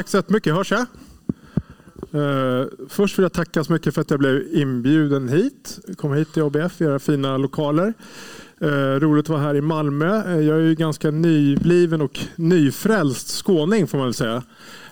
[0.00, 0.54] tack så jättemycket.
[0.54, 0.86] Hörs jag?
[2.14, 5.78] Uh, först vill jag tacka så mycket för att jag blev inbjuden hit.
[5.96, 7.94] Kom hit till ABF, era fina lokaler.
[8.62, 10.36] Uh, roligt att vara här i Malmö.
[10.36, 14.42] Uh, jag är ju ganska nybliven och nyfrälst skåning får man väl säga.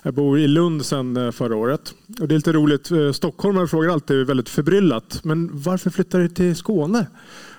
[0.03, 1.95] Jag bor i Lund sedan förra året.
[2.21, 2.91] Och det är lite roligt.
[3.17, 5.21] Stockholmare frågar alltid väldigt förbryllat.
[5.25, 7.07] Men varför flyttar du till Skåne?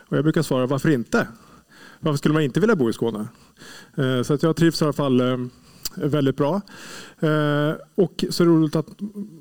[0.07, 1.27] Och jag brukar svara varför inte?
[1.99, 3.27] Varför skulle man inte vilja bo i Skåne?
[4.23, 5.21] Så att jag trivs i alla fall
[5.95, 6.61] väldigt bra.
[7.19, 8.87] Eh, och så roligt att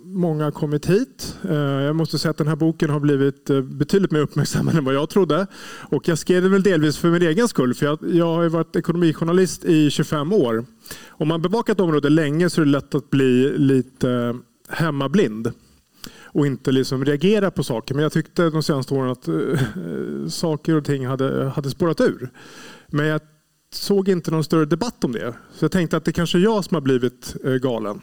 [0.04, 1.36] många har kommit hit.
[1.48, 4.84] Eh, jag måste säga att den här boken har blivit eh, betydligt mer uppmärksammad än
[4.84, 5.46] vad jag trodde.
[5.90, 7.74] Och jag skrev den väl delvis för min egen skull.
[7.74, 10.64] För jag, jag har varit ekonomijournalist i 25 år.
[11.08, 14.36] Om man bevakar ett område länge så är det lätt att bli lite
[14.68, 15.52] hemmablind
[16.22, 17.94] och inte liksom reagera på saker.
[17.94, 22.30] Men jag tyckte de senaste åren att äh, saker och ting hade, hade spårat ur.
[22.86, 23.20] Men jag
[23.70, 25.34] såg inte någon större debatt om det.
[25.52, 28.00] Så jag tänkte att det kanske är jag som har blivit eh, galen.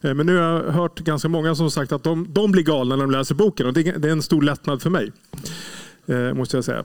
[0.00, 2.96] Eh, men nu har jag hört ganska många som sagt att de, de blir galna
[2.96, 5.12] när de läser boken och det är en stor lättnad för mig.
[6.06, 6.84] Eh, måste jag säga.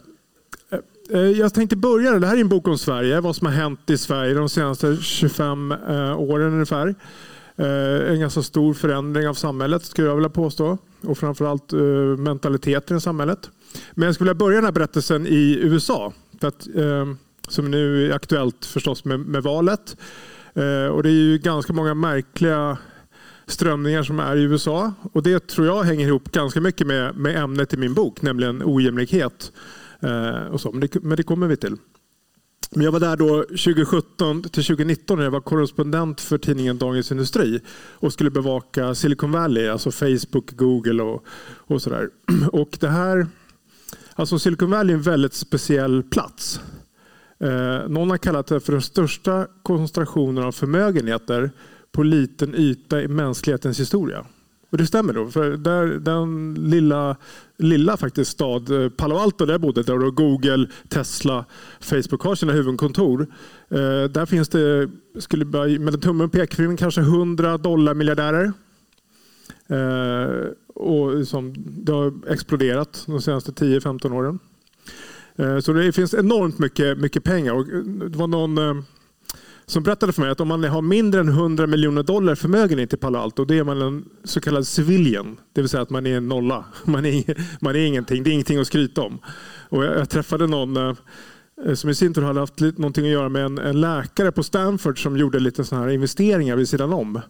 [1.37, 3.97] Jag tänkte börja, det här är en bok om Sverige, vad som har hänt i
[3.97, 5.71] Sverige de senaste 25
[6.17, 6.95] åren ungefär.
[8.09, 10.77] En ganska stor förändring av samhället skulle jag vilja påstå.
[11.01, 11.71] Och framförallt
[12.17, 13.49] mentaliteten i samhället.
[13.91, 16.13] Men jag skulle vilja börja den här berättelsen i USA.
[16.41, 16.67] För att,
[17.47, 19.97] som nu är aktuellt förstås med, med valet.
[20.53, 22.77] Eh, och det är ju ganska många märkliga
[23.47, 24.93] strömningar som är i USA.
[25.13, 28.61] Och Det tror jag hänger ihop ganska mycket med, med ämnet i min bok, nämligen
[28.65, 29.51] ojämlikhet.
[29.99, 30.71] Eh, och så.
[30.71, 31.77] Men, det, men det kommer vi till.
[32.75, 37.11] Men jag var där då 2017 till 2019 när jag var korrespondent för tidningen Dagens
[37.11, 41.25] Industri och skulle bevaka Silicon Valley, alltså Facebook, Google och,
[41.57, 42.09] och sådär.
[42.51, 43.27] Och det här,
[44.15, 46.61] alltså Silicon Valley är en väldigt speciell plats.
[47.43, 51.51] Eh, någon har kallat det för den största koncentrationen av förmögenheter
[51.91, 54.25] på liten yta i mänsklighetens historia.
[54.69, 55.27] Och det stämmer då.
[55.27, 57.15] För där, den lilla,
[57.57, 61.45] lilla faktiskt stad, eh, Palo Alto där jag bodde, där Google, Tesla,
[61.79, 63.27] Facebook har sina huvudkontor.
[63.69, 65.45] Eh, där finns det, skulle
[65.79, 68.53] med tummen och pekfingret, kanske 100 dollar miljardärer.
[69.67, 74.39] Eh, och som, det har exploderat de senaste 10-15 åren.
[75.35, 77.53] Eh, så det finns enormt mycket, mycket pengar.
[77.53, 78.83] Och eh, det var någon eh,
[79.65, 82.97] som berättade för mig att om man har mindre än 100 miljoner dollar förmögenhet i
[82.97, 85.37] Palo Alto, då är man en så kallad civilian.
[85.53, 86.65] Det vill säga att man är en nolla.
[86.85, 88.23] Man är, man är ingenting.
[88.23, 89.19] Det är ingenting att skryta om.
[89.69, 90.95] Och jag, jag träffade någon
[91.75, 95.03] som i sin tur hade haft någonting att göra med en, en, läkare på Stanford
[95.03, 97.21] som gjorde lite såna här investeringar vid sidan om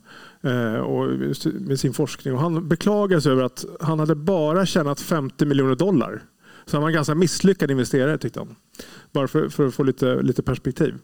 [0.42, 1.09] eh, och
[1.44, 2.34] med sin forskning.
[2.34, 6.24] Och han beklagade sig över att han hade bara tjänat 50 miljoner dollar
[6.66, 8.56] så han var en ganska misslyckad investerare tyckte han.
[9.12, 10.96] Bara för, för att få lite, lite perspektiv.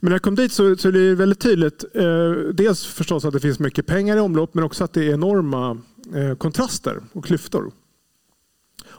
[0.00, 1.84] Men när jag kom dit så, så är det väldigt tydligt.
[1.94, 5.12] Eh, dels förstås att det finns mycket pengar i omlopp men också att det är
[5.12, 5.78] enorma
[6.14, 7.72] eh, kontraster och klyftor.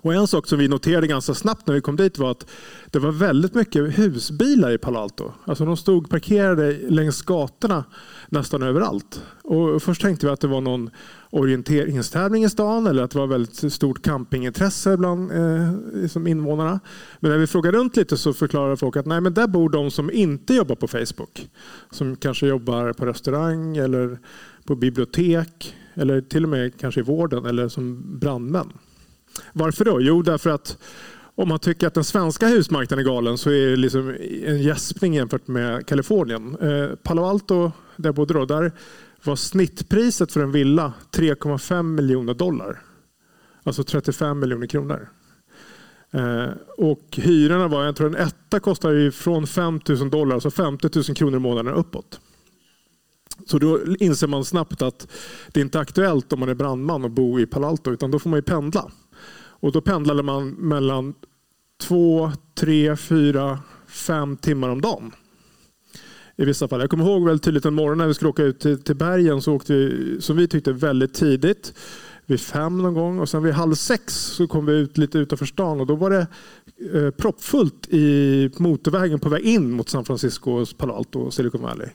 [0.02, 2.50] Och en sak som vi noterade ganska snabbt när vi kom dit var att
[2.92, 5.32] det var väldigt mycket husbilar i Palo Alto.
[5.46, 7.84] Alltså de stod parkerade längs gatorna
[8.30, 9.24] nästan överallt.
[9.44, 10.90] Och först tänkte vi att det var någon
[11.30, 16.80] orienteringstävling i stan eller att det var väldigt stort campingintresse bland eh, liksom invånarna.
[17.20, 19.92] Men när vi frågade runt lite så förklarade folk att nej, men där bor de
[19.92, 21.50] som inte jobbar på Facebook.
[21.92, 24.20] Som kanske jobbar på restaurang eller
[24.66, 28.74] på bibliotek eller till och med kanske i vården eller som brandmän.
[29.53, 30.02] Varför då?
[30.02, 30.78] Jo, därför att
[31.35, 34.16] om man tycker att den svenska husmarknaden är galen så är det liksom
[34.46, 36.57] en gäspning jämfört med Kalifornien.
[36.62, 38.72] Eh, Palo Alto, där jag bodde då, där
[39.24, 42.79] var snittpriset för en villa 3,5 miljoner dollar.
[43.63, 45.09] Alltså 35 miljoner kronor.
[46.12, 50.90] Eh, och hyrorna var, jag tror en etta kostar från 5 000 dollar, alltså 50
[50.96, 52.19] 000 kronor i månaden uppåt.
[53.47, 55.08] Så då inser man snabbt att
[55.47, 58.20] det inte är aktuellt om man är brandman och bo i Palo Alto, utan då
[58.20, 58.91] får man ju pendla.
[59.61, 61.13] Och då pendlade man mellan
[61.81, 65.11] två, tre, fyra, fem timmar om dagen.
[66.35, 66.79] I vissa fall.
[66.79, 69.41] Jag kommer ihåg väldigt tydligt en morgon när vi skulle åka ut till, till bergen
[69.41, 71.73] så åkte vi, som vi tyckte, väldigt tidigt.
[72.25, 75.46] Vid fem någon gång och sen vid halv sex så kom vi ut lite utanför
[75.46, 76.28] stan och då var det
[76.93, 81.87] eh, proppfullt i motorvägen på väg in mot San Francisco, Palo Alto och Silicon Valley.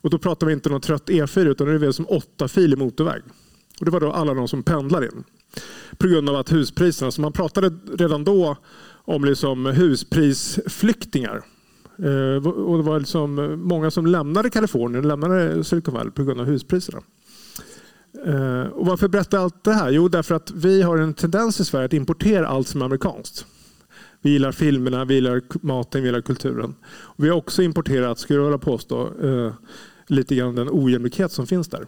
[0.00, 2.76] Och då pratar vi inte om någon trött E4 utan det är som åtta filer
[2.76, 3.22] motorväg.
[3.78, 5.24] Och det var då alla de som pendlar in
[5.98, 8.56] på grund av att huspriserna, så man pratade redan då
[9.04, 11.44] om liksom husprisflyktingar.
[11.98, 16.46] Eh, och det var liksom många som lämnade Kalifornien, lämnade Silicon Valley på grund av
[16.46, 17.00] huspriserna.
[18.26, 19.90] Eh, och varför berättar jag allt det här?
[19.90, 23.46] Jo, därför att vi har en tendens i Sverige att importera allt som är amerikanskt.
[24.22, 26.74] Vi gillar filmerna, vi gillar maten, vi gillar kulturen.
[26.88, 29.52] Och vi har också importerat, skulle jag vilja påstå, eh,
[30.06, 31.86] lite grann den ojämlikhet som finns där.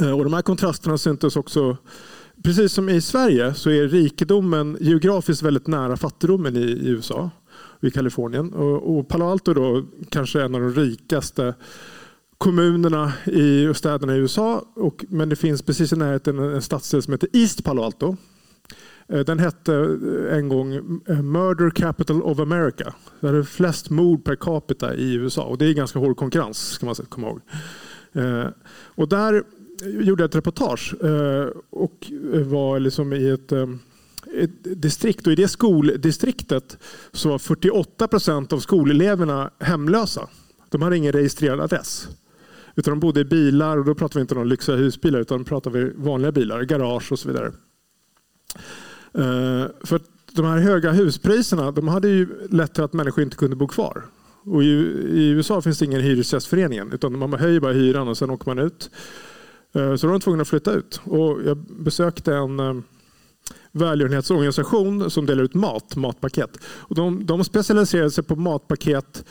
[0.00, 1.76] Eh, och de här kontrasterna syntes också
[2.46, 7.30] Precis som i Sverige så är rikedomen geografiskt väldigt nära fattigdomen i, i USA
[7.82, 8.52] i Kalifornien.
[8.52, 11.54] Och, och Palo Alto då kanske en av de rikaste
[12.38, 14.64] kommunerna i städerna i USA.
[14.74, 18.16] Och, men det finns precis i närheten en stadsdel som heter East Palo Alto.
[19.08, 20.74] Eh, den hette eh, en gång
[21.08, 22.94] eh, Murder Capital of America.
[23.20, 26.86] Det är flest mord per capita i USA och det är ganska hård konkurrens ska
[26.86, 27.40] man komma ihåg.
[28.84, 29.42] Och där
[29.82, 33.68] gjorde jag ett reportage eh, och eh, var liksom i ett, eh,
[34.34, 36.78] ett distrikt och i det skoldistriktet
[37.12, 40.28] så var 48 procent av skoleleverna hemlösa.
[40.68, 42.08] De hade ingen registrerad adress.
[42.74, 45.70] Utan de bodde i bilar och då pratar vi inte om lyxiga husbilar utan pratar
[45.70, 47.52] vi vanliga bilar, garage och så vidare.
[49.84, 50.00] För
[50.32, 54.04] de här höga huspriserna de hade ju lett till att människor inte kunde bo kvar.
[54.44, 58.46] Och i USA finns det ingen hyresgästförening utan man höjer bara hyran och sen åker
[58.46, 58.90] man ut.
[59.76, 61.00] Eh, så då var de tvungna att flytta ut.
[61.04, 62.74] Och jag besökte en eh,
[63.72, 66.58] välgörenhetsorganisation som delar ut mat, matpaket.
[66.64, 69.24] Och de, de specialiserade sig på matpaket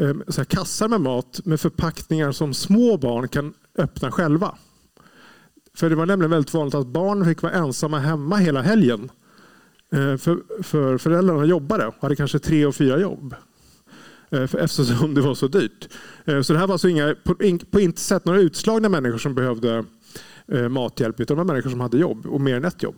[0.00, 4.54] eh, så här kassar med mat med förpackningar som små barn kan öppna själva.
[5.74, 9.10] För det var nämligen väldigt vanligt att barn fick vara ensamma hemma hela helgen.
[10.18, 13.34] För, för föräldrarna jobbade och hade kanske tre och fyra jobb.
[14.32, 15.88] Eh, eftersom det var så dyrt.
[16.24, 17.34] Eh, så det här var alltså inga, på,
[17.70, 19.84] på inte sätt några utslagna människor som behövde
[20.48, 22.96] eh, mathjälp utan det var människor som hade jobb och mer än ett jobb.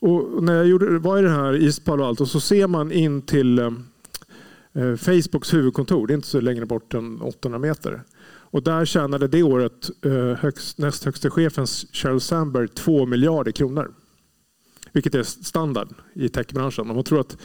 [0.00, 3.22] Och när jag gjorde, var i det här East Palo Alto så ser man in
[3.22, 3.74] till
[4.98, 6.06] Facebooks huvudkontor.
[6.06, 8.02] Det är inte så längre bort än 800 meter.
[8.26, 9.90] Och där tjänade det året
[10.38, 13.94] högst, näst högste chefen Sheryl Sandberg 2 miljarder kronor.
[14.92, 16.90] Vilket är standard i techbranschen.
[16.90, 17.36] Om man tror att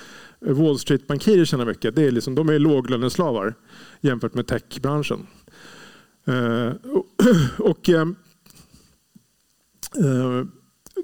[0.45, 3.53] Wall Street-bankirer tjänar mycket, det är liksom, de är låglöneslavar
[4.01, 5.27] jämfört med techbranschen.
[6.25, 6.71] Eh,
[7.57, 8.01] och, eh,
[10.05, 10.45] eh,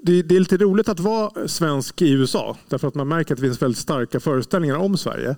[0.02, 3.46] det, är lite roligt att vara svensk i USA därför att man märker att det
[3.46, 5.36] finns väldigt starka föreställningar om Sverige.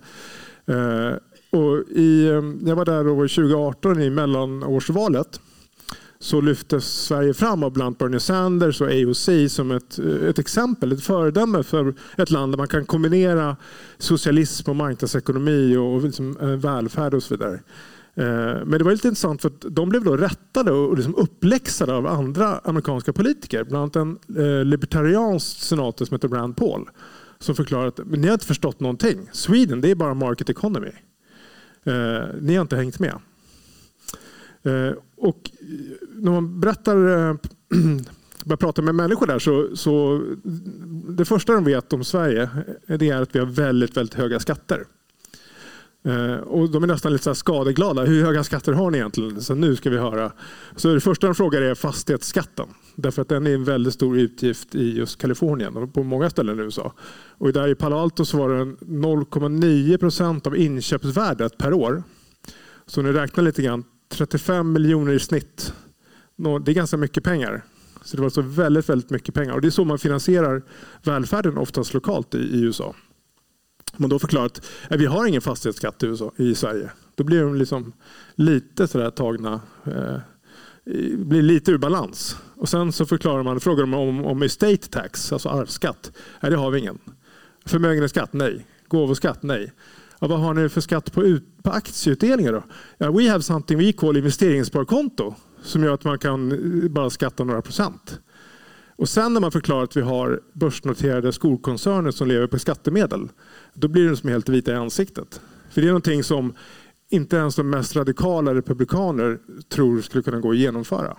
[0.66, 1.12] Eh,
[1.50, 5.40] och i, eh, jag var där år 2018 i mellanårsvalet
[6.22, 10.38] så lyftes Sverige fram av bland annat Bernie Sanders och AOC som ett, eh, ett
[10.38, 13.56] exempel, ett föredöme för ett land där man kan kombinera
[13.98, 17.54] socialism och marknadsekonomi och liksom eh, välfärd och så vidare.
[18.14, 21.94] Eh, men det var lite intressant för att de blev då rättade och liksom uppläxade
[21.94, 23.64] av andra amerikanska politiker.
[23.64, 26.90] Bland annat en libertariansk senator som heter Rand Paul
[27.38, 29.28] som förklarade att ni har inte förstått någonting.
[29.32, 30.92] Sweden, det är bara market economy.
[32.40, 33.18] Ni har inte hängt med.
[34.62, 35.66] Eh, och eh,
[36.16, 37.34] när man berättar, eh,
[38.44, 40.22] börjar prata med människor där så, så
[41.08, 42.48] det första de vet om Sverige
[42.86, 44.84] det är att vi har väldigt, väldigt höga skatter.
[46.04, 48.04] Eh, och de är nästan lite så skadeglada.
[48.04, 49.40] Hur höga skatter har ni egentligen?
[49.40, 50.32] Så nu ska vi höra.
[50.76, 52.66] Så det första de frågar är fastighetsskatten.
[52.96, 56.58] Därför att den är en väldigt stor utgift i just Kalifornien och på många ställen
[56.58, 56.92] i USA.
[57.38, 62.02] Och där i Palo Alto så var den 0,9 procent av inköpsvärdet per år.
[62.86, 65.72] Så ni räknar lite grann, 35 miljoner i snitt.
[66.36, 67.64] Det är ganska mycket pengar.
[68.04, 69.52] Så det var alltså väldigt, väldigt mycket pengar.
[69.52, 70.62] Och det är så man finansierar
[71.02, 72.94] välfärden oftast lokalt i, i USA
[73.96, 76.90] man då förklarar att vi har ingen fastighetsskatt i, USA, i Sverige.
[77.14, 77.92] Då blir de liksom
[78.34, 80.18] lite sådär tagna, eh,
[81.16, 82.36] blir lite ur balans.
[82.56, 86.12] Och sen så förklarar man, frågar de om, om estate tax, alltså arvsskatt.
[86.40, 86.98] Nej, det har vi ingen.
[87.66, 88.32] Förmögenhetsskatt?
[88.32, 88.66] Nej.
[88.88, 89.42] Gåvoskatt?
[89.42, 89.72] Nej.
[90.22, 92.62] Ja, vad har ni för skatt på, ut, på aktieutdelningar då?
[92.98, 97.44] Ja, we have something we call investeringssparkonto som gör att man kan eh, bara skatta
[97.44, 98.20] några procent.
[98.96, 103.28] Och sen när man förklarar att vi har börsnoterade skolkoncerner som lever på skattemedel,
[103.74, 105.40] då blir de som helt vita i ansiktet.
[105.70, 106.54] För det är någonting som
[107.10, 109.38] inte ens de mest radikala republikaner
[109.68, 111.16] tror skulle kunna gå att genomföra.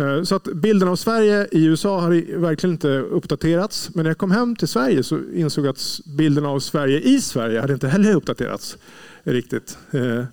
[0.00, 3.90] Eh, så att bilden av Sverige i USA har verkligen inte uppdaterats.
[3.94, 7.20] Men när jag kom hem till Sverige så insåg jag att bilden av Sverige i
[7.20, 8.78] Sverige hade inte heller uppdaterats
[9.22, 9.78] riktigt.
[9.90, 10.24] Eh,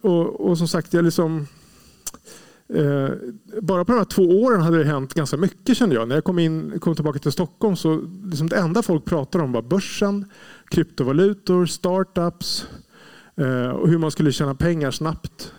[0.00, 1.46] och, och som sagt, jag liksom
[2.68, 3.10] Eh,
[3.62, 6.08] bara på de här två åren hade det hänt ganska mycket kände jag.
[6.08, 9.52] När jag kom, in, kom tillbaka till Stockholm så liksom det enda folk pratade om
[9.52, 10.30] var börsen,
[10.68, 12.66] kryptovalutor, startups
[13.36, 15.52] eh, och hur man skulle tjäna pengar snabbt.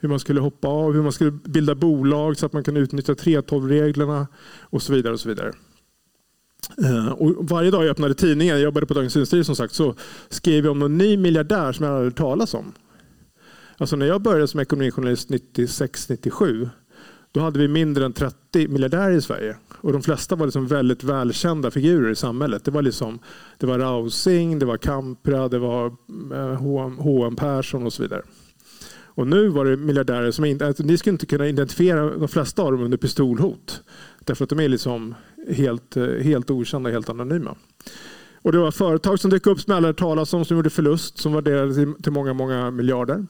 [0.00, 3.12] Hur man skulle hoppa av, hur man skulle bilda bolag så att man kunde utnyttja
[3.12, 4.26] 3.12-reglerna
[4.60, 5.12] och så vidare.
[5.12, 5.52] Och så vidare.
[6.84, 9.94] Eh, och varje dag jag öppnade tidningen, jag jobbade på Dagens Industri som sagt, så
[10.28, 12.72] skrev jag om någon ny miljardär som jag hade hört talas om.
[13.76, 16.68] Alltså när jag började som ekonomijournalist 96-97
[17.32, 19.56] då hade vi mindre än 30 miljardärer i Sverige.
[19.80, 22.64] Och de flesta var liksom väldigt välkända figurer i samhället.
[22.64, 23.18] Det var, liksom,
[23.58, 25.96] det var Rausing, det var Kampra, det var
[26.96, 27.36] H.M.
[27.36, 28.22] Persson och så vidare.
[29.18, 32.62] Och nu var det miljardärer som inte, alltså, ni skulle inte kunna identifiera de flesta
[32.62, 33.82] av dem under pistolhot.
[34.24, 35.14] Därför att de är liksom
[35.48, 37.56] helt, eh, helt okända, helt anonyma.
[38.42, 41.32] Och det var företag som dök upp som alla talas om som gjorde förlust som
[41.32, 43.26] värderades till många, många miljarder.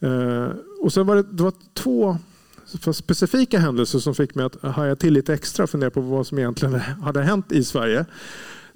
[0.00, 0.48] Eh,
[0.80, 2.18] och sen var det, det var två
[2.92, 6.38] specifika händelser som fick mig att haja till lite extra och fundera på vad som
[6.38, 8.06] egentligen hade hänt i Sverige.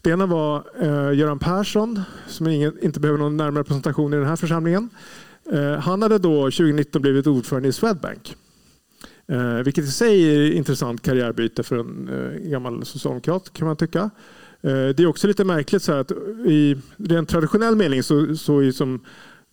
[0.02, 4.26] Det ena var eh, Göran Persson, som ingen, inte behöver någon närmare presentation i den
[4.26, 4.90] här församlingen.
[5.52, 8.37] Eh, han hade då 2019 blivit ordförande i Swedbank.
[9.28, 13.76] Eh, vilket i sig är ett intressant karriärbyte för en eh, gammal socialdemokrat kan man
[13.76, 14.11] tycka.
[14.61, 16.11] Det är också lite märkligt så att
[16.47, 19.05] i rent traditionell mening så, så är som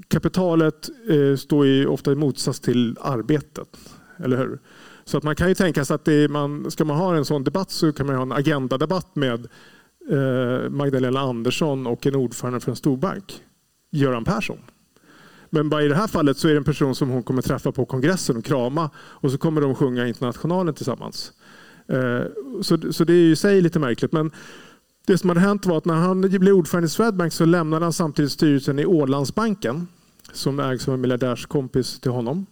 [0.08, 0.90] kapitalet
[1.38, 3.68] står ju ofta i motsats till arbetet.
[4.18, 4.60] Eller hur?
[5.04, 7.44] Så att man kan ju tänka sig att det, man, ska man ha en sån
[7.44, 9.48] debatt så kan man ha en agendadebatt med
[10.70, 13.42] Magdalena Andersson och en ordförande för en storbank,
[13.92, 14.60] Göran Persson.
[15.50, 17.72] Men bara i det här fallet så är det en person som hon kommer träffa
[17.72, 21.34] på kongressen och krama och så kommer de sjunga Internationalen tillsammans.
[21.88, 22.22] Eh,
[22.62, 24.12] så, så det är i sig lite märkligt.
[24.12, 24.32] Men
[25.08, 27.94] det som hade hänt var att när han blev ordförande i Swedbank så lämnade han
[27.94, 29.88] samtidigt styrelsen i Ålandsbanken
[30.34, 32.46] som ägs av en miljardärskompis till honom.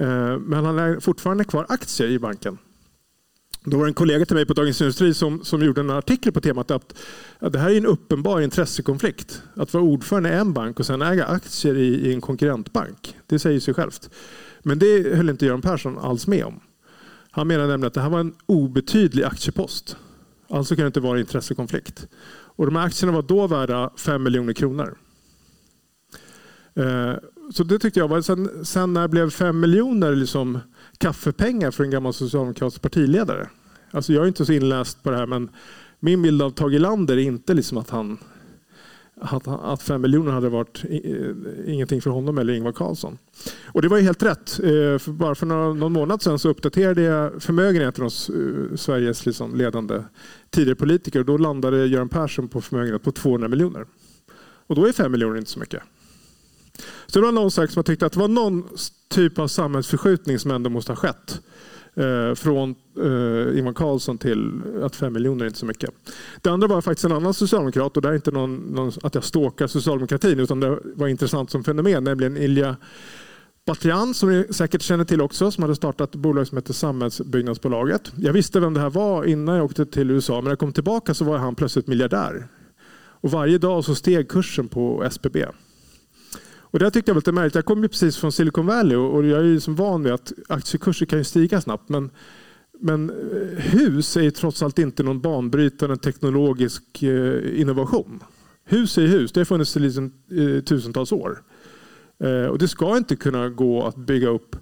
[0.00, 2.58] Eh, men han har fortfarande kvar aktier i banken.
[3.64, 6.32] Då var det en kollega till mig på Dagens Industri som, som gjorde en artikel
[6.32, 6.94] på temat att,
[7.38, 9.42] att det här är en uppenbar intressekonflikt.
[9.54, 13.16] Att vara ordförande i en bank och sen äga aktier i, i en konkurrentbank.
[13.26, 14.10] Det säger sig självt.
[14.62, 16.60] Men det höll inte Göran Persson alls med om.
[17.30, 19.96] Han menade nämligen att det här var en obetydlig aktiepost.
[20.48, 22.06] Alltså kan det inte vara intressekonflikt.
[22.28, 24.98] Och de här aktierna var då värda 5 miljoner kronor.
[26.74, 27.14] Eh,
[27.54, 30.58] så det tyckte jag var, sen, sen när blev 5 miljoner liksom
[30.98, 33.48] kaffepengar för en gammal socialdemokratisk partiledare?
[33.90, 35.50] Alltså jag är inte så inläst på det här men
[36.00, 38.18] min bild av Tage Lander är inte liksom att han
[39.20, 40.84] att, att fem miljoner hade varit
[41.66, 43.18] ingenting för honom eller Ingvar Carlsson.
[43.64, 44.60] Och det var ju helt rätt.
[44.62, 49.56] Eh, för bara för någon månad sedan så uppdaterade jag förmögenheten hos eh, Sveriges liksom
[49.56, 50.02] ledande
[50.50, 51.22] tidigare politiker.
[51.24, 53.86] Då landade Göran Persson på förmögenhet på 200 miljoner.
[54.66, 55.82] Och då är fem miljoner inte så mycket.
[57.06, 58.68] Så det var någon som tyckte att det var någon
[59.08, 61.40] typ av samhällsförskjutning som ändå måste ha skett.
[61.94, 65.90] Eh, från eh, Ingvar Carlsson till att fem miljoner är inte så mycket.
[66.42, 69.24] Det andra var faktiskt en annan socialdemokrat och det är inte någon, någon, att jag
[69.24, 72.76] stalkar socialdemokratin utan det var intressant som fenomen, nämligen Ilja
[73.66, 78.12] Batljan som ni säkert känner till också, som hade startat ett bolag som heter Samhällsbyggnadsbolaget.
[78.16, 80.72] Jag visste vem det här var innan jag åkte till USA, men när jag kom
[80.72, 82.48] tillbaka så var han plötsligt miljardär.
[83.20, 85.44] Och varje dag så steg kursen på SBB.
[86.70, 87.54] Och det tyckte jag var lite märkligt.
[87.54, 90.32] Jag kommer ju precis från Silicon Valley och jag är ju som van vid att
[90.48, 91.88] aktiekurser kan ju stiga snabbt.
[91.88, 92.10] Men,
[92.80, 98.22] men eh, hus är ju trots allt inte någon banbrytande teknologisk eh, innovation.
[98.64, 101.42] Hus är hus, det har funnits i liksom, eh, tusentals år.
[102.50, 104.56] Och det ska inte kunna gå att bygga upp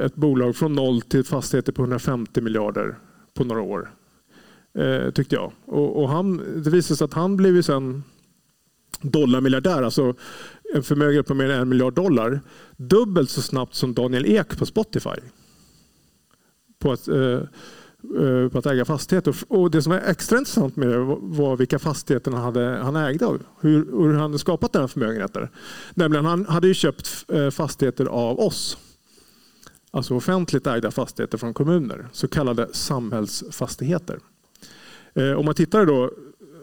[0.00, 2.98] ett bolag från noll till fastigheter på 150 miljarder
[3.34, 3.90] på några år.
[5.14, 5.52] Tyckte jag.
[5.66, 8.02] Och han, det visade sig att han blev ju sen
[9.02, 9.82] dollarmiljardär.
[9.82, 10.14] Alltså
[10.74, 12.40] en förmögenhet på mer än en miljard dollar
[12.76, 15.20] dubbelt så snabbt som Daniel Ek på Spotify.
[16.78, 17.40] På att, eh,
[18.20, 19.36] eh på att äga fastigheter.
[19.48, 23.26] Och det som var extra intressant med det var vilka fastigheter han, hade, han ägde
[23.26, 25.48] och hur, hur han hade skapat den här förmögenheten.
[25.94, 28.78] Nämligen han hade ju köpt eh, fastigheter av oss.
[29.90, 32.08] Alltså offentligt ägda fastigheter från kommuner.
[32.12, 34.18] Så kallade samhällsfastigheter.
[35.14, 36.10] Eh, om man tittar då,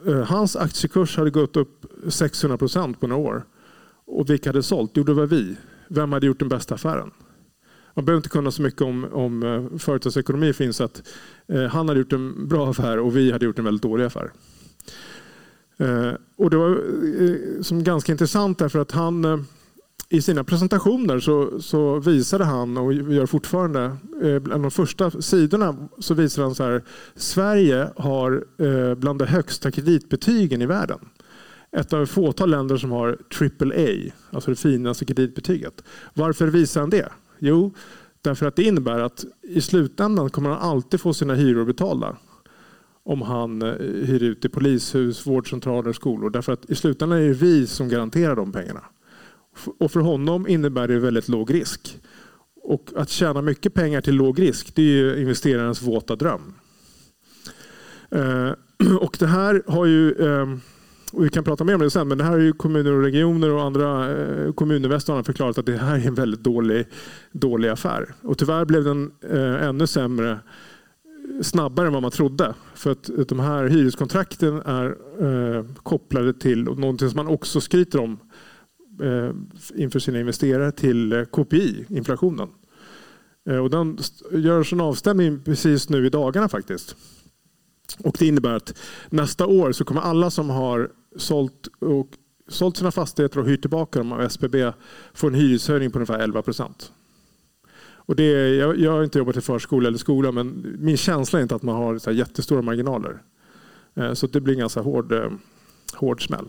[0.08, 3.46] eh, hans aktiekurs hade gått upp 600 procent på några år.
[4.08, 4.92] Och vilka hade sålt?
[4.94, 5.56] Jo, det var vi.
[5.88, 7.12] Vem hade gjort den bästa affären?
[7.94, 11.04] Man behöver inte kunna så mycket om, om eh, företagsekonomi för att
[11.48, 14.32] eh, han hade gjort en bra affär och vi hade gjort en väldigt dålig affär.
[15.78, 19.40] Eh, och det var eh, som ganska intressant därför att han eh,
[20.10, 25.88] i sina presentationer så, så, visade han, och gör fortfarande, eh, bland de första sidorna
[26.00, 26.84] så visar han så här,
[27.16, 31.00] Sverige har eh, bland de högsta kreditbetygen i världen
[31.76, 35.84] ett av fåtal länder som har AAA, alltså det finaste kreditbetyget.
[36.14, 37.10] Varför visar han det?
[37.40, 37.74] Jo,
[38.22, 42.18] därför att det innebär att i slutändan kommer han alltid få sina hyror betalda
[43.04, 43.74] om han eh,
[44.06, 46.30] hyr ut i polishus, vårdcentraler, skolor.
[46.30, 48.84] Därför att i slutändan är det vi som garanterar de pengarna.
[49.80, 52.00] Och för honom innebär det väldigt låg risk.
[52.62, 56.54] Och att tjäna mycket pengar till låg risk, det är ju investerarens våta dröm.
[58.12, 58.52] Eh,
[59.00, 60.62] och det här har ju ehm,
[61.16, 63.04] och vi kan prata mer om det sen, men det här är ju kommuner och
[63.04, 66.88] regioner och andra eh, kommuninvesterare har förklarat att det här är en väldigt dålig,
[67.32, 68.14] dålig affär.
[68.22, 70.40] Och tyvärr blev den eh, ännu sämre
[71.42, 72.54] snabbare än vad man trodde.
[72.74, 78.00] För att eh, de här hyreskontrakten är eh, kopplade till någonting som man också skryter
[78.00, 78.20] om
[79.02, 79.30] eh,
[79.76, 82.50] inför sina investerare till eh, KPI, inflationen.
[83.64, 83.98] Och den
[84.32, 86.96] görs en avstämning precis nu i dagarna faktiskt.
[88.00, 88.78] Och det innebär att
[89.10, 92.10] nästa år så kommer alla som har sålt, och,
[92.48, 94.72] sålt sina fastigheter och hyrt tillbaka dem av SBB
[95.14, 96.92] får en hyreshöjning på ungefär 11 procent.
[98.06, 101.44] Och det, jag, jag har inte jobbat i förskola eller skola men min känsla är
[101.44, 103.22] inte att man har så jättestora marginaler.
[103.96, 105.32] Eh, så det blir en ganska hård, eh,
[105.94, 106.46] hård smäll.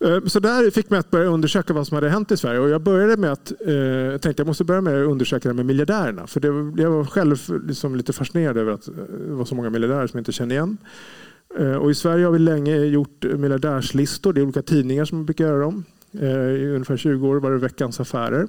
[0.00, 2.60] Eh, så där fick mig att börja undersöka vad som hade hänt i Sverige.
[2.60, 5.54] Och jag började med att jag tänkte att jag måste börja med att undersöka det
[5.54, 6.26] med miljardärerna.
[6.26, 8.86] För det, jag var själv liksom lite fascinerad över att
[9.26, 10.76] det var så många miljardärer som jag inte kände igen.
[11.58, 14.32] Eh, och I Sverige har vi länge gjort miljardärslistor.
[14.32, 15.84] Det är olika tidningar som brukar göra dem.
[16.20, 18.48] Eh, I ungefär 20 år var det Veckans Affärer.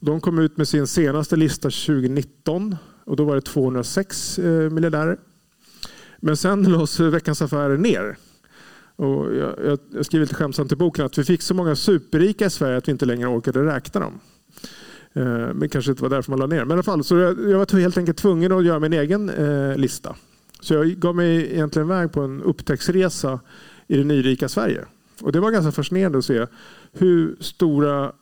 [0.00, 5.16] De kom ut med sin senaste lista 2019 och då var det 206 eh, miljardärer.
[6.20, 8.16] Men sen lades Veckans Affärer ner.
[8.96, 12.46] Och jag, jag, jag skriver lite skämtsamt i boken att vi fick så många superrika
[12.46, 14.20] i Sverige att vi inte längre orkade räkna dem.
[15.54, 16.58] Men kanske inte var därför man la ner.
[16.64, 19.26] Men i alla fall, så jag, jag var helt enkelt tvungen att göra min egen
[19.76, 20.16] lista.
[20.64, 23.40] Så jag gav mig egentligen iväg på en upptäcktsresa
[23.86, 24.84] i det nyrika Sverige.
[25.22, 26.46] Och det var ganska fascinerande att se
[26.92, 28.12] hur stora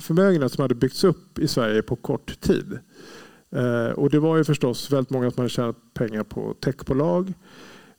[0.00, 2.78] förmögenheter som hade byggts upp i Sverige på kort tid.
[3.50, 7.32] Eh, och det var ju förstås väldigt många som hade tjänat pengar på techbolag.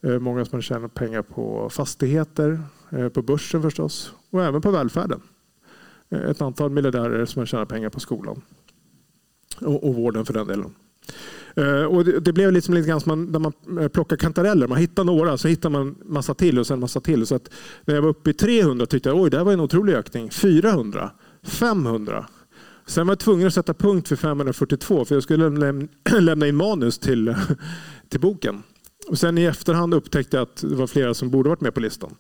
[0.01, 4.71] Eh, många som hade tjänat pengar på fastigheter, eh, på börsen förstås och även på
[4.71, 5.21] välfärden.
[6.09, 8.41] Ett antal miljardärer som hade tjänat pengar på skolan
[9.61, 10.75] och, och vården för den delen.
[11.59, 14.67] Eh, och det, det, blev liksom lite grann som man, när man eh, plockar kantareller.
[14.67, 17.25] Man hittar några, så hittar man massa till och sen massa till.
[17.25, 17.49] Så att
[17.85, 20.31] när jag var uppe i 300 tyckte jag oj, det var en otrolig ökning.
[20.31, 21.11] 400,
[21.43, 22.25] 500.
[22.85, 25.49] Sen var jag tvungen att sätta punkt för 542 för jag skulle
[26.19, 27.35] lämna in manus till,
[28.09, 28.63] till boken.
[29.07, 31.79] Och sen i efterhand upptäckte jag att det var flera som borde varit med på
[31.79, 32.15] listan.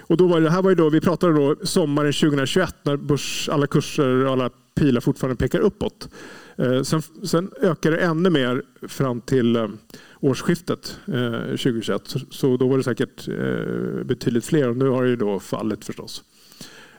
[0.00, 3.48] Och då var det, här var ju då, vi pratade då sommaren 2021 när börs,
[3.48, 6.08] alla kurser och alla pilar fortfarande pekar uppåt.
[6.56, 9.68] Eh, sen, sen ökade det ännu mer fram till eh,
[10.20, 12.02] årsskiftet eh, 2021.
[12.30, 13.28] Så, då var det säkert
[14.04, 16.24] betydligt fler och nu har det då fallit förstås.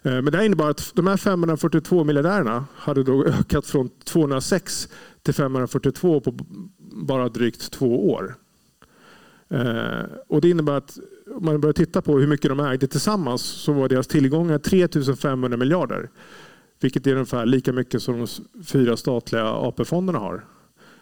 [0.05, 4.89] Men det här innebar att de här 542 miljardärerna hade då ökat från 206
[5.21, 6.37] till 542 på
[6.77, 8.35] bara drygt två år.
[10.27, 10.97] Och det innebär att
[11.35, 15.57] om man börjar titta på hur mycket de ägde tillsammans så var deras tillgångar 3500
[15.57, 16.09] miljarder.
[16.83, 18.27] Vilket är ungefär lika mycket som de
[18.63, 20.45] fyra statliga AP-fonderna har.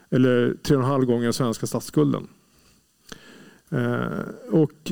[0.10, 2.28] Eller 3,5 gånger svenska statsskulden.
[3.70, 4.92] Eh, och,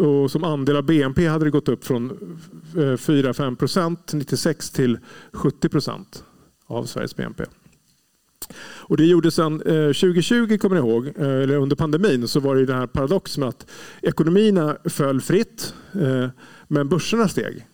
[0.00, 2.10] och som andel av BNP hade det gått upp från
[2.76, 4.98] eh, 4-5 procent 96 till
[5.32, 6.24] 70 procent
[6.66, 7.44] av Sveriges BNP.
[8.60, 12.66] Och det gjordes sen 2020, eh, kommer ni ihåg, eller under pandemin, så var det
[12.66, 13.70] den här paradoxen att
[14.02, 15.74] ekonomierna föll fritt,
[16.68, 17.66] men börserna steg.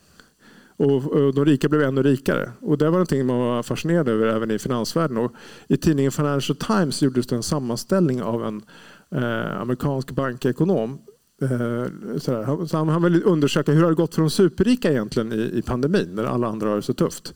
[0.77, 2.53] Och de rika blev ännu rikare.
[2.61, 5.17] Och det var någonting man var fascinerad över även i finansvärlden.
[5.17, 5.33] Och
[5.69, 8.63] I tidningen Financial Times gjordes det en sammanställning av en
[9.11, 10.99] eh, amerikansk bankekonom.
[11.43, 12.67] Eh, sådär.
[12.67, 15.63] Så han, han ville undersöka hur det har gått för de superrika egentligen i, i
[15.63, 17.35] pandemin när alla andra har det så tufft.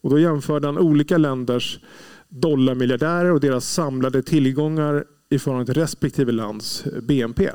[0.00, 1.80] Och då jämförde han olika länders
[2.28, 7.50] dollarmiljardärer och deras samlade tillgångar i förhållande till respektive lands eh, BNP.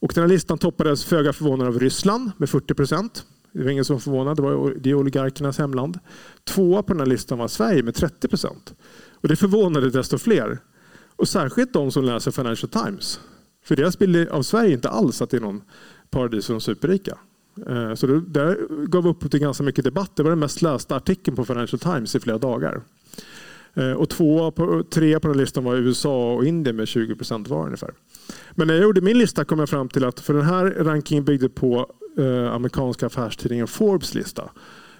[0.00, 3.24] Och den här listan toppades föga förvånande av Ryssland med 40 procent.
[3.52, 5.98] Det var ingen som var förvånad, det var det oligarkernas hemland.
[6.44, 8.74] Tvåa på den här listan var Sverige med 30 procent.
[9.20, 10.58] Och det förvånade desto fler.
[11.16, 13.20] Och särskilt de som läser Financial Times.
[13.64, 15.62] För deras bild av Sverige är inte alls att det är någon
[16.10, 17.18] paradis för de superrika.
[17.66, 20.16] Eh, så det där gav upphov till ganska mycket debatt.
[20.16, 22.82] Det var den mest lästa artikeln på Financial Times i flera dagar.
[23.74, 27.48] Eh, och två på, tre på den listan var USA och Indien med 20 procent
[27.48, 27.90] var ungefär.
[28.50, 31.24] Men när jag gjorde min lista kom jag fram till att för den här rankingen
[31.24, 31.86] byggde på
[32.18, 34.50] eh, amerikanska affärstidningen Forbes lista.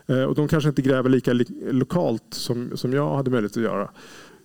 [0.07, 1.33] Eh, och de kanske inte gräver lika
[1.71, 3.91] lokalt som, som jag hade möjlighet att göra.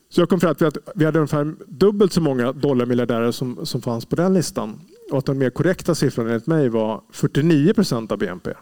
[0.10, 3.82] Så jag kom fram till att vi hade ungefär dubbelt så många dollarmiljardärer som, som
[3.82, 4.82] fanns på den listan.
[5.12, 8.54] Och att den mer korrekta siffran enligt mig var 49 procent av BNP.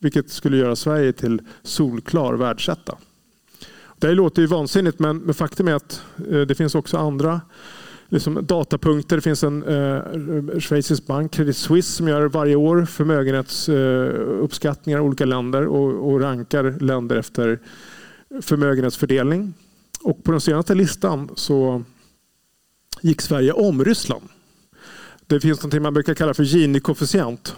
[0.00, 2.98] Vilket skulle göra Sverige till solklar världsetta.
[4.00, 7.40] Det låter ju vansinnigt men, men faktum är att eh, det finns också andra
[8.08, 9.16] liksom, datapunkter.
[9.16, 10.02] Det finns en eh,
[10.58, 16.20] schweizisk bank, Credit Suisse, som gör varje år förmögenhetsuppskattningar eh, i olika länder och, och
[16.20, 17.58] rankar länder efter
[18.42, 19.54] förmögenhetsfördelning.
[20.02, 21.84] Och på den senaste listan så
[23.00, 24.24] gick Sverige om Ryssland.
[25.26, 27.54] Det finns något man brukar kalla för Gini-koefficient.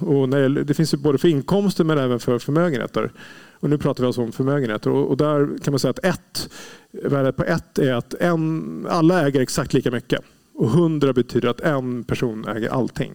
[0.66, 3.12] det finns både för inkomster men även för förmögenheter.
[3.62, 4.90] Och nu pratar vi alltså om förmögenheter.
[4.90, 6.50] Och, där kan man säga att ett,
[6.90, 10.20] värdet på ett är att en, alla äger exakt lika mycket.
[10.54, 13.14] Och hundra betyder att en person äger allting.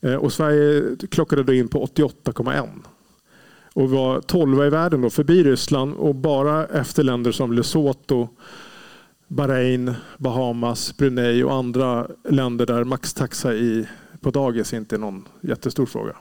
[0.00, 2.68] Eh, och Sverige klockade då in på 88,1.
[3.72, 8.28] och var tolva i världen då, förbi Ryssland och bara efter länder som Lesotho,
[9.28, 13.88] Bahrain, Bahamas, Brunei och andra länder där maxtaxa i,
[14.20, 16.16] på dagis inte är någon jättestor fråga.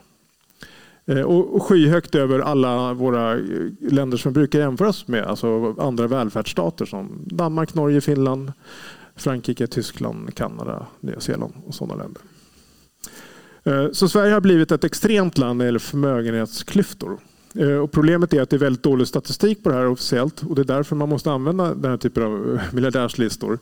[1.10, 3.41] Eh, och skyhögt över alla våra eh,
[3.80, 8.52] länder som brukar jämföras med, alltså andra välfärdsstater som Danmark, Norge, Finland,
[9.15, 12.22] Frankrike, Tyskland, Kanada, Nya Zeeland och sådana länder.
[13.63, 17.17] Eh, så Sverige har blivit ett extremt land när det gäller förmögenhetsklyftor.
[17.84, 20.62] Och problemet är att det är väldigt dålig statistik på det här officiellt och det
[20.62, 23.60] är därför man måste använda den här typen av miljardärslistor.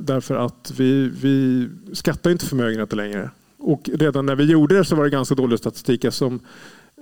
[0.00, 3.30] Därför att vi, vi skattar inte förmögenheter längre.
[3.58, 6.40] Och redan när vi gjorde det så var det ganska dålig statistik eftersom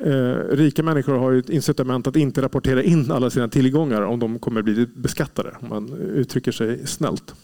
[0.05, 4.39] eh, rika människor har ett incitament att inte rapportera in alla sina tillgångar om de
[4.39, 7.35] kommer bli beskattade, om man uttrycker sig snällt.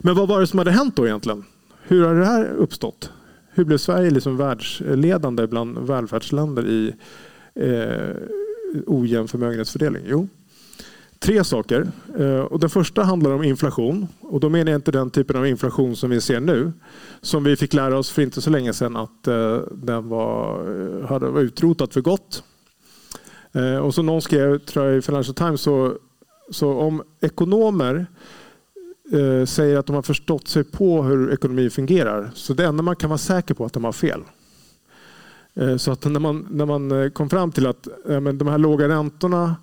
[0.00, 1.44] Men vad var det som hade hänt då egentligen?
[1.82, 3.12] Hur har det här uppstått?
[3.50, 6.94] Hur blev Sverige liksom världsledande bland välfärdsländer i
[7.54, 8.16] eh,
[8.86, 10.02] ojämn förmögenhetsfördelning?
[10.06, 10.28] Jo,
[11.18, 11.88] tre saker.
[12.18, 14.08] Eh, och den första handlar om inflation.
[14.20, 16.72] Och då menar jag inte den typen av inflation som vi ser nu.
[17.20, 20.60] Som vi fick lära oss för inte så länge sedan att eh, den var,
[21.00, 22.42] eh, hade var utrotat för gott.
[23.82, 25.94] Och som någon skrev tror jag, i Financial Times så,
[26.50, 28.06] så om ekonomer
[29.46, 33.10] säger att de har förstått sig på hur ekonomi fungerar så det enda man kan
[33.10, 34.20] vara säker på är att de har fel.
[35.78, 39.56] Så att när man, när man kom fram till att men de här låga räntorna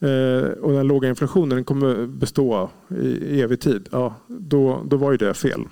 [0.00, 3.88] Eh, och den låga inflationen den kommer bestå i evig tid.
[3.92, 5.64] Ja, då, då var ju det fel.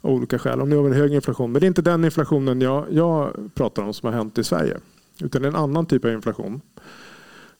[0.00, 0.60] Av olika skäl.
[0.60, 1.52] Om ni har en hög inflation.
[1.52, 4.78] Men det är inte den inflationen jag, jag pratar om som har hänt i Sverige.
[5.20, 6.60] Utan en annan typ av inflation.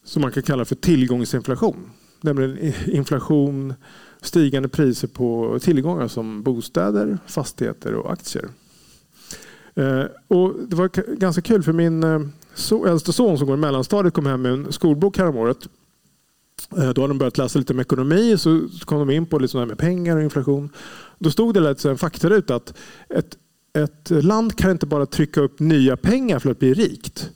[0.05, 1.91] Som man kan kalla för tillgångsinflation.
[2.21, 3.75] Nämligen inflation,
[4.21, 8.49] stigande priser på tillgångar som bostäder, fastigheter och aktier.
[9.75, 12.21] Eh, och det var ganska kul för min eh,
[12.87, 15.69] äldste son som går i mellanstadiet kom hem med en skolbok häromåret
[16.77, 19.53] Eh, då hade de börjat läsa lite om ekonomi så kom de in på lite
[19.53, 20.71] sådär med pengar och inflation.
[21.19, 22.75] Då stod det en faktaruta att
[23.09, 23.39] ett,
[23.79, 27.31] ett land kan inte bara trycka upp nya pengar för att bli rikt.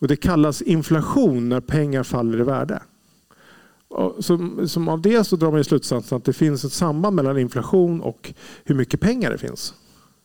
[0.00, 2.82] Och det kallas inflation när pengar faller i värde.
[4.18, 8.00] Som, som av det så drar man slutsatsen att det finns ett samband mellan inflation
[8.00, 8.32] och
[8.64, 9.74] hur mycket pengar det finns.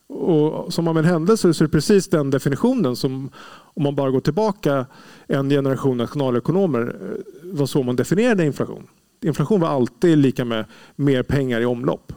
[0.06, 4.10] Och som av en händelse så är det precis den definitionen som om man bara
[4.10, 4.86] går tillbaka
[5.26, 6.96] en generation nationalekonomer
[7.44, 8.86] var så man definierade inflation.
[9.22, 10.64] Inflation var alltid lika med
[10.96, 12.12] mer pengar i omlopp.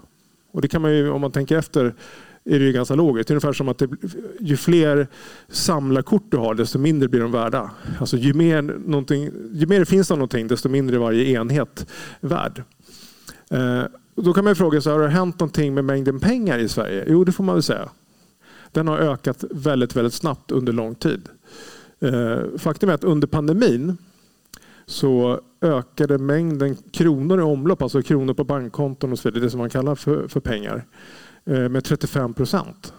[0.51, 1.93] Och det kan man ju, om man tänker efter
[2.49, 3.31] är det ju ganska logiskt.
[3.31, 3.89] Ungefär som att det,
[4.39, 5.07] ju fler
[5.47, 7.71] samlarkort du har desto mindre blir de värda.
[7.99, 8.61] Alltså ju, mer
[9.53, 11.85] ju mer det finns av någonting desto mindre är varje enhet
[12.21, 12.63] värd.
[13.49, 13.83] Eh,
[14.15, 17.05] då kan man fråga sig, har det hänt någonting med mängden pengar i Sverige?
[17.07, 17.89] Jo, det får man väl säga.
[18.71, 21.29] Den har ökat väldigt, väldigt snabbt under lång tid.
[21.99, 23.97] Eh, faktum är att under pandemin
[24.88, 29.60] så ökade mängden kronor i omlopp, alltså kronor på bankkonton och så vidare, det som
[29.60, 30.86] man kallar för, för pengar,
[31.45, 32.93] eh, med 35 procent.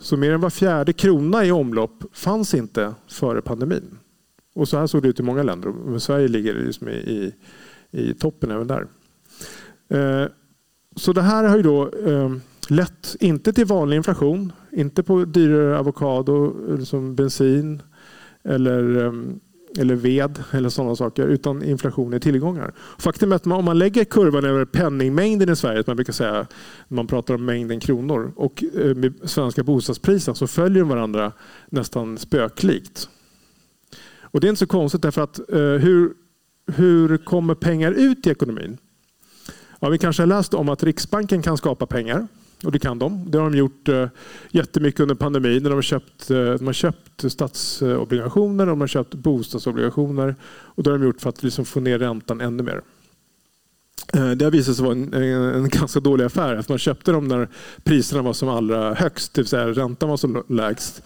[0.00, 3.98] Så mer än var fjärde krona i omlopp fanns inte före pandemin.
[4.54, 5.72] Och så här såg det ut i många länder.
[5.86, 7.34] Men Sverige ligger liksom i, i,
[7.90, 8.86] i toppen även där.
[9.88, 10.28] Eh,
[10.96, 12.32] så det här har ju då eh,
[12.68, 17.82] lett, inte till vanlig inflation, inte på dyrare avokado, liksom bensin
[18.44, 19.12] eller,
[19.78, 22.74] eller ved eller sådana saker, utan inflation i tillgångar.
[22.98, 26.12] Faktum är att man, om man lägger kurvan över penningmängden i Sverige, som man brukar
[26.12, 26.46] säga
[26.88, 31.32] när man pratar om mängden kronor, och eh, med svenska bostadspriser så följer de varandra
[31.70, 33.08] nästan spöklikt.
[34.20, 36.12] Och det är inte så konstigt därför att eh, hur,
[36.72, 38.78] hur kommer pengar ut i ekonomin?
[39.80, 42.26] Ja, vi kanske har läst om att Riksbanken kan skapa pengar.
[42.64, 43.30] Och det kan de.
[43.30, 44.08] Det har de gjort eh,
[44.50, 45.62] jättemycket under pandemin.
[45.62, 50.34] När de, har köpt, eh, de har köpt statsobligationer och de har köpt bostadsobligationer.
[50.46, 52.80] Och det har de gjort för att liksom få ner räntan ännu mer.
[54.14, 56.56] Eh, det har visat sig vara en, en, en ganska dålig affär.
[56.56, 57.48] Att man köpte dem när
[57.84, 61.02] priserna var som allra högst, det vill säga räntan var som lägst.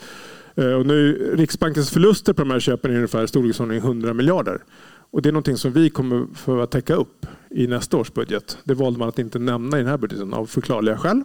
[0.54, 4.62] Och nu, Riksbankens förluster på de här köpen är ungefär storleksordningen 100 miljarder.
[5.10, 8.58] Och det är någonting som vi kommer att täcka upp i nästa års budget.
[8.64, 11.22] Det valde man att inte nämna i den här budgeten av förklarliga skäl.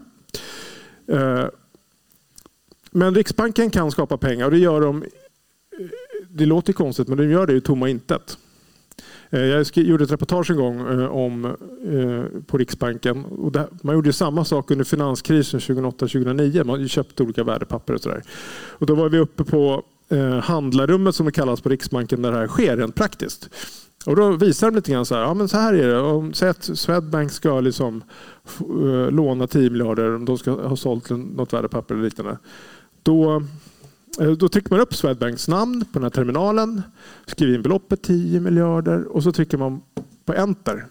[1.07, 1.45] Eh,
[2.91, 5.03] men Riksbanken kan skapa pengar och det gör de.
[5.03, 5.09] Eh,
[6.29, 8.37] det låter konstigt men de gör det i tomma intet.
[9.29, 11.55] Eh, jag gjorde ett reportage en gång om,
[12.47, 13.25] på Riksbanken.
[13.25, 16.63] Och man gjorde samma sak under finanskrisen 2008-2009.
[16.63, 18.23] Man köpte olika värdepapper och sådär.
[18.67, 19.83] Och då var vi uppe på
[20.43, 23.49] handlarrummet som det kallas på Riksbanken där det här sker rent praktiskt.
[24.05, 25.99] Och då visar de lite grann så här, ja men så här är det.
[25.99, 28.03] Om säg att Swedbank ska liksom
[28.69, 32.37] uh, låna 10 miljarder, om de ska ha sålt något värdepapper eller liknande.
[33.03, 33.43] Då,
[34.19, 36.81] eh, då trycker man upp Swedbanks namn på den här terminalen,
[37.25, 39.81] skriver in beloppet 10 miljarder och så trycker man
[40.25, 40.85] på enter.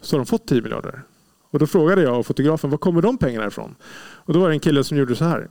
[0.00, 1.02] Så har de fått 10 miljarder.
[1.50, 3.74] Och då frågade jag fotografen, var kommer de pengarna ifrån?
[4.00, 5.48] Och då var det en kille som gjorde så här.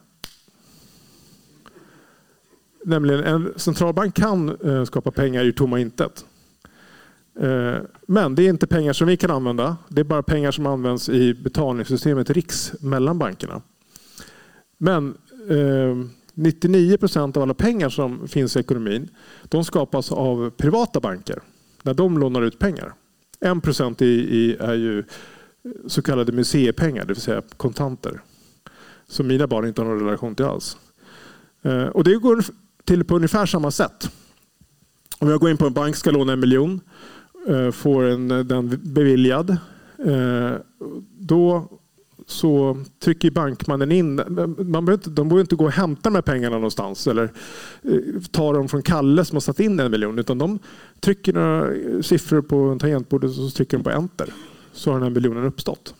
[2.85, 6.25] Nämligen en centralbank kan eh, skapa pengar i tomma intet.
[7.39, 9.77] Eh, men det är inte pengar som vi kan använda.
[9.87, 13.61] Det är bara pengar som används i betalningssystemet RIX mellan bankerna.
[14.77, 15.17] Men
[15.49, 15.95] eh,
[16.33, 19.09] 99 procent av alla pengar som finns i ekonomin
[19.43, 21.39] de skapas av privata banker
[21.83, 22.93] när de lånar ut pengar.
[23.39, 25.05] 1 procent är ju eh,
[25.87, 28.21] så kallade museipengar, det vill säga kontanter.
[29.07, 30.77] Som mina barn inte har någon relation till alls.
[31.93, 32.43] Och det går
[32.83, 34.11] till på ungefär samma sätt.
[35.19, 36.81] Om jag går in på en bank och ska låna en miljon,
[37.47, 39.49] Eh, får en, den beviljad.
[40.05, 40.51] Eh,
[41.19, 41.69] då
[42.25, 44.15] så trycker bankmannen in,
[44.57, 47.23] man behöver inte, de behöver inte gå och hämta de här pengarna någonstans eller
[47.81, 50.19] eh, ta dem från Kalle som har satt in en miljon.
[50.19, 50.59] Utan de
[50.99, 54.33] trycker några siffror på tangentbordet och så trycker de på enter
[54.73, 55.95] så har den här miljonen uppstått.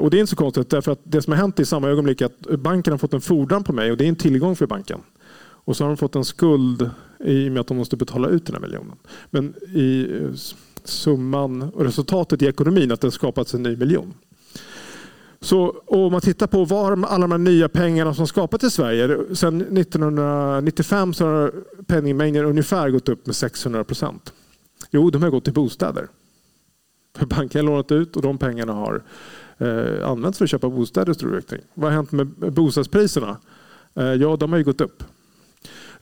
[0.00, 2.20] Och Det är inte så konstigt därför att det som har hänt i samma ögonblick
[2.20, 4.66] är att banken har fått en fordran på mig och det är en tillgång för
[4.66, 5.00] banken.
[5.64, 6.90] Och så har de fått en skuld
[7.24, 8.96] i och med att de måste betala ut den här miljonen.
[9.30, 10.30] Men i eh,
[10.84, 14.14] summan och resultatet i ekonomin att det har skapats en ny miljon.
[15.40, 19.34] Så om man tittar på var alla de här nya pengarna som skapats i Sverige.
[19.34, 21.52] Sedan 1995 så har
[21.86, 24.32] penningmängden ungefär gått upp med 600 procent.
[24.90, 26.08] Jo, de har gått till bostäder.
[27.18, 29.02] För banken har lånat ut och de pengarna har
[29.58, 31.70] eh, använts för att köpa bostäder i stor utsträckning.
[31.74, 33.36] Vad har hänt med bostadspriserna?
[33.94, 35.02] Eh, ja, de har ju gått upp.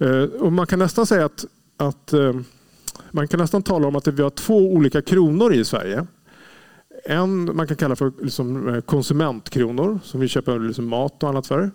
[0.03, 1.45] Eh, och man kan nästan säga att,
[1.77, 2.35] att eh,
[3.11, 6.07] man kan nästan tala om att vi har två olika kronor i Sverige.
[7.05, 11.47] En man kan kalla för liksom eh, konsumentkronor som vi köper liksom mat och annat
[11.47, 11.71] för.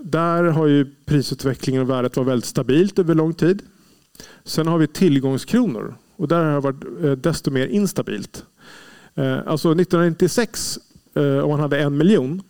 [0.00, 3.62] Där har ju prisutvecklingen och värdet varit väldigt stabilt över lång tid.
[4.44, 8.44] Sen har vi tillgångskronor och där har det varit desto mer instabilt.
[9.46, 10.78] Alltså 1996,
[11.14, 12.42] om man hade en miljon,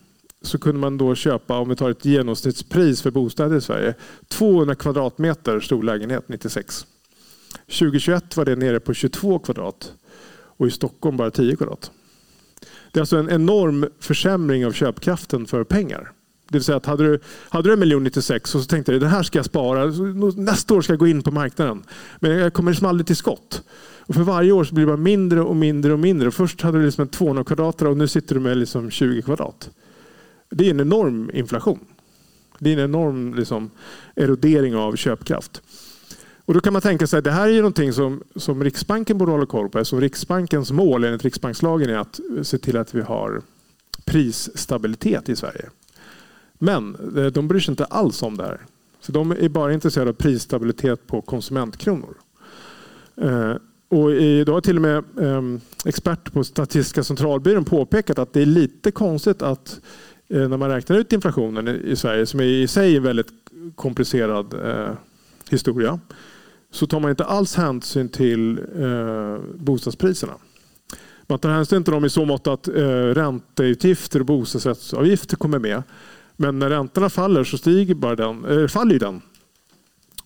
[0.42, 3.94] så kunde man då köpa, om vi tar ett genomsnittspris för bostäder i Sverige,
[4.28, 6.86] 200 kvadratmeter stor lägenhet 96.
[7.66, 9.92] 2021 var det nere på 22 kvadrat
[10.60, 11.90] och i Stockholm bara 10 kvadrat.
[12.92, 16.12] Det är alltså en enorm försämring av köpkraften för pengar.
[16.48, 18.98] Det vill säga att hade du, hade du en miljon 96 och så tänkte du
[18.98, 19.84] det här ska jag spara,
[20.36, 21.82] nästa år ska jag gå in på marknaden.
[22.20, 23.62] Men jag kommer liksom aldrig till skott.
[24.00, 26.30] Och för varje år så blir det bara mindre och mindre och mindre.
[26.30, 29.70] Först hade du liksom en 200 kvadrat och nu sitter du med liksom 20 kvadrat.
[30.50, 31.80] Det är en enorm inflation.
[32.58, 33.70] Det är en enorm liksom,
[34.16, 35.62] erodering av köpkraft.
[36.44, 39.32] Och då kan man tänka sig att det här är någonting som, som Riksbanken borde
[39.32, 39.84] hålla koll på.
[39.84, 43.42] Så Riksbankens mål enligt riksbankslagen är att se till att vi har
[44.04, 45.70] prisstabilitet i Sverige.
[46.58, 48.60] Men eh, de bryr sig inte alls om det här.
[49.00, 52.14] Så de är bara intresserade av prisstabilitet på konsumentkronor.
[53.16, 53.54] Eh,
[53.88, 54.10] och
[54.46, 58.90] då har till och med ehm, experter på Statistiska centralbyrån påpekat att det är lite
[58.90, 59.80] konstigt att
[60.32, 63.32] Eh, när man räknar ut inflationen i Sverige, som är i sig en väldigt
[63.74, 64.92] komplicerad eh,
[65.50, 66.00] historia,
[66.70, 70.32] så tar man inte alls hänsyn till eh, bostadspriserna.
[71.26, 72.68] Man tar hänsyn till dem i så mått att
[73.14, 75.82] ränteutgifter och bostadsrättsavgifter kommer med.
[76.36, 79.22] Men när räntorna faller så stiger bara den, faller den.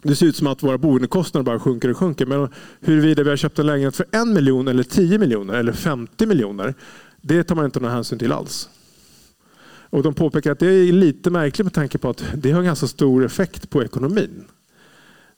[0.03, 2.27] Det ser ut som att våra boendekostnader bara sjunker och sjunker.
[2.27, 2.49] Men
[2.81, 6.75] huruvida vi har köpt en lägenhet för en miljon eller 10 miljoner eller 50 miljoner,
[7.21, 8.69] det tar man inte någon hänsyn till alls.
[9.95, 12.87] Och de påpekar att det är lite märkligt med tanke på att det har ganska
[12.87, 14.45] stor effekt på ekonomin.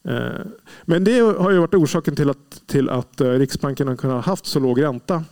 [0.05, 0.47] Eh,
[0.85, 4.47] men det har ju varit orsaken till att, till att eh, Riksbanken har kunnat haft
[4.47, 5.25] så låg ränta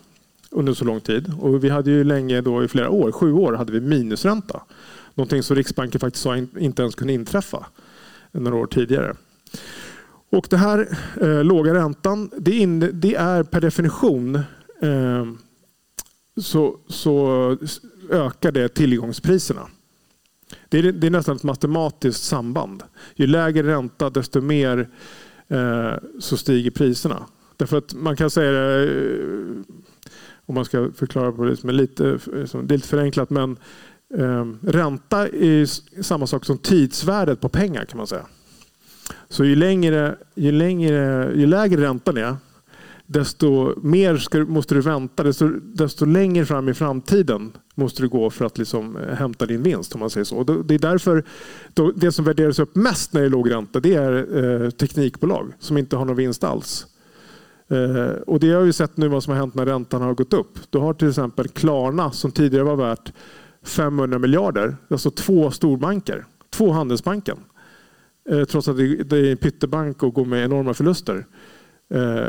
[0.51, 1.33] under så lång tid.
[1.41, 4.63] Och vi hade ju länge, då, i flera år, sju år, hade vi minusränta.
[5.15, 7.67] Någonting som Riksbanken faktiskt sa inte ens kunde inträffa
[8.33, 9.15] några år tidigare.
[10.31, 14.35] Och det här eh, låga räntan, det, in, det, är per definition
[14.83, 15.25] eh,
[16.37, 17.57] så, så
[18.11, 19.69] ökar det tillgångspriserna.
[20.69, 22.83] Det är, det är, nästan ett matematiskt samband.
[23.15, 24.89] Ju lägre ränta desto mer
[25.49, 27.27] eh, så stiger priserna.
[27.57, 28.91] Därför att man kan säga det,
[30.47, 33.57] om man ska förklara på det, men lite, det är lite förenklat, men
[34.15, 35.67] eh, ränta är
[36.03, 38.27] samma sak som tidsvärdet på pengar kan man säga.
[39.29, 42.37] Så ju, längre, ju, längre, ju lägre räntan är,
[43.07, 45.23] desto mer ska, måste du vänta.
[45.23, 49.63] Desto, desto längre fram i framtiden måste du gå för att liksom eh, hämta din
[49.63, 49.95] vinst.
[49.95, 50.37] om man säger så.
[50.37, 51.25] Och det är därför
[51.75, 55.53] då, det som värderas upp mest när det är låg ränta det är eh, teknikbolag
[55.59, 56.87] som inte har någon vinst alls.
[57.69, 60.33] Eh, och Det har vi sett nu vad som har hänt när räntan har gått
[60.33, 60.59] upp.
[60.71, 63.13] Då har till exempel Klarna som tidigare var värt
[63.63, 64.77] 500 miljarder.
[64.89, 66.25] Alltså två storbanker.
[66.51, 67.39] två Handelsbanken.
[68.31, 71.27] Eh, trots att det är en pyttebank och går med enorma förluster.
[71.95, 72.29] Eh,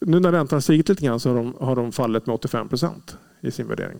[0.00, 3.18] nu när räntan stigit lite grann så har de, har de fallit med 85 procent
[3.40, 3.98] i sin värdering.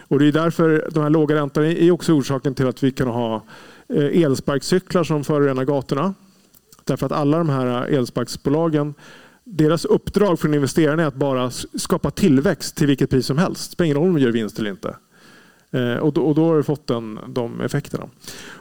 [0.00, 3.08] Och det är därför de här låga räntorna är också orsaken till att vi kan
[3.08, 3.44] ha
[3.88, 6.14] eh, elsparkcyklar som förorenar gatorna.
[6.84, 8.94] Därför att alla de här elsparksbolagen
[9.44, 13.70] deras uppdrag från investerarna är att bara skapa tillväxt till vilket pris som helst.
[13.70, 14.96] Det spelar ingen roll om de gör vinst eller inte.
[15.72, 18.08] Eh, och då, och då har du fått den, de effekterna.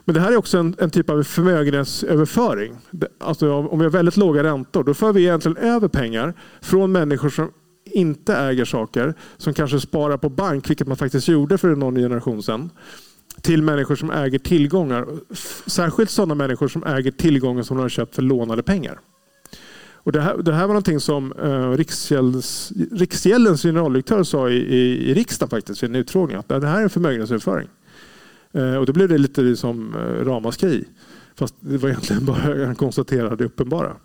[0.06, 2.76] Men det här är också en, en typ av förmögenhetsöverföring.
[3.20, 7.30] Alltså om vi har väldigt låga räntor då för vi egentligen över pengar från människor
[7.30, 7.52] som
[7.86, 12.44] inte äger saker, som kanske sparar på bank, vilket man faktiskt gjorde för någon generation
[12.44, 12.70] sedan,
[13.42, 15.08] till människor som äger tillgångar.
[15.66, 19.00] Särskilt sådana människor som äger tillgångar som de har köpt för lånade pengar.
[20.04, 25.10] Och det, här, det här var någonting som eh, Riksgälds, Riksgäldens generaldirektör sa i, i,
[25.10, 26.38] i riksdagen faktiskt vid en utfrågning.
[26.38, 27.68] Att det här är en förmögenhetsöverföring.
[28.52, 30.86] Eh, och då blev det lite liksom, eh, ramaskri.
[31.36, 33.96] Fast det var egentligen bara han konstaterade det uppenbara.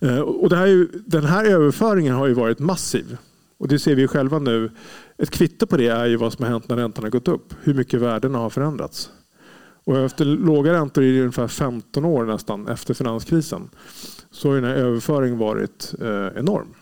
[0.00, 3.16] Eh, och det här, den här överföringen har ju varit massiv.
[3.58, 4.70] Och det ser vi själva nu.
[5.18, 7.54] Ett kvitto på det är ju vad som har hänt när räntan har gått upp.
[7.62, 9.10] Hur mycket värdena har förändrats.
[9.88, 13.68] Och efter låga räntor i ungefär 15 år nästan efter finanskrisen
[14.30, 16.74] så har den här överföringen varit eh, enorm.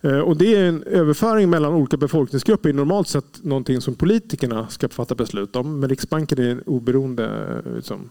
[0.00, 4.68] Eh, och det är en överföring mellan olika befolkningsgrupper är normalt sett någonting som politikerna
[4.68, 5.80] ska fatta beslut om.
[5.80, 7.24] Men Riksbanken är en oberoende
[7.66, 8.10] eh, liksom,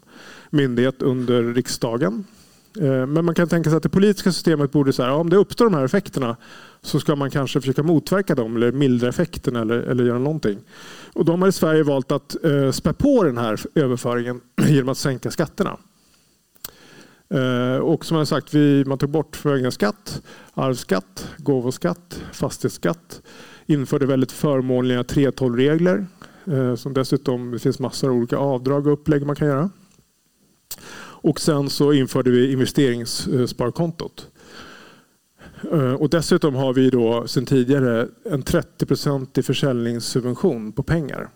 [0.49, 2.25] myndighet under riksdagen.
[2.79, 5.65] Eh, men man kan tänka sig att det politiska systemet borde säga om det uppstår
[5.65, 6.37] de här effekterna
[6.81, 10.59] så ska man kanske försöka motverka dem eller mildra effekterna eller, eller göra någonting.
[11.17, 14.97] Och de har i Sverige valt att eh, spä på den här överföringen genom att
[14.97, 15.77] sänka skatterna.
[17.29, 20.21] Eh, och som jag sagt, vi, man tog bort förmögenhetsskatt,
[20.53, 23.21] arvsskatt, gåvoskatt, fastighetsskatt.
[23.65, 26.05] Införde väldigt förmånliga 3:12-regler
[26.45, 29.69] eh, som dessutom det finns massor av olika avdrag och upplägg man kan göra.
[30.99, 34.29] Och sen så införde vi investeringssparkontot.
[35.71, 41.29] Eh, och dessutom har vi då sedan tidigare en 30-procentig försäljningssubvention på pengar.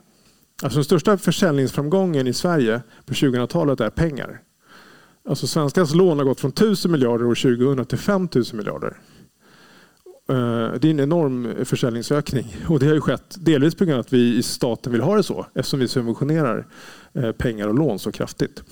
[0.63, 4.41] Alltså den största försäljningsframgången i Sverige på 2000-talet är pengar.
[5.29, 8.97] Alltså svenskans lån har gått från 1000 miljarder år 2000 till 5000 miljarder.
[10.29, 13.99] Eh, det är en enorm försäljningsökning och det har ju skett delvis på grund av
[13.99, 16.67] att vi i staten vill ha det så eftersom vi subventionerar
[17.13, 18.63] Eh, pengar och lån så kraftigt.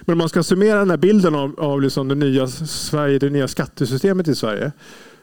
[0.00, 3.30] Men om man ska summera den här bilden av, av liksom det nya Sverige, det
[3.30, 4.72] nya skattesystemet i Sverige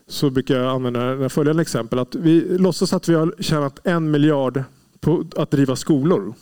[0.07, 1.99] så brukar jag använda följande exempel.
[1.99, 4.63] Att vi låtsas att vi har tjänat en miljard
[4.99, 6.33] på att driva skolor.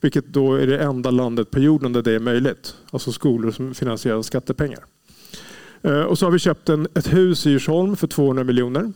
[0.00, 2.74] Vilket då är det enda landet på jorden där det är möjligt.
[2.90, 4.84] Alltså skolor som finansieras av skattepengar.
[5.82, 8.92] Eh, och så har vi köpt en, ett hus i Djursholm för 200 miljoner.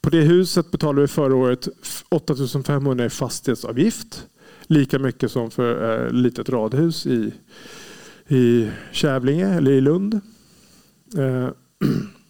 [0.00, 1.68] På det huset betalade vi förra året
[2.08, 4.26] 8500 i fastighetsavgift.
[4.70, 7.32] Lika mycket som för ett litet radhus i,
[8.28, 10.20] i Kävlinge eller i Lund.
[11.16, 11.48] Eh,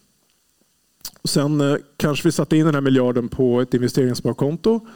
[1.23, 4.87] sen eh, kanske vi satte in den här miljarden på ett investeringssparkonto.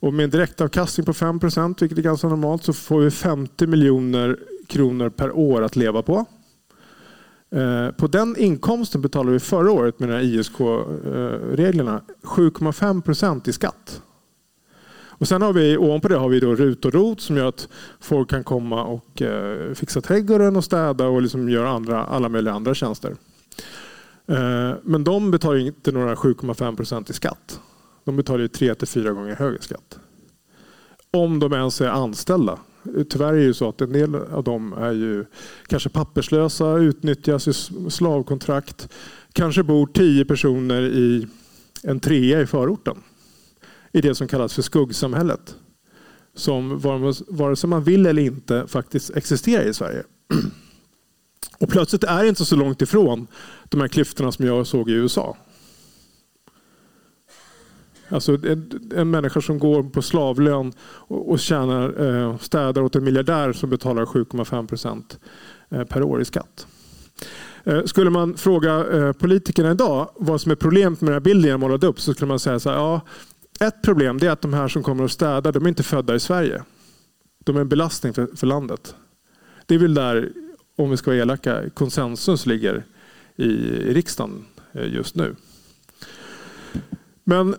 [0.00, 4.38] Och med en direktavkastning på 5% vilket är ganska normalt, så får vi 50 miljoner
[4.66, 6.26] kronor per år att leva på.
[7.50, 13.48] Eh, på den inkomsten betalade vi förra året med de här ISK-reglerna eh, 7,5 procent
[13.48, 14.02] i skatt.
[15.18, 17.68] Och sen har vi ovanpå det har vi då RUT och ROT som gör att
[18.00, 22.54] folk kan komma och eh, fixa trädgården och städa och liksom göra andra, alla möjliga
[22.54, 23.16] andra tjänster.
[24.26, 27.60] Eh, men de betalar inte några 7,5 procent i skatt.
[28.04, 29.98] De betalar tre till fyra gånger högre skatt.
[31.10, 32.58] Om de ens är anställda.
[33.10, 35.24] Tyvärr är det ju så att en del av dem är ju
[35.66, 37.52] kanske papperslösa, utnyttjas i
[37.90, 38.88] slavkontrakt.
[39.32, 41.26] Kanske bor tio personer i
[41.82, 42.96] en trea i förorten.
[43.92, 45.56] I det som kallas för skuggsamhället.
[46.34, 46.78] Som
[47.28, 50.02] vare sig man vill eller inte faktiskt existerar i Sverige.
[51.58, 53.26] Och plötsligt är det inte så långt ifrån
[53.64, 55.36] de här klyftorna som jag såg i USA.
[58.08, 63.04] Alltså en, en människa som går på slavlön och, och tjänar, eh, städar åt en
[63.04, 65.18] miljardär som betalar 7,5 procent
[65.68, 66.66] eh, per år i skatt.
[67.64, 71.50] Eh, skulle man fråga eh, politikerna idag vad som är problemet med den här bilden
[71.50, 73.00] jag målade upp så skulle man säga så här, ja,
[73.60, 76.20] ett problem är att de här som kommer och städar, de är inte födda i
[76.20, 76.62] Sverige.
[77.44, 78.94] De är en belastning för, för landet.
[79.66, 80.32] Det är väl där,
[80.76, 82.84] om vi ska vara elaka, konsensus ligger
[83.36, 85.36] i, i riksdagen eh, just nu.
[87.24, 87.54] Men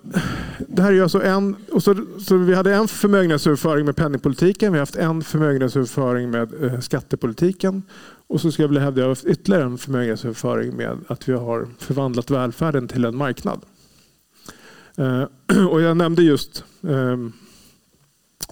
[0.67, 4.79] det här är alltså en, och så, så vi hade en förmögenhetsöverföring med penningpolitiken, vi
[4.79, 7.83] har haft en förmögenhetsöverföring med eh, skattepolitiken
[8.27, 11.29] och så skulle jag vilja hävda att vi har haft ytterligare en förmögenhetsöverföring med att
[11.29, 13.61] vi har förvandlat välfärden till en marknad.
[14.99, 15.23] Eh,
[15.69, 17.33] och jag nämnde just ehm,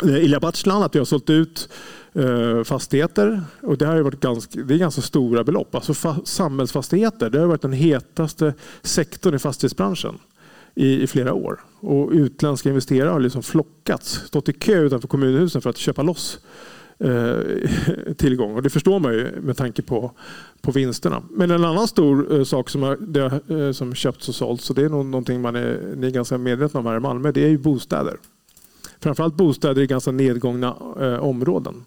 [0.03, 1.69] eh, Ilja Batslan att vi har sålt ut
[2.13, 3.41] eh, fastigheter.
[3.61, 5.75] Och det, har varit ganska, det är ganska stora belopp.
[5.75, 10.17] Alltså fa, samhällsfastigheter det har varit den hetaste sektorn i fastighetsbranschen
[10.75, 11.59] i, i flera år.
[11.79, 16.39] Och utländska investerare har liksom flockats, stått i kö utanför kommunhusen för att köpa loss
[16.99, 17.39] Eh,
[18.17, 18.55] tillgång.
[18.55, 20.11] Och det förstår man ju med tanke på,
[20.61, 21.23] på vinsterna.
[21.29, 24.75] Men en annan stor eh, sak som, har, det, eh, som köpts och sålts, och
[24.75, 27.43] det är nog någonting man är, ni är ganska medvetna om här i Malmö, det
[27.43, 28.17] är ju bostäder.
[28.99, 31.85] Framförallt bostäder i ganska nedgångna eh, områden.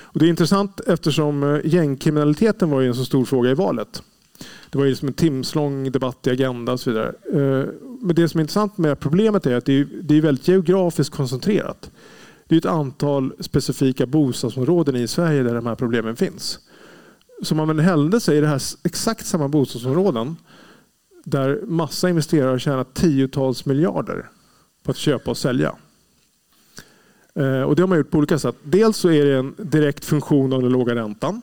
[0.00, 4.02] Och det är intressant eftersom gängkriminaliteten var en så stor fråga i valet.
[4.70, 7.08] Det var ju liksom en timslång debatt i Agenda och så vidare.
[7.32, 7.68] Eh,
[8.00, 11.90] men det som är intressant med problemet är att det är väldigt geografiskt koncentrerat.
[12.48, 16.58] Det är ett antal specifika bostadsområden i Sverige där de här problemen finns.
[17.42, 20.36] Som väl hällde sig i det här exakt samma bostadsområden
[21.24, 24.28] där massa investerare har tjänat tiotals miljarder
[24.82, 25.74] på att köpa och sälja.
[27.34, 28.56] Eh, och det har man gjort på olika sätt.
[28.62, 31.42] Dels så är det en direkt funktion av den låga räntan.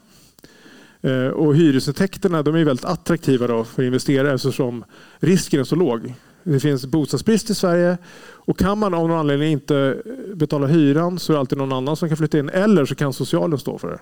[1.02, 4.84] Eh, och hyresintäkterna de är väldigt attraktiva då för investerare eftersom
[5.20, 6.14] risken är så låg.
[6.48, 10.02] Det finns bostadsbrist i Sverige och kan man av någon anledning inte
[10.36, 13.14] betala hyran så är det alltid någon annan som kan flytta in eller så kan
[13.14, 14.00] socialen stå för det.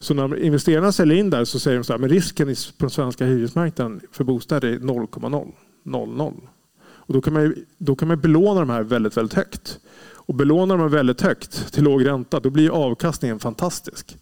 [0.00, 2.90] Så när investerarna säljer in där så säger de så här, men risken på den
[2.90, 6.40] svenska hyresmarknaden för bostäder är 0,000.
[6.78, 9.78] Och då kan man, då kan man belåna de här väldigt, väldigt högt.
[10.14, 14.16] Och belånar man väldigt högt till låg ränta då blir avkastningen fantastisk.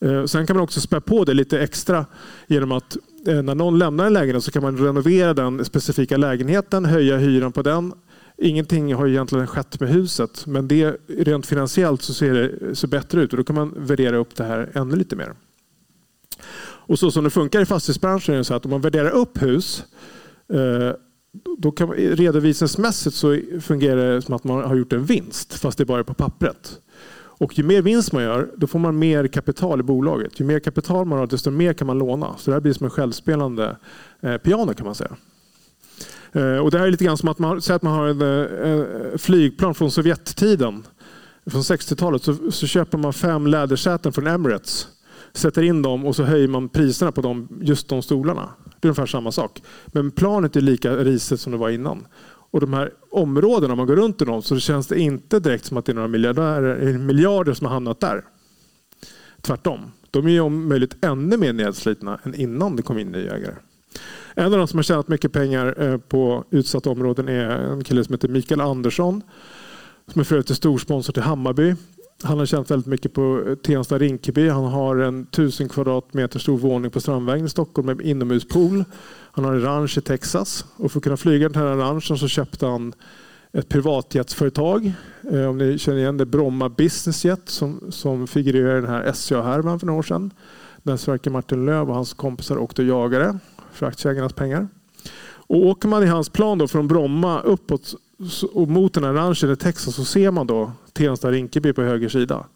[0.00, 2.06] Eh, sen kan man också spä på det lite extra
[2.46, 6.84] genom att Eh, när någon lämnar en lägenhet så kan man renovera den specifika lägenheten,
[6.84, 7.92] höja hyran på den.
[8.38, 13.20] Ingenting har egentligen skett med huset men det, rent finansiellt så ser det så bättre
[13.20, 15.34] ut och då kan man värdera upp det här ännu lite mer.
[16.64, 19.42] Och så som det funkar i fastighetsbranschen är det så att om man värderar upp
[19.42, 19.84] hus
[20.52, 20.92] eh,
[21.58, 25.84] då kan, redovisningsmässigt så fungerar det som att man har gjort en vinst fast det
[25.84, 26.78] bara är på pappret.
[27.42, 30.40] Och ju mer vinst man gör, då får man mer kapital i bolaget.
[30.40, 32.36] Ju mer kapital man har, desto mer kan man låna.
[32.38, 33.76] Så det här blir som en självspelande
[34.20, 35.16] eh, piano kan man säga.
[36.32, 38.22] Eh, och det här är lite grann som att man, säger att man har en
[38.22, 40.86] eh, flygplan från Sovjettiden.
[41.46, 44.88] Från 60-talet så, så köper man fem lädersäten från Emirates.
[45.32, 48.48] Sätter in dem och så höjer man priserna på dem, just de stolarna.
[48.64, 49.62] Det är ungefär samma sak.
[49.86, 52.06] Men planet är lika risigt som det var innan.
[52.52, 55.64] Och de här områdena, om man går runt i dem, så känns det inte direkt
[55.64, 58.24] som att det är några miljarder som har hamnat där.
[59.40, 59.80] Tvärtom.
[60.10, 63.54] De är om möjligt ännu mer nedslitna än innan det kom in nya ägare.
[64.34, 68.04] En av de som har tjänat mycket pengar eh, på utsatta områden är en kille
[68.04, 69.22] som heter Mikael Andersson.
[70.06, 71.74] Som är för övrigt storsponsor till Hammarby.
[72.24, 74.48] Han har tjänat väldigt mycket på eh, Tensta Rinkeby.
[74.48, 78.84] Han har en tusen kvadratmeter stor våning på Strandvägen i Stockholm med inomhuspool.
[79.32, 82.28] Han har en ranch i Texas och för att kunna flyga den här ranchen så
[82.28, 82.92] köpte han
[83.52, 84.92] ett privatjetsföretag.
[85.32, 89.12] Eh, om ni känner igen det, Bromma Business Jet som, som figurerar i den här
[89.12, 90.30] SCA-härvan för några år sedan.
[90.82, 93.38] Där Sverker Martin Löv och hans kompisar åkte och jagade
[93.72, 94.68] för aktieägarnas pengar.
[95.52, 97.94] Och åker man i hans plan då från Bromma uppåt
[98.52, 102.46] och mot den här ranchen i Texas så ser man då Tensta-Rinkeby på höger sida.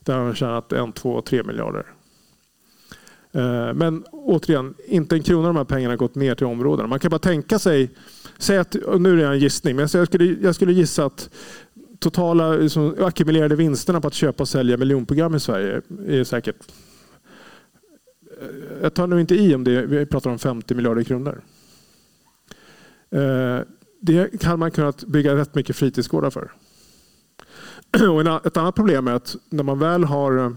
[0.00, 1.86] Där har de tjänat en, två, tre miljarder.
[3.32, 6.88] Eh, men återigen, inte en krona av de här pengarna har gått ner till områdena.
[6.88, 7.90] Man kan bara tänka sig,
[8.38, 11.30] säg att, nu är det en gissning, men jag skulle, jag skulle gissa att
[11.98, 16.56] totala liksom, ackumulerade vinsterna på att köpa och sälja miljonprogram i Sverige är säkert
[18.40, 21.40] eh, jag tar nu inte i om det, vi pratar om 50 miljarder kronor.
[23.10, 23.60] Eh,
[24.06, 26.52] det kan man kunnat bygga rätt mycket fritidsgårdar för.
[28.10, 30.56] Och ett annat problem är att när man väl har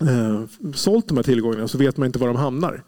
[0.00, 0.40] eh,
[0.74, 2.84] sålt de här tillgångarna så vet man inte var de hamnar.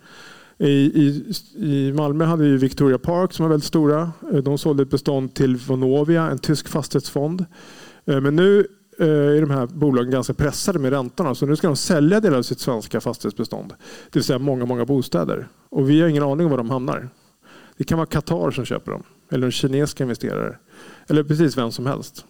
[0.59, 4.12] I, i, I Malmö hade vi Victoria Park som var väldigt stora.
[4.32, 7.44] Eh, de sålde ett bestånd till Vonovia, en tysk fastighetsfond.
[8.05, 8.66] Eh, men nu
[8.98, 12.38] eh, är de här bolagen ganska pressade med räntorna så nu ska de sälja delar
[12.38, 13.68] av sitt svenska fastighetsbestånd.
[14.05, 15.48] Det vill säga många, många bostäder.
[15.68, 17.09] Och vi har ingen aning om var de hamnar.
[17.76, 20.59] Det kan vara Qatar som köper dem eller en kinesisk investerare.
[21.09, 22.25] Eller precis vem som helst.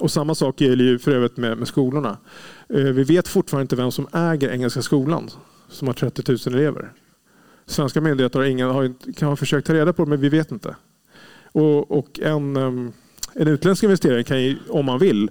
[0.00, 2.18] Och samma sak gäller ju för övrigt med, med skolorna.
[2.68, 5.30] Eh, vi vet fortfarande inte vem som äger Engelska skolan
[5.68, 6.92] som har 30 000 elever.
[7.66, 10.52] Svenska myndigheter har ingen, har, kan ha försökt ta reda på det men vi vet
[10.52, 10.76] inte.
[11.52, 12.92] Och, och en, ehm,
[13.34, 15.30] en utländsk investerare kan ju, om man vill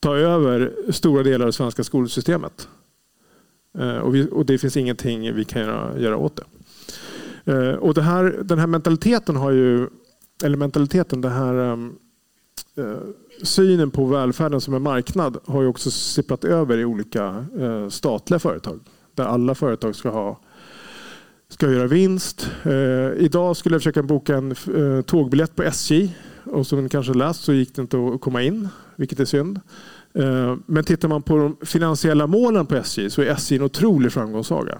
[0.00, 2.68] ta över stora delar av det svenska skolsystemet.
[3.78, 6.44] Eh, och, vi, och det finns ingenting vi kan göra, göra åt det.
[7.52, 9.88] Eh, och det här, den här mentaliteten har ju,
[10.42, 11.92] eller mentaliteten, den här ehm,
[12.76, 12.98] eh,
[13.42, 18.38] synen på välfärden som en marknad har ju också sipprat över i olika eh, statliga
[18.38, 18.80] företag.
[19.14, 20.40] Där alla företag ska ha
[21.48, 22.50] ska göra vinst.
[22.62, 27.14] Eh, idag skulle jag försöka boka en eh, tågbiljett på SJ och som ni kanske
[27.14, 29.60] läst så gick det inte att komma in, vilket är synd.
[30.14, 34.12] Eh, men tittar man på de finansiella målen på SJ så är SJ en otrolig
[34.12, 34.78] framgångssaga.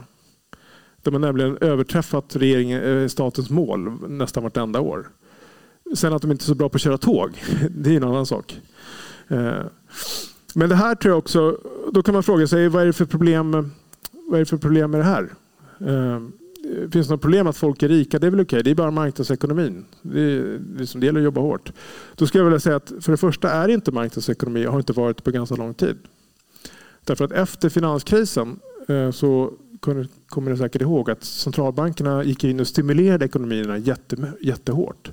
[1.02, 5.09] De har nämligen överträffat regeringen, eh, statens mål nästan vartenda år.
[5.95, 8.26] Sen att de inte är så bra på att köra tåg, det är en annan
[8.26, 8.61] sak.
[9.28, 9.62] Eh,
[10.55, 11.59] men det här tror jag också,
[11.93, 13.51] då kan man fråga sig vad är det för problem,
[14.12, 15.28] vad är det för problem med det här?
[15.80, 16.20] Eh,
[16.91, 18.18] finns det något problem att folk är rika?
[18.18, 19.85] Det är väl okej, det är bara marknadsekonomin.
[20.03, 21.72] Det, är, liksom, det gäller att jobba hårt.
[22.14, 24.78] Då skulle jag vilja säga att för det första är det inte marknadsekonomi och har
[24.78, 25.99] inte varit på ganska lång tid.
[27.05, 29.53] Därför att efter finanskrisen eh, så
[30.26, 35.11] kommer ni säkert ihåg att centralbankerna gick in och stimulerade ekonomierna jätte, jättehårt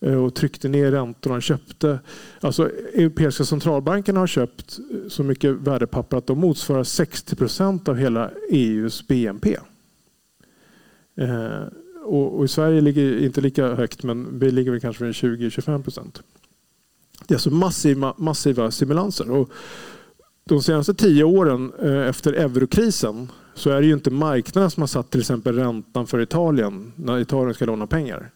[0.00, 1.36] Eh, och tryckte ner räntorna.
[1.36, 2.00] och Köpte,
[2.40, 7.96] alltså, Europeiska centralbanken har köpt eh, så mycket värdepapper att de motsvarar 60 procent av
[7.96, 9.56] hela EUs BNP.
[11.16, 11.62] Eh,
[12.04, 15.82] och, och, I Sverige ligger inte lika högt men vi ligger väl kanske vid 20-25
[15.82, 16.22] procent.
[17.26, 19.30] Det är alltså massiva, massiva stimulanser.
[19.30, 19.50] Och
[20.44, 24.88] de senaste tio åren eh, efter eurokrisen så är det ju inte marknaden som har
[24.88, 28.30] satt till exempel räntan för Italien när Italien ska låna pengar.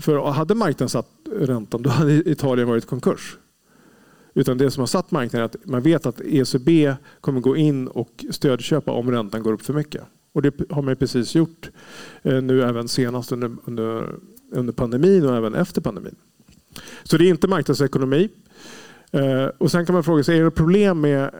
[0.00, 3.38] För hade marknaden satt räntan då hade Italien varit konkurs.
[4.34, 7.88] Utan det som har satt marknaden är att man vet att ECB kommer gå in
[7.88, 10.02] och stödköpa om räntan går upp för mycket.
[10.32, 11.70] Och det har man precis gjort
[12.22, 14.16] eh, nu även senast under, under,
[14.52, 16.14] under pandemin och även efter pandemin.
[17.02, 18.28] Så det är inte marknadsekonomi.
[19.10, 21.30] Eh, och sen kan man fråga sig, är det problem med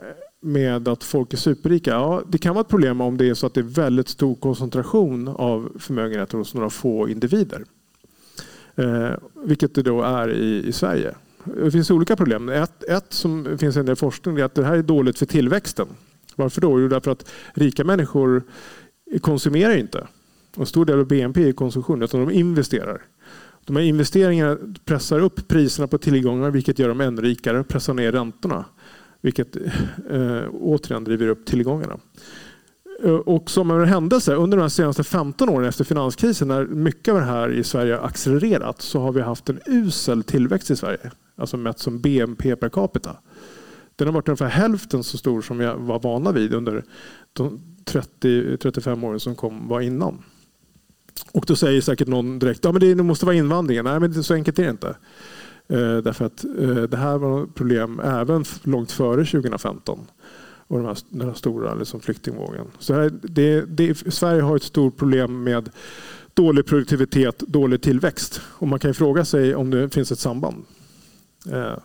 [0.45, 1.91] med att folk är superrika?
[1.91, 4.35] Ja, det kan vara ett problem om det är så att det är väldigt stor
[4.35, 7.63] koncentration av förmögenheter hos några få individer.
[8.75, 9.11] Eh,
[9.45, 11.15] vilket det då är i, i Sverige.
[11.43, 12.49] Det finns olika problem.
[12.49, 15.25] Ett, ett som finns i en del forskning är att det här är dåligt för
[15.25, 15.87] tillväxten.
[16.35, 16.81] Varför då?
[16.81, 18.43] Jo, därför att rika människor
[19.21, 20.07] konsumerar inte.
[20.57, 23.01] En stor del av BNP är konsumtion, utan de investerar.
[23.65, 28.11] De här investeringarna pressar upp priserna på tillgångar vilket gör dem ännu rikare, pressar ner
[28.11, 28.65] räntorna.
[29.21, 29.55] Vilket
[30.09, 31.97] eh, återigen driver upp tillgångarna.
[33.03, 37.19] Eh, och som en händelse, under de senaste 15 åren efter finanskrisen när mycket av
[37.19, 41.11] det här i Sverige har accelererat så har vi haft en usel tillväxt i Sverige.
[41.37, 43.17] Alltså mätt som BNP per capita.
[43.95, 46.83] Den har varit ungefär hälften så stor som vi var vana vid under
[47.33, 50.23] de 30-35 åren som kom, var innan.
[51.31, 53.85] Och då säger säkert någon direkt att ja, det måste vara invandringen.
[53.85, 54.95] Nej, men så enkelt är det inte.
[55.67, 59.99] Eh, därför att eh, det här var problem även långt före 2015
[60.67, 62.65] och den här, den här stora liksom, flyktingvågen.
[62.79, 65.69] Så här, det, det, Sverige har ett stort problem med
[66.33, 68.41] dålig produktivitet, dålig tillväxt.
[68.43, 70.65] Och man kan ju fråga sig om det finns ett samband.
[71.51, 71.77] Eh,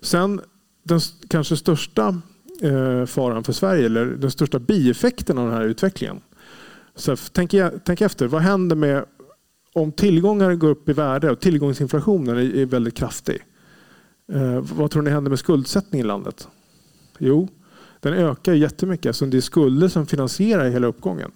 [0.00, 0.40] sen
[0.82, 2.20] den kanske största
[2.60, 6.20] eh, faran för Sverige, eller den största bieffekten av den här utvecklingen.
[6.94, 9.04] Så tänk, e, tänk efter, vad händer med
[9.72, 13.38] om tillgångar går upp i värde och tillgångsinflationen är väldigt kraftig.
[14.32, 16.48] Eh, vad tror ni händer med skuldsättningen i landet?
[17.18, 17.48] Jo,
[18.00, 19.16] den ökar jättemycket.
[19.16, 21.30] Så det är skulder som finansierar hela uppgången.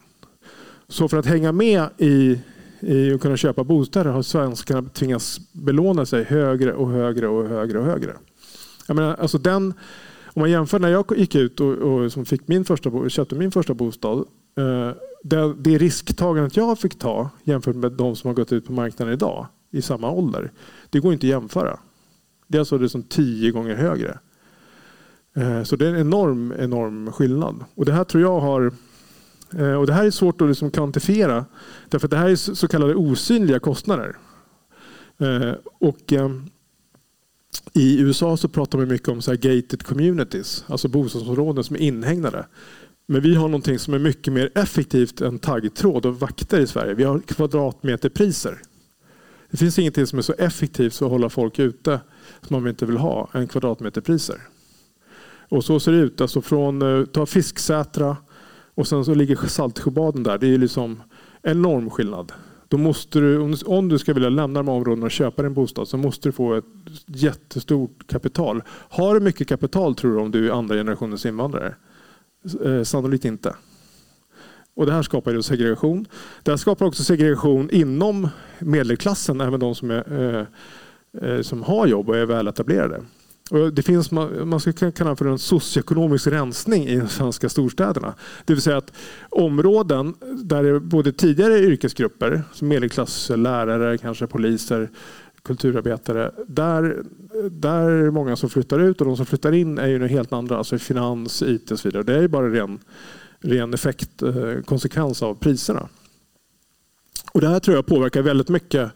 [0.89, 2.41] Så för att hänga med i,
[2.81, 7.79] i att kunna köpa bostäder har svenskarna tvingats belåna sig högre och högre och högre
[7.79, 8.17] och högre.
[8.87, 9.75] Jag menar, alltså den,
[10.25, 13.51] om man jämför när jag gick ut och, och som fick min första, köpte min
[13.51, 14.19] första bostad
[14.59, 14.91] eh,
[15.23, 19.15] det, det risktagandet jag fick ta jämfört med de som har gått ut på marknaden
[19.15, 20.53] idag i samma ålder.
[20.91, 21.79] Det går inte att jämföra.
[22.47, 24.19] Det är alltså liksom tio gånger högre.
[25.35, 27.65] Eh, så det är en enorm, enorm skillnad.
[27.75, 28.73] Och det här tror jag har
[29.59, 31.45] eh, och det här är svårt att liksom kvantifiera.
[31.89, 34.17] Därför att det här är så kallade osynliga kostnader.
[35.19, 36.13] Eh, och
[37.73, 42.47] I USA så pratar man mycket om så gated communities, alltså bostadsområden som är inhägnade.
[43.07, 46.95] Men vi har någonting som är mycket mer effektivt än taggtråd och vakter i Sverige.
[46.95, 48.63] Vi har kvadratmeterpriser.
[49.51, 52.01] Det finns ingenting som är så effektivt för att hålla folk ute
[52.41, 54.41] som man inte vill ha än kvadratmeterpriser.
[55.51, 56.21] Och så ser det ut.
[56.21, 58.17] Alltså från, eh, ta Fisksätra
[58.75, 60.39] och sen så ligger Saltsjöbaden där.
[60.39, 61.03] Det är liksom
[61.43, 62.33] enorm skillnad.
[62.69, 65.97] Då måste du, om du ska vilja lämna de områdena och köpa en bostad så
[65.97, 66.65] måste du få ett
[67.07, 68.63] jättestort kapital.
[68.69, 71.75] Har du mycket kapital tror du om du är andra generationens invandrare?
[72.65, 73.55] Eh, sannolikt inte.
[74.75, 76.07] Och det här skapar ju segregation.
[76.43, 78.29] Det här skapar också segregation inom
[78.59, 80.47] medelklassen, även de som, är, eh,
[81.23, 83.03] eh, som har jobb och är väletablerade.
[83.73, 88.15] Det finns, man ska kalla det för en socioekonomisk rensning i de svenska storstäderna.
[88.45, 88.93] Det vill säga att
[89.29, 94.91] områden där det både tidigare yrkesgrupper, som medelklass, lärare, kanske poliser,
[95.43, 96.31] kulturarbetare.
[96.47, 97.03] Där,
[97.51, 100.33] där är det många som flyttar ut och de som flyttar in är ju helt
[100.33, 102.03] andra, alltså finans, IT och så vidare.
[102.03, 102.79] Det är bara ren,
[103.41, 105.89] ren effekt, eh, konsekvens av priserna.
[107.33, 108.93] Och det här tror jag påverkar väldigt mycket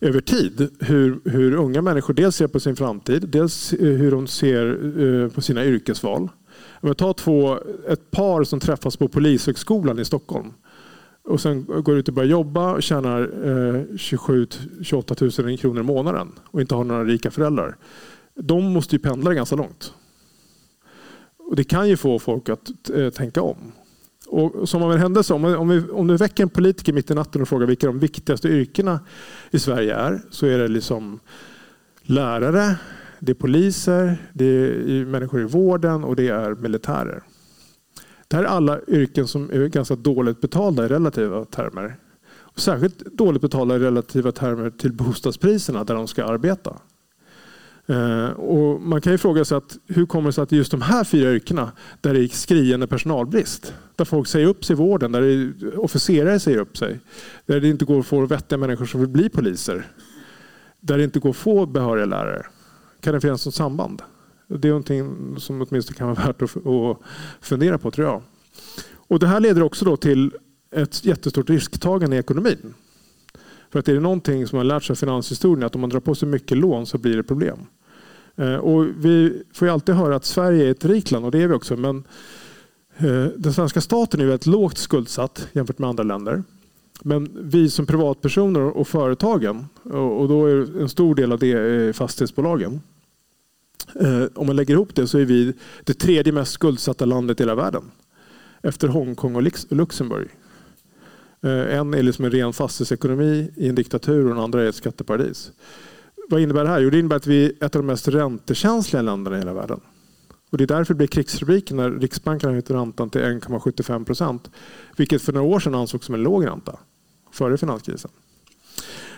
[0.00, 4.26] över tid hur, hur unga människor dels ser på sin framtid, dels eh, hur de
[4.26, 4.66] ser
[5.02, 6.28] eh, på sina yrkesval.
[6.80, 10.52] Om ta två, ett par som träffas på Polishögskolan i Stockholm
[11.22, 16.32] och sen går ut och börjar jobba och tjänar eh, 27-28 000 kronor i månaden
[16.44, 17.76] och inte har några rika föräldrar.
[18.34, 19.92] De måste ju pendla ganska långt.
[21.38, 23.72] Och det kan ju få folk att eh, tänka om.
[24.32, 27.14] Och som av en händelse, om, om, vi, om du väcker en politiker mitt i
[27.14, 29.00] natten och frågar vilka de viktigaste yrkena
[29.50, 31.20] i Sverige är, så är det liksom
[32.02, 32.76] lärare,
[33.18, 37.22] det är poliser, det är människor i vården och det är militärer.
[38.28, 41.96] Det här är alla yrken som är ganska dåligt betalda i relativa termer.
[42.32, 46.76] Och särskilt dåligt betalda i relativa termer till bostadspriserna där de ska arbeta.
[47.86, 50.82] Eh, och man kan ju fråga sig att hur kommer det sig att just de
[50.82, 55.12] här fyra yrkena där det är skriande personalbrist, där folk säger upp sig i vården,
[55.12, 57.00] där officerare säger upp sig,
[57.46, 59.86] där det inte går att få vettiga människor som vill bli poliser,
[60.80, 62.46] där det inte går att få behöriga lärare.
[63.00, 64.02] Kan det finnas något samband?
[64.48, 66.50] Det är någonting som åtminstone kan vara värt att
[67.40, 68.22] fundera på tror jag.
[68.94, 70.32] Och det här leder också då till
[70.70, 72.74] ett jättestort risktagande i ekonomin.
[73.70, 76.00] För att är det någonting som man lärt sig av finanshistorien att om man drar
[76.00, 77.58] på sig mycket lån så blir det problem.
[78.36, 81.42] Eh, och vi får ju alltid höra att Sverige är ett rikt land och det
[81.42, 81.76] är vi också.
[81.76, 82.04] Men
[82.96, 86.42] eh, den svenska staten är väldigt lågt skuldsatt jämfört med andra länder.
[87.02, 91.92] Men vi som privatpersoner och företagen, och då är en stor del av det eh,
[91.92, 92.80] fastighetsbolagen.
[94.34, 95.52] Om man lägger ihop det så är vi
[95.84, 97.82] det tredje mest skuldsatta landet i hela världen.
[98.62, 100.28] Efter Hongkong och Luxemburg.
[101.42, 104.74] Eh, en är liksom en ren fastighetsekonomi i en diktatur och den andra är ett
[104.74, 105.52] skatteparadis.
[106.28, 106.80] Vad innebär det här?
[106.80, 109.80] Jo, det innebär att vi är ett av de mest räntekänsliga länderna i hela världen.
[110.50, 114.50] Och det är därför det blir krigsrubriken när Riksbanken har höjt räntan till 1,75 procent.
[114.96, 116.78] Vilket för några år sedan ansågs som en låg ränta.
[117.32, 118.10] Före finanskrisen.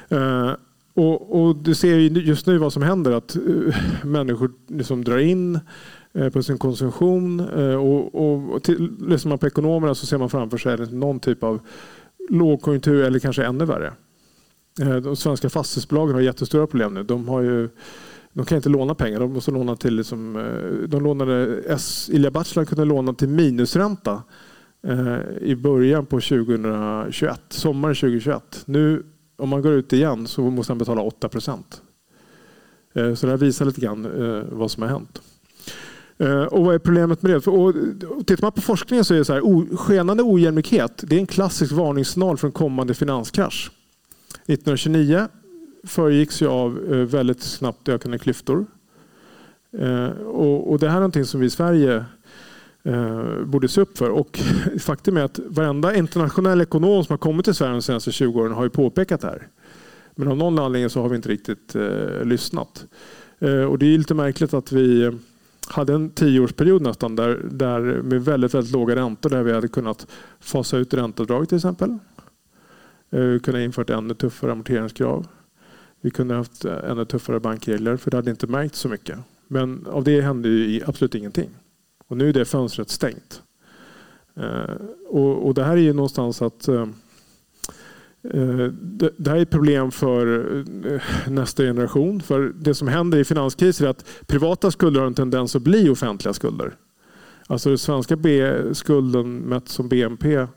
[0.08, 0.52] Eh,
[0.94, 3.12] och, och, Du ser just nu vad som händer.
[3.12, 3.42] Att eh,
[4.04, 5.60] människor liksom drar in
[6.32, 7.40] på sin konsumtion.
[7.76, 8.14] och,
[8.54, 11.60] och till, Lyssnar man på ekonomerna så ser man framför sig någon typ av
[12.30, 13.92] lågkonjunktur eller kanske ännu värre.
[14.80, 17.02] Eh, de svenska fastighetsbolagen har jättestora problem nu.
[17.02, 17.68] De, har ju,
[18.32, 19.20] de kan inte låna pengar.
[19.20, 19.94] De måste låna till...
[19.94, 24.22] Liksom, eh, de lånade, S, Ilja Batljan kunde låna till minusränta
[24.86, 28.62] eh, i början på 2021, sommaren 2021.
[28.64, 29.02] Nu
[29.36, 31.82] om man går ut igen så måste han betala 8 procent.
[32.94, 34.08] Eh, så det här visar lite grann
[34.50, 35.22] vad som har hänt.
[36.22, 37.46] Eh, och vad är problemet med det?
[37.46, 37.74] Och
[38.26, 41.72] tittar man på forskningen så är det så här, skenande ojämlikhet det är en klassisk
[41.72, 43.70] varningssignal för en kommande finanskrasch.
[44.46, 45.28] 1929
[45.84, 48.66] föregicks ju av eh, väldigt snabbt ökande klyftor.
[49.78, 52.04] Eh, och det här är någonting som vi i Sverige
[52.82, 54.10] eh, borde se upp för.
[54.10, 54.40] Och
[54.80, 58.52] faktum är att varenda internationell ekonom som har kommit till Sverige de senaste 20 åren
[58.52, 59.48] har ju påpekat det här.
[60.14, 62.86] Men av någon anledning så har vi inte riktigt eh, lyssnat.
[63.38, 65.10] Eh, och det är lite märkligt att vi
[65.68, 70.06] hade en tioårsperiod nästan där, där med väldigt, väldigt låga räntor där vi hade kunnat
[70.40, 71.98] fasa ut ränteavdraget till exempel.
[73.10, 75.26] Eh, vi kunde infört ännu tuffare amorteringskrav.
[76.00, 79.18] Vi kunde ha haft eh, ännu tuffare bankregler för det hade inte märkt så mycket.
[79.48, 81.50] Men av det hände ju absolut ingenting.
[82.08, 83.42] Och nu är det fönstret stängt.
[84.36, 84.74] Eh,
[85.08, 86.86] och, det här är ju någonstans att eh,
[88.30, 88.66] Eh,
[89.16, 90.48] det här är ett problem för
[90.86, 91.00] eh,
[91.30, 92.20] nästa generation.
[92.20, 95.88] För det som händer i finanskriser är att privata skulder har en tendens att bli
[95.88, 96.74] offentliga skulder.
[97.46, 98.16] Alltså den svenska
[98.72, 100.48] skulden mätt som BNP eh,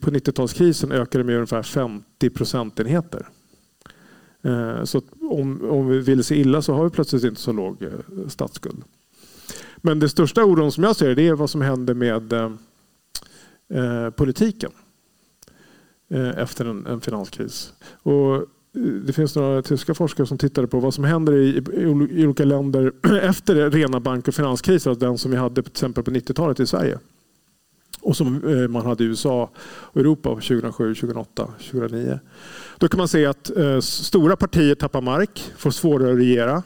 [0.00, 3.26] på 90-talskrisen ökade med ungefär 50 procentenheter.
[4.84, 7.76] Så om, om vi vill se illa så har vi plötsligt inte så låg
[8.28, 8.84] statsskuld.
[9.76, 12.58] Men det största oron som jag ser det är vad som händer med
[14.16, 14.70] politiken
[16.08, 17.72] Eh, efter en, en finanskris.
[18.02, 18.42] Och eh,
[19.06, 22.92] det finns några tyska forskare som tittade på vad som händer i, i, olika länder
[23.22, 26.98] efter rena bank och finanskriser, den som vi hade till exempel på 90-talet i Sverige
[28.06, 32.18] och som eh, man hade i USA och Europa 2007, 2008, 2009.
[32.78, 36.62] Då kan man se att eh, stora partier tappar mark, får svårare att regera.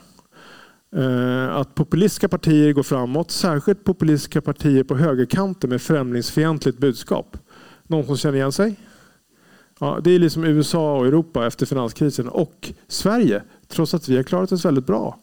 [0.97, 7.36] Eh, att populistiska partier går framåt, särskilt populistiska partier på högerkanten med främlingsfientligt budskap.
[7.86, 8.76] Någon som känner igen sig?
[9.83, 14.22] Ja, det är liksom USA och Europa efter finanskrisen och Sverige, trots att vi har
[14.22, 15.18] klarat oss väldigt bra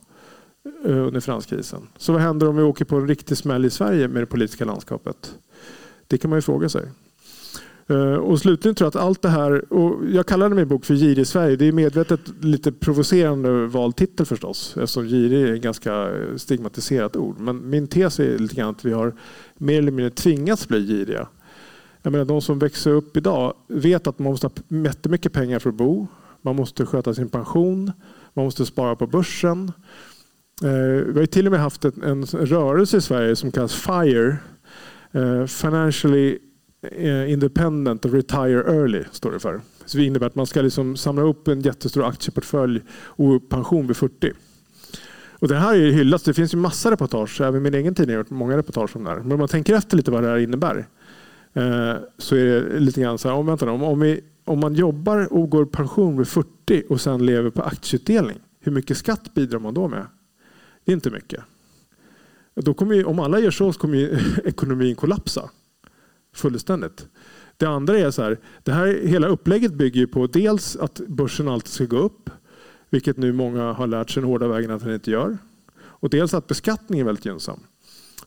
[0.85, 1.87] eh, under finanskrisen.
[1.97, 4.65] Så vad händer om vi åker på en riktig smäll i Sverige med det politiska
[4.65, 5.35] landskapet?
[6.07, 6.83] Det kan man ju fråga sig.
[7.89, 10.93] Eh, och slutligen tror jag att allt det här, och jag kallade min bok för
[10.93, 11.55] Girig-Sverige.
[11.55, 17.39] Det är medvetet lite provocerande valtitel förstås eftersom girig är ett ganska stigmatiserat ord.
[17.39, 19.15] Men min tes är lite grann att vi har
[19.57, 21.27] mer eller mindre tvingats bli giriga.
[22.07, 24.53] Jag menar, de som växer upp idag vet att man måste ha
[24.83, 26.07] jättemycket pengar för att bo.
[26.41, 27.91] Man måste sköta sin pension.
[28.33, 29.71] Man måste spara på börsen.
[30.63, 34.37] Eh, vi har till och med haft en rörelse i Sverige som kallas FIRE.
[35.11, 36.37] Eh, Financially
[36.91, 39.61] eh, Independent och Retire Early står det för.
[39.85, 43.97] Så det innebär att man ska liksom samla upp en jättestor aktieportfölj och pension vid
[43.97, 44.31] 40.
[45.39, 46.23] Och det här är hyllats.
[46.23, 47.41] Det finns ju massa reportage.
[47.41, 49.17] Även min egen tidning har gjort många reportage om det här.
[49.17, 50.87] Men om man tänker efter lite vad det här innebär.
[51.57, 53.35] Eh, så är det lite grann så här.
[53.35, 57.25] Om, vänta, om, om, vi, om man jobbar och går pension vid 40 och sen
[57.25, 58.39] lever på aktieutdelning.
[58.59, 60.05] Hur mycket skatt bidrar man då med?
[60.85, 61.43] Det är inte mycket.
[62.55, 65.49] Då kommer ju, om alla gör så, så kommer ju ekonomin kollapsa
[66.35, 67.07] fullständigt.
[67.57, 71.71] Det andra är så här, det här hela upplägget bygger på dels att börsen alltid
[71.71, 72.29] ska gå upp,
[72.89, 75.37] vilket nu många har lärt sig den hårda vägen att den inte gör.
[75.77, 77.59] Och dels att beskattningen är väldigt gynnsam.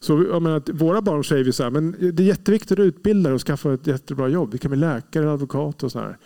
[0.00, 3.30] Så jag menar, våra barn säger vi så här, men det är jätteviktigt att utbilda
[3.30, 4.52] dig och skaffa ett jättebra jobb.
[4.52, 6.18] Vi kan bli läkare, advokat och sådär.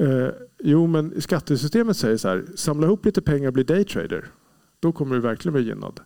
[0.00, 0.28] Eh,
[0.58, 4.24] jo, men skattesystemet säger så här, samla ihop lite pengar och bli daytrader.
[4.80, 6.00] Då kommer du verkligen bli gynnad.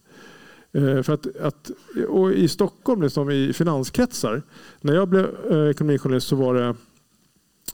[0.72, 1.70] Eh, för att, att,
[2.08, 4.42] och I Stockholm, liksom i finanskretsar,
[4.80, 6.74] när jag blev eh, ekonomijournalist så var det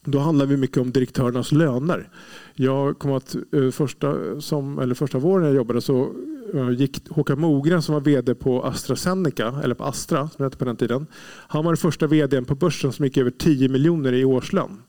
[0.05, 2.09] då handlar vi mycket om direktörernas löner.
[2.55, 6.15] Jag kom att eh, första, som, eller första våren jag jobbade så
[6.55, 10.57] Eh, gick Håkan Mogren som var VD på AstraZeneca, eller på Astra som det hette
[10.57, 11.07] på den tiden.
[11.49, 14.83] Han var den första VDn på börsen som gick över 10 miljoner i årslön.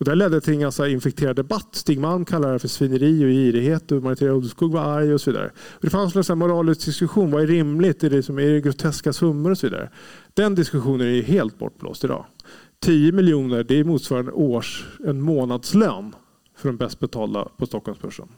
[0.00, 1.68] Och det ledde till en ganska infekterad debatt.
[1.72, 5.30] Stig Malm kallade det för svineri och girighet och Marita Ulvskog var arg och så
[5.30, 5.50] vidare.
[5.56, 7.30] Och det fanns en moralisk diskussion.
[7.30, 8.04] Vad är rimligt?
[8.04, 9.90] Är det, som, är det groteska summor och så vidare?
[10.34, 12.26] Den diskussionen är helt bortblåst idag.
[12.80, 16.14] 10 miljoner det motsvarar en, års, en månadslön
[16.56, 18.28] för de bäst betalda på Stockholmsbörsen.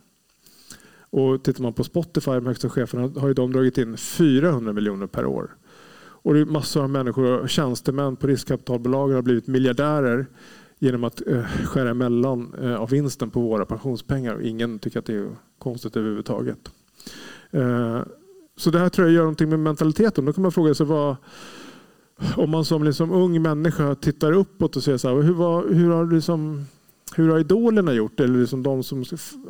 [1.13, 5.07] Och tittar man på Spotify, de högsta cheferna, har ju de dragit in 400 miljoner
[5.07, 5.51] per år.
[5.95, 10.27] Och det är massor av människor, tjänstemän på riskkapitalbolagen har blivit miljardärer
[10.79, 14.43] genom att eh, skära emellan eh, av vinsten på våra pensionspengar.
[14.43, 16.59] Ingen tycker att det är konstigt överhuvudtaget.
[17.51, 18.01] Eh,
[18.57, 20.25] så det här tror jag gör någonting med mentaliteten.
[20.25, 21.17] Då kan man fråga sig vad
[22.37, 25.91] om man som liksom ung människa tittar uppåt och säger så här, hur, var, hur,
[25.91, 26.67] har liksom,
[27.17, 28.21] hur har idolerna gjort?
[28.21, 29.05] Eller liksom de som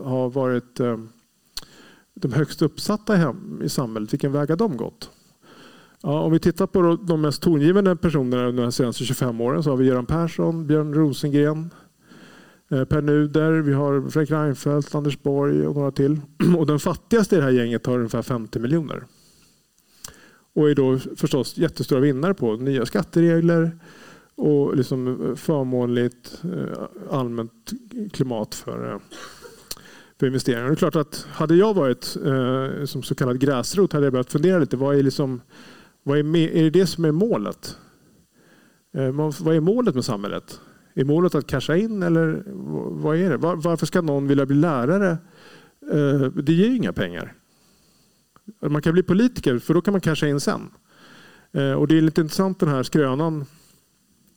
[0.04, 0.96] har varit eh,
[2.14, 5.10] de högst uppsatta i samhället, vilken väg har de gått?
[6.02, 9.70] Ja, om vi tittar på de mest tongivande personerna under de senaste 25 åren så
[9.70, 11.70] har vi Göran Persson, Björn Rosengren,
[12.70, 16.20] eh, Per Nuder, vi har Fredrik Reinfeldt, Anders Borg och några till.
[16.58, 19.04] Och den fattigaste i det här gänget har ungefär 50 miljoner.
[20.54, 23.78] Och är då förstås jättestora vinnare på nya skatteregler
[24.34, 26.78] och liksom eh, förmånligt eh,
[27.10, 27.72] allmänt
[28.12, 29.00] klimat för,
[30.20, 30.66] för investeringar.
[30.66, 34.32] Det är klart att hade jag varit eh, som så kallad gräsrot hade jag börjat
[34.32, 34.76] fundera lite.
[34.76, 35.40] Vad är liksom
[36.02, 37.76] vad är, är det det som är målet?
[38.94, 39.10] Eh,
[39.40, 40.60] vad är målet med samhället?
[40.94, 42.42] Är målet att casha in eller
[42.90, 43.36] vad är det?
[43.36, 45.10] Varför ska någon vilja bli lärare?
[45.92, 47.34] Eh, det ger ju inga pengar.
[48.60, 50.70] Man kan bli politiker för då kan man casha in sen.
[51.52, 53.44] Eh, och det är lite intressant den här skrönan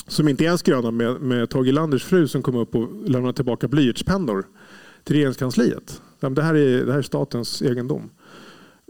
[0.08, 3.34] som inte är en skröna med, med Tage Landers fru som kom upp och lämnade
[3.34, 4.46] tillbaka blyertspennor
[5.06, 6.01] till regeringskansliet.
[6.20, 8.10] Det här är, det här är statens egendom.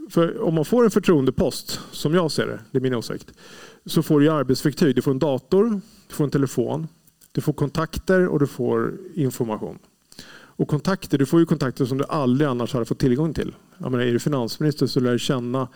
[0.09, 3.31] För om man får en förtroendepost, som jag ser det, det är min åsikt,
[3.85, 4.95] så får du arbetsverktyg.
[4.95, 6.87] Du får en dator, du får en telefon,
[7.31, 9.79] du får kontakter och du får information.
[10.57, 13.55] Och kontakter, du får ju kontakter som du aldrig annars hade fått tillgång till.
[13.77, 15.67] Jag menar, är du finansminister så lär du känna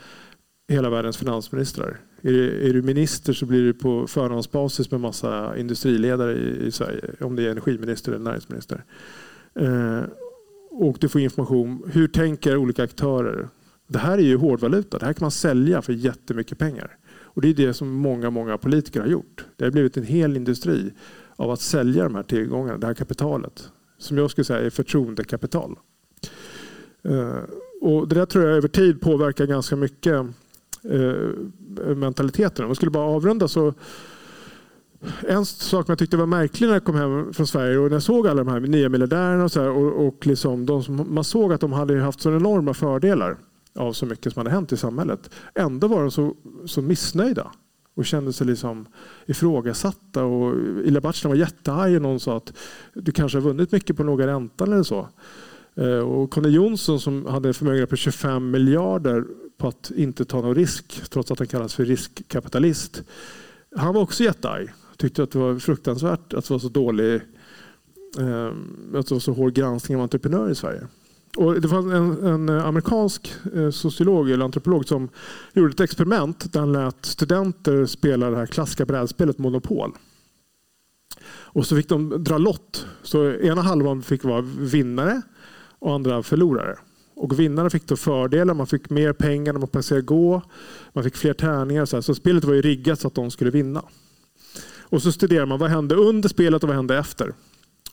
[0.68, 2.00] hela världens finansministrar.
[2.22, 6.72] Är du, är du minister så blir du på förhandsbasis med massa industriledare i, i
[6.72, 7.02] Sverige.
[7.22, 8.84] Om det är energiminister eller näringsminister.
[9.56, 10.02] Eh,
[10.70, 11.92] och du får information.
[11.94, 13.50] Hur tänker olika aktörer?
[13.88, 14.98] Det här är ju hårdvaluta.
[14.98, 16.98] Det här kan man sälja för jättemycket pengar.
[17.22, 19.46] Och det är det som många, många politiker har gjort.
[19.56, 20.94] Det har blivit en hel industri
[21.36, 23.72] av att sälja de här tillgångarna, det här kapitalet.
[23.98, 25.76] Som jag skulle säga är förtroendekapital.
[27.04, 27.38] Eh,
[27.82, 30.26] och det där tror jag över tid påverkar ganska mycket
[30.84, 32.66] eh, mentaliteten.
[32.66, 33.74] Om jag skulle bara avrunda så
[35.28, 37.96] en sak som jag tyckte var märklig när jag kom hem från Sverige och när
[37.96, 41.06] jag såg alla de här nya miljardärerna och, så här, och, och liksom de som,
[41.10, 43.38] man såg att de hade haft så enorma fördelar
[43.76, 45.30] av så mycket som hade hänt i samhället.
[45.56, 46.36] Ändå var de så,
[46.66, 47.52] så missnöjda
[47.96, 48.86] och kände sig liksom
[49.26, 50.24] ifrågasatta.
[50.24, 52.54] Och Ila Batslan var jättearg och någon sa att
[52.94, 55.08] du kanske har vunnit mycket på låga räntan eller så.
[55.76, 59.26] Eh, och Conny Jonsson som hade en förmögenhet på 25 miljarder
[59.58, 63.04] på att inte ta någon risk trots att han kallas för riskkapitalist.
[63.76, 64.70] Han var också jättearg.
[65.00, 67.14] Tyckte att det var fruktansvärt att det var så dålig
[68.18, 68.48] eh,
[68.94, 70.88] att det var så hård granskning av entreprenörer i Sverige.
[71.38, 75.10] Och det fanns en, en, amerikansk eh, sociolog eller antropolog som
[75.54, 79.92] gjorde ett experiment där han lät studenter spela det här klassiska brädspelet Monopol.
[81.30, 82.86] Och så fick de dra lott.
[83.04, 85.22] Så ena halvan fick vara vinnare
[85.80, 86.76] och andra förlorare.
[87.16, 88.54] Och vinnarna fick då fördelar.
[88.54, 90.42] Man fick mer pengar när man passerade gå.
[90.94, 91.86] Man fick fler tärningar.
[91.86, 93.84] Så, så spelet var ju riggat så att de skulle vinna.
[94.90, 97.34] Och så studerar man vad hände under spelet och vad hände efter.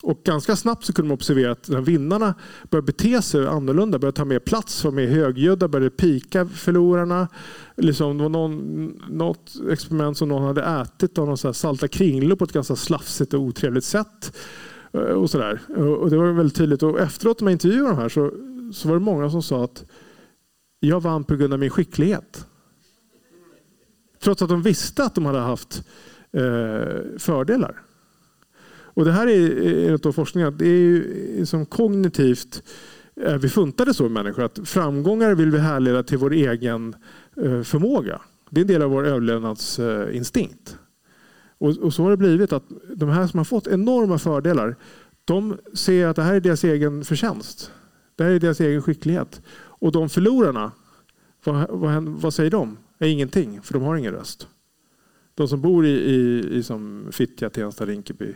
[0.01, 2.35] Och ganska snabbt så kunde man observera att vinnarna
[2.69, 7.27] började bete sig annorlunda, började ta mer plats, var mer högljudda, började pika förlorarna.
[7.77, 12.35] Liksom, det var någon, något experiment som någon hade ätit av någon så salta kringlor
[12.35, 14.37] på ett ganska slafsigt och otrevligt sätt.
[14.91, 15.61] Eh, och, så där.
[15.77, 16.83] och Det var väldigt tydligt.
[16.83, 18.31] Och efteråt när man intervjuade de här så,
[18.73, 19.85] så var det många som sa att
[20.79, 22.47] jag vann på grund av min skicklighet.
[24.23, 25.83] Trots att de visste att de hade haft
[26.31, 27.81] Eh, fördelar.
[28.69, 32.63] Och det här är enligt forskningen att det är ju som kognitivt
[33.21, 36.95] är vi funtade så människor att framgångar vill vi härleda till vår egen
[37.43, 38.21] eh, förmåga.
[38.49, 40.77] Det är en del av vår överlevnadsinstinkt.
[41.57, 42.63] Och, så har det blivit att
[42.95, 44.75] de här som har fått enorma fördelar
[45.25, 47.71] de ser att det här är deras egen förtjänst.
[48.15, 49.41] Det här är deras egen skicklighet.
[49.55, 50.71] Och de förlorarna,
[51.43, 52.77] vad, vad, vad säger de?
[52.99, 54.47] Är ingenting, för de har ingen röst.
[55.37, 58.35] De som bor i, i, i som Fittja, Tensta, Rinkeby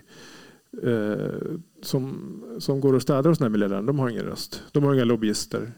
[0.84, 1.42] eh,
[1.82, 4.64] som, som går och städar hos den här miljardären, de har ingen röst.
[4.72, 5.72] De har inga lobbyister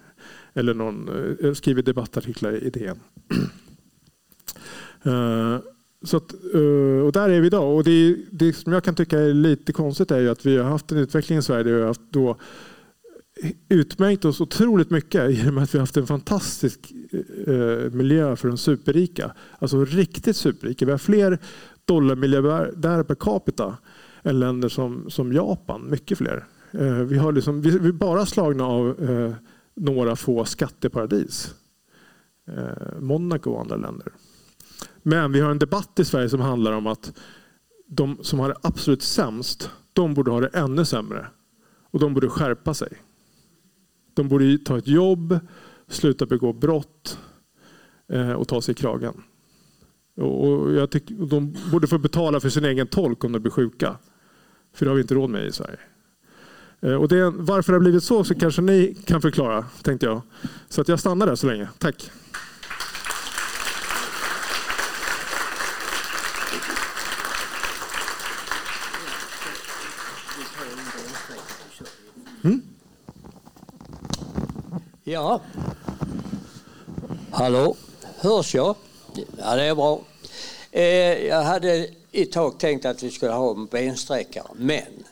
[0.53, 1.09] eller någon
[1.43, 2.99] eh, skriver debattartiklar i DN.
[5.03, 5.57] eh,
[6.03, 7.75] så att, eh, och där är vi idag.
[7.75, 10.69] Och det, det som jag kan tycka är lite konstigt är ju att vi har
[10.69, 12.37] haft en utveckling i Sverige där vi har haft då
[13.69, 16.93] utmärkt oss otroligt mycket i och med att vi har haft en fantastisk
[17.47, 19.31] eh, miljö för de superrika.
[19.59, 20.85] Alltså riktigt superrika.
[20.85, 21.39] Vi har fler
[21.85, 23.77] dollarmiljardärer per capita
[24.23, 26.45] än länder som, som Japan, mycket fler.
[26.71, 29.33] Eh, vi, har liksom, vi, vi är bara slagna av eh,
[29.75, 31.55] några få skatteparadis.
[32.99, 34.07] Monaco och andra länder.
[35.03, 37.13] Men vi har en debatt i Sverige som handlar om att
[37.87, 41.27] de som har det absolut sämst, de borde ha det ännu sämre.
[41.91, 42.97] Och de borde skärpa sig.
[44.13, 45.39] De borde ta ett jobb,
[45.87, 47.17] sluta begå brott
[48.07, 49.13] eh, och ta sig i kragen.
[50.15, 53.97] Och jag tycker, de borde få betala för sin egen tolk om de blir sjuka.
[54.73, 55.79] För det har vi inte råd med i Sverige.
[56.81, 60.21] Eh, och det, varför det har blivit så, så kanske ni kan förklara, tänkte jag.
[60.69, 61.69] Så att jag stannar där så länge.
[61.77, 62.11] Tack.
[72.43, 72.61] Mm?
[75.05, 75.41] Ja.
[77.31, 77.75] Hallå,
[78.15, 78.75] hörs jag?
[79.37, 80.01] Ja, det är bra.
[80.71, 80.83] Eh,
[81.25, 85.03] jag hade ett tag tänkt att vi skulle ha en bensträckare, men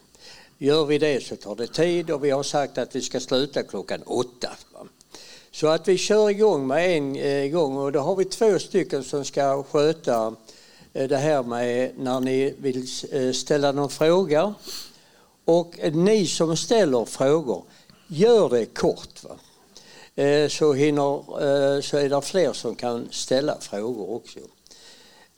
[0.57, 3.63] gör vi det så tar det tid och vi har sagt att vi ska sluta
[3.63, 4.49] klockan åtta.
[5.51, 9.03] Så att vi kör igång med en eh, gång och då har vi två stycken
[9.03, 10.35] som ska sköta
[10.93, 14.53] eh, det här med när ni vill eh, ställa någon fråga.
[15.45, 17.63] Och ni som ställer frågor,
[18.07, 19.23] gör det kort.
[19.23, 19.37] Va?
[20.49, 24.39] Så, hinner, så är det fler som kan ställa frågor också.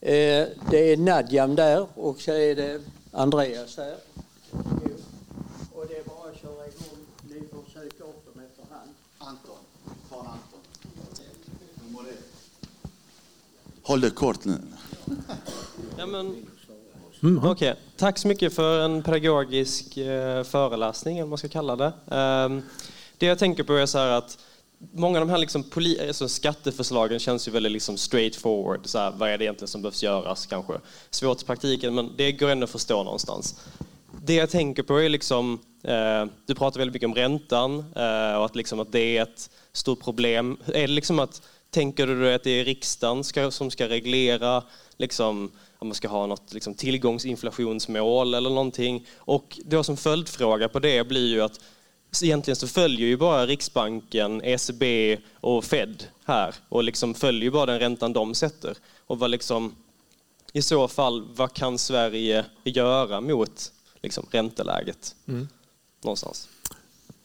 [0.05, 3.95] Eh, det är Nadjam där och så är det Andreas där.
[5.73, 6.97] Och det är bara att köra igång.
[7.21, 8.89] Ni får söka upp dem efterhand.
[9.17, 9.55] Anton.
[10.09, 10.59] Ta Anton.
[13.83, 14.57] Håll det kort nu.
[15.97, 16.45] Ja, men,
[17.23, 17.75] mm, okay.
[17.97, 21.93] Tack så mycket för en pedagogisk eh, föreläsning, eller vad man ska kalla det.
[22.11, 22.63] Eh,
[23.17, 24.37] det jag tänker på är så här att
[24.91, 28.87] många av de här liksom poli- alltså skatteförslagen känns ju väldigt liksom straightforward.
[28.87, 30.73] Så här, vad är det egentligen som behövs göras kanske?
[31.09, 33.55] Svårt i praktiken, men det går ändå att förstå någonstans.
[34.25, 38.45] Det jag tänker på är liksom, eh, du pratar väldigt mycket om räntan eh, och
[38.45, 40.57] att, liksom att det är ett stort problem.
[40.65, 44.63] Är det liksom att, tänker du att det är riksdagen ska, som ska reglera
[44.97, 49.07] liksom, om man ska ha något liksom, tillgångsinflationsmål eller någonting?
[49.17, 51.59] Och då som följdfråga på det blir ju att
[52.15, 57.65] så egentligen så följer ju bara Riksbanken, ECB och Fed här och liksom följer bara
[57.65, 58.77] den räntan de sätter.
[59.07, 59.75] Och vad liksom,
[60.53, 65.47] i så fall, vad kan Sverige göra mot liksom, ränteläget mm.
[66.03, 66.49] någonstans?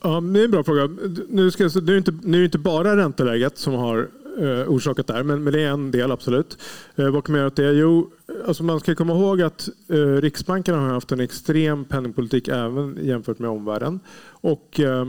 [0.02, 0.88] Ja, det är en bra fråga.
[1.28, 4.68] Nu, ska, nu, är det inte, nu är det inte bara ränteläget som har eh,
[4.68, 6.58] orsakat där, men, men det är en del absolut.
[6.96, 7.72] Eh, vad kan man göra åt det?
[7.72, 8.10] Jo,
[8.46, 13.38] alltså man ska komma ihåg att eh, Riksbanken har haft en extrem penningpolitik även jämfört
[13.38, 14.00] med omvärlden.
[14.30, 15.08] Och, eh,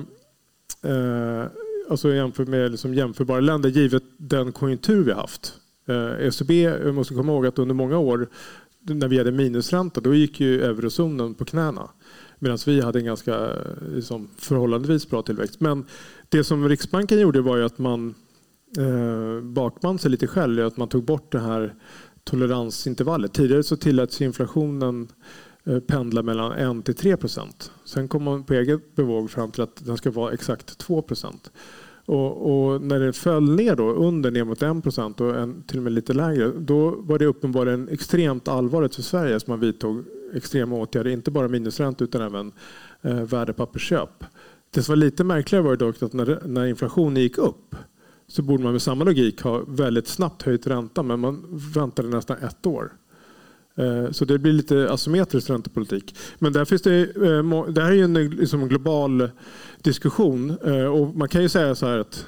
[0.84, 1.46] eh
[1.90, 5.54] alltså jämfört med liksom jämförbara länder givet den konjunktur vi har haft.
[5.88, 8.28] Eh, ECB måste komma ihåg att under många år
[8.82, 11.90] när vi hade minusränta då gick ju eurozonen på knäna.
[12.40, 15.60] Medan vi hade en ganska eh, liksom, förhållandevis bra tillväxt.
[15.60, 15.86] Men
[16.30, 18.16] det som Riksbanken gjorde var ju att man
[18.78, 20.66] eh, bakband sig lite själv.
[20.66, 21.76] Att man tog bort det här
[22.24, 23.34] toleransintervallet.
[23.34, 25.08] Tidigare så tilläts inflationen
[25.64, 27.72] eh, pendla mellan 1 till 3 procent.
[27.86, 31.52] Sen kom man på eget bevåg fram till att den ska vara exakt 2 procent.
[32.06, 35.78] Och, och, när det föll ner då, under ner mot 1 procent och en, till
[35.78, 40.04] och med lite lägre, då var det uppenbarligen extremt allvarligt för Sverige som man vidtog
[40.34, 42.52] extrema åtgärder, inte bara minusränta utan även
[43.02, 44.24] eh, värdepappersköp.
[44.70, 47.76] Det som var lite märkligare var dock att när, när inflationen gick upp
[48.30, 52.38] så borde man med samma logik ha väldigt snabbt höjt räntan men man väntade nästan
[52.38, 52.92] ett år.
[53.80, 56.16] Eh, så det blir lite asymmetrisk räntepolitik.
[56.40, 59.30] Men där finns det, eh, det här är ju en liksom global
[59.82, 60.58] diskussion.
[60.66, 62.26] Eh, och man kan ju säga så här att,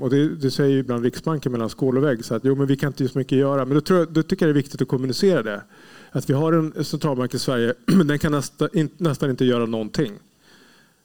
[0.00, 2.66] och det, det säger ju ibland Riksbanken mellan skål och vägg, så att jo, men
[2.66, 3.64] vi kan inte så mycket göra.
[3.64, 5.62] Men då, tror jag, då tycker jag det är viktigt att kommunicera det.
[6.10, 9.66] Att vi har en centralbank i Sverige, men den kan nästa, in, nästan inte göra
[9.66, 10.12] någonting.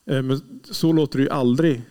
[0.08, 1.82] Men så låter det ju aldrig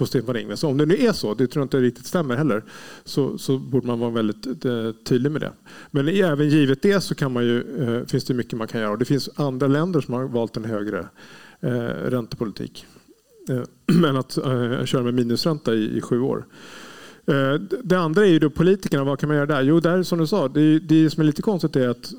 [0.00, 0.64] på Stefan Ingves.
[0.64, 2.64] Om det nu är så, det tror jag inte riktigt stämmer heller,
[3.04, 5.52] så, så borde man vara väldigt eh, tydlig med det.
[5.90, 8.90] Men även givet det så kan man ju, eh, finns det mycket man kan göra.
[8.90, 11.08] Och det finns andra länder som har valt en högre
[11.60, 11.70] eh,
[12.10, 12.86] räntepolitik.
[13.48, 13.62] Eh,
[14.00, 16.46] Men att eh, köra med minusränta i, i sju år.
[17.26, 19.04] Eh, det andra är ju då politikerna.
[19.04, 19.62] Vad kan man göra där?
[19.62, 22.12] Jo, där som du sa, det, det som är lite konstigt är att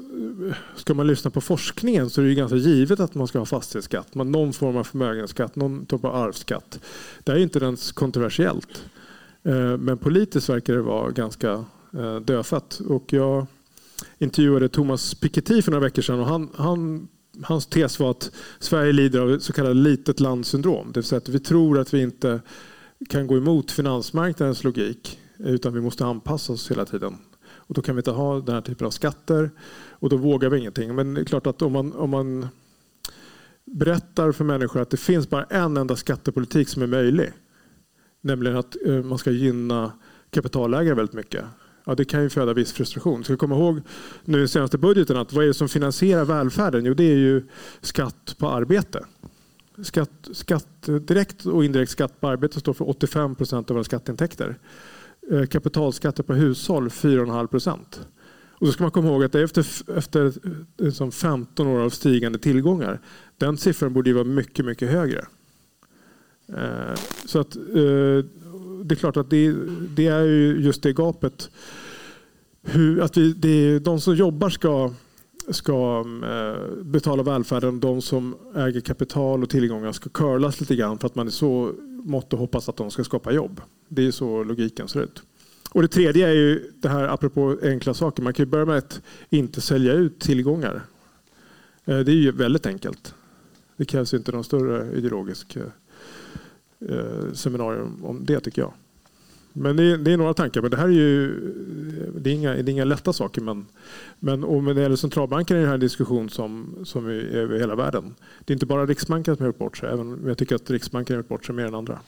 [0.75, 4.15] ska man lyssna på forskningen så är det ganska givet att man ska ha fastighetsskatt,
[4.15, 6.79] någon form av förmögenhetsskatt, någon typ av arvsskatt.
[7.23, 8.83] Det är inte ens kontroversiellt.
[9.43, 12.79] Eh, men politiskt verkar det vara ganska eh, dödfött.
[12.87, 13.45] Och jag
[14.17, 17.07] intervjuade Thomas Piketty för några veckor sedan och han, han
[17.41, 20.87] hans tes var att Sverige lider av så kallat litet landsyndrom.
[20.91, 22.41] Det vill säga att vi tror att vi inte
[23.09, 27.17] kan gå emot finansmarknadens logik utan vi måste anpassa oss hela tiden.
[27.71, 29.51] Och då kan vi inte ha den här typen av skatter
[29.89, 30.95] och då vågar vi ingenting.
[30.95, 32.47] Men det är klart att om man, om man
[33.65, 37.31] berättar för människor att det finns bara en enda skattepolitik som är möjlig,
[38.21, 39.91] nämligen att eh, man ska gynna
[40.29, 41.45] kapitalägare väldigt mycket.
[41.85, 43.23] Ja, det kan ju föda viss frustration.
[43.23, 43.81] Ska komma ihåg
[44.25, 46.85] nu i den senaste budgeten att vad är det som finansierar välfärden?
[46.85, 47.43] Jo, det är ju
[47.81, 49.05] skatt på arbete.
[49.83, 54.57] Skatt, skatt, direkt och indirekt skatt på arbete står för 85 procent av våra skatteintäkter.
[55.31, 58.07] Eh, kapitalskatter på hushåll 4,5 procent.
[58.49, 59.65] Och då ska man komma ihåg att efter,
[59.97, 60.31] efter eh,
[60.77, 62.99] liksom 15 år av stigande tillgångar,
[63.37, 65.25] den siffran borde ju vara mycket, mycket högre.
[66.47, 68.25] Eh, så att eh,
[68.83, 69.55] det är klart att det,
[69.95, 70.25] det är
[70.55, 71.49] just det gapet.
[72.63, 74.91] Hur, att vi, det, de som jobbar ska
[75.49, 77.79] ska eh, betala välfärden.
[77.79, 81.71] De som äger kapital och tillgångar ska curlas lite grann för att man är så
[82.03, 83.61] mått och hoppas att de ska skapa jobb.
[83.87, 85.23] Det är så logiken ser ut.
[85.71, 88.23] Och det tredje är ju det här apropå enkla saker.
[88.23, 90.81] Man kan ju börja med att inte sälja ut tillgångar.
[91.85, 93.15] Eh, det är ju väldigt enkelt.
[93.77, 95.63] Det krävs inte någon större ideologisk eh,
[96.89, 98.73] eh, seminarium om det tycker jag.
[99.53, 100.61] Men det är, det är, några tankar.
[100.61, 101.39] Men det här är ju
[102.15, 103.41] det är inga, det är inga lätta saker.
[103.41, 103.65] Men,
[104.19, 107.59] men och när det gäller centralbanken är det här en diskussion som, som är över
[107.59, 108.15] hela världen.
[108.45, 109.89] Det är inte bara Riksbanken som har gjort bort sig.
[109.89, 111.99] Även om jag tycker att Riksbanken har gjort bort sig mer än andra.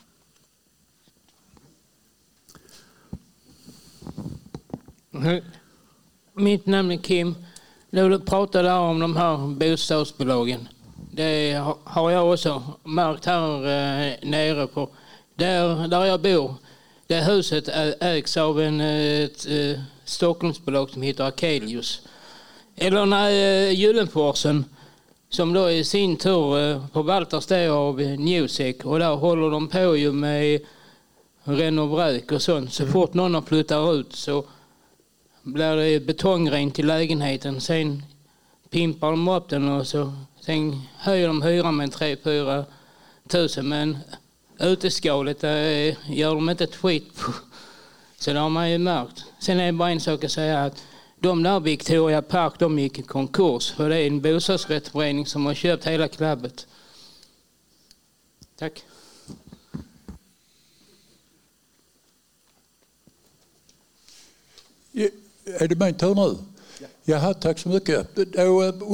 [6.34, 7.36] Mitt namn är Kim.
[7.90, 10.68] Du pratade om de här bostadsbolagen.
[11.12, 14.90] Det har jag också märkt här eh, nere på
[15.36, 16.56] där, där jag bor
[17.08, 22.02] det huset ägs av en, eh, ett, ett Stockholmsbolag som heter Akelius.
[22.76, 24.66] Eller nej, eh, Gyllenforsen
[25.30, 30.12] som då i sin tur förvaltas det av Newsec och där håller de på ju
[30.12, 30.62] med
[31.44, 32.74] renovräk och sånt.
[32.74, 34.46] Så fort någon flyttar ut så
[35.42, 37.62] blir det betongrent i lägenheten.
[37.62, 38.04] Sen
[38.70, 42.66] pimpar de upp den och så sen höjer de hyran med 3-4
[43.28, 43.70] tusen.
[43.70, 43.98] Men
[44.64, 47.34] uteskalet det gör de inte ett skit på.
[48.18, 49.24] Så det har man ju märkt.
[49.40, 50.84] Sen är det bara en sak att säga att
[51.20, 55.54] de där Victoria Park de gick i konkurs för det är en bostadsrättsförening som har
[55.54, 56.68] köpt hela klabbet.
[58.56, 58.84] Tack.
[65.46, 66.38] Är det min tur nu?
[66.80, 66.88] Ja.
[67.04, 68.16] Jaha, tack så mycket.
[68.16, 68.42] Då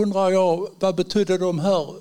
[0.01, 1.95] undrar jag, vad betyder de här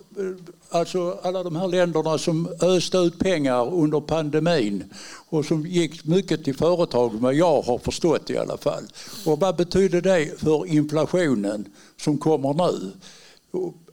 [0.70, 4.84] alltså alla de här länderna som öste ut pengar under pandemin
[5.28, 8.84] och som gick mycket till företag, vad jag har förstått i alla fall.
[9.26, 12.92] Och vad betyder det för inflationen som kommer nu?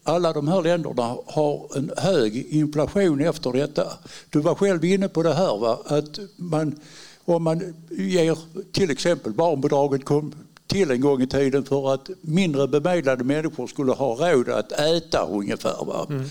[0.03, 3.87] Alla de här länderna har en hög inflation efter detta.
[4.29, 5.79] Du var själv inne på det här, va?
[5.85, 6.79] att man,
[7.25, 8.37] om man ger
[8.71, 10.33] till exempel barnbidraget kom
[10.67, 15.25] till en gång i tiden för att mindre bemedlade människor skulle ha råd att äta
[15.25, 15.85] ungefär.
[15.85, 16.05] Va?
[16.09, 16.25] Mm.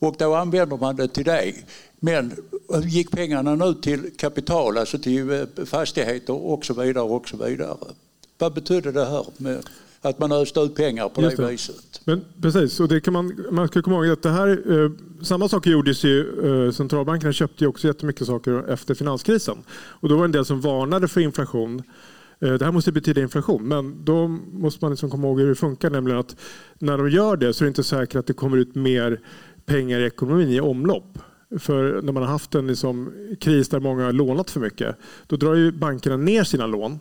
[0.00, 1.52] Och då använder man det till det.
[2.00, 2.32] Men
[2.84, 7.76] gick pengarna nu till kapital, alltså till eh, fastigheter och så vidare och så vidare.
[8.38, 9.64] Vad betyder det här med
[10.02, 11.50] att man öste ut pengar på Just det, det.
[11.50, 12.00] viset.
[12.04, 14.48] Men precis, och det kan man, man ska komma ihåg att det här,
[14.84, 14.90] eh,
[15.22, 16.20] samma saker gjordes ju,
[16.66, 19.58] eh, centralbankerna köpte ju också jättemycket saker efter finanskrisen.
[19.72, 21.82] Och då var det en del som varnade för inflation.
[22.40, 25.54] Eh, det här måste betyda inflation, men då måste man liksom komma ihåg hur det
[25.54, 25.90] funkar.
[25.90, 26.36] Nämligen att
[26.78, 29.20] när de gör det så är det inte säkert att det kommer ut mer
[29.66, 31.18] pengar i ekonomin i omlopp.
[31.58, 34.96] För när man har haft en liksom kris där många har lånat för mycket,
[35.26, 36.98] då drar ju bankerna ner sina lån.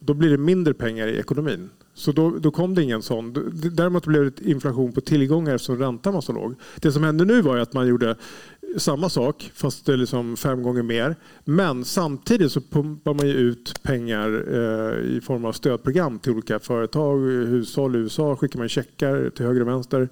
[0.00, 1.70] Då blir det mindre pengar i ekonomin.
[1.94, 3.32] Så då, då kom det ingen sån.
[3.72, 6.54] Däremot blev det inflation på tillgångar eftersom räntan var så låg.
[6.80, 8.16] Det som hände nu var ju att man gjorde
[8.76, 11.16] samma sak fast det är liksom fem gånger mer.
[11.44, 16.58] Men samtidigt så pumpar man ju ut pengar eh, i form av stödprogram till olika
[16.58, 20.08] företag, hushåll i USA skickar man checkar till höger och vänster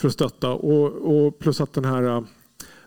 [0.00, 0.50] för att stötta.
[0.50, 2.22] Och, och plus att den här äh,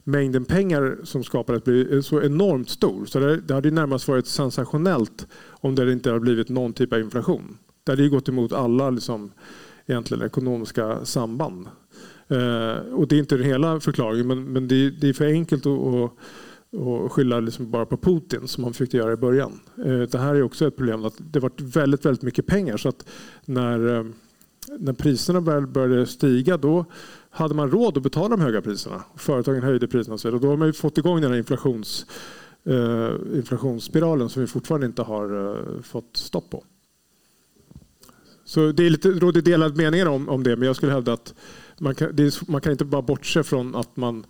[0.04, 3.06] mängden pengar som skapades blir så enormt stor.
[3.06, 7.00] Så det, det hade närmast varit sensationellt om det inte hade blivit någon typ av
[7.00, 7.58] inflation.
[7.84, 9.32] Det hade ju gått emot alla liksom,
[9.86, 11.68] egentligen ekonomiska samband.
[12.28, 15.26] Eh, och det är inte den hela förklaringen men, men det, är, det är för
[15.26, 16.12] enkelt att, att,
[16.88, 19.60] att skylla liksom bara på Putin som man försökte göra i början.
[19.86, 22.90] Eh, det här är också ett problem att det varit väldigt, väldigt mycket pengar så
[22.90, 23.06] att
[23.46, 24.04] när, eh,
[24.68, 26.86] när priserna började stiga då
[27.30, 29.04] hade man råd att betala de höga priserna.
[29.16, 30.42] Företagen höjde priserna och så vidare.
[30.42, 32.06] Då har man ju fått igång den här inflations,
[32.66, 36.64] eh, inflationsspiralen som vi fortfarande inte har eh, fått stopp på.
[38.46, 41.34] Så det är lite, råder delade meningar om, om det men jag skulle hävda att
[41.78, 44.26] man kan, är, man kan inte bara bortse från att man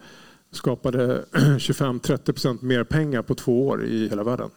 [0.51, 4.49] skapade 25-30% mer pengar på två år i hela världen.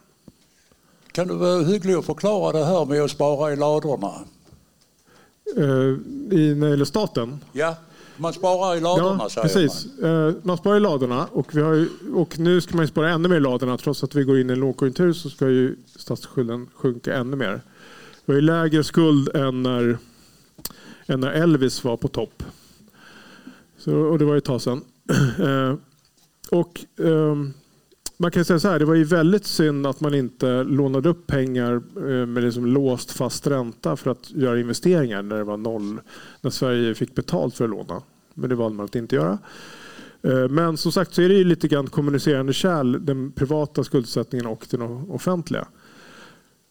[1.11, 4.11] Kan du vara hygglig och förklara det här med att spara i ladorna?
[5.55, 5.63] Eh,
[6.37, 7.39] i, när det gäller staten?
[7.51, 7.75] Ja,
[8.17, 9.87] man sparar i ladorna ja, säger precis.
[10.01, 10.27] man.
[10.27, 13.09] Eh, man sparar i ladorna och, vi har ju, och nu ska man ju spara
[13.09, 13.77] ännu mer i ladorna.
[13.77, 17.61] Trots att vi går in i en lågkonjunktur så ska ju statsskulden sjunka ännu mer.
[18.25, 19.97] Vi har ju lägre skuld än när,
[21.05, 22.43] än när Elvis var på topp.
[23.77, 24.81] Så, och det var ju ett tag sedan.
[25.39, 25.75] Eh,
[26.51, 27.53] och, ehm,
[28.17, 31.27] man kan säga så här, det var ju väldigt synd att man inte lånade upp
[31.27, 35.99] pengar eh, med liksom låst fast ränta för att göra investeringar när det var noll,
[36.41, 38.01] när Sverige fick betalt för att låna.
[38.33, 39.37] Men det valde man att inte göra.
[40.21, 44.47] Eh, men som sagt så är det ju lite grann kommunicerande kärl, den privata skuldsättningen
[44.47, 45.67] och den offentliga.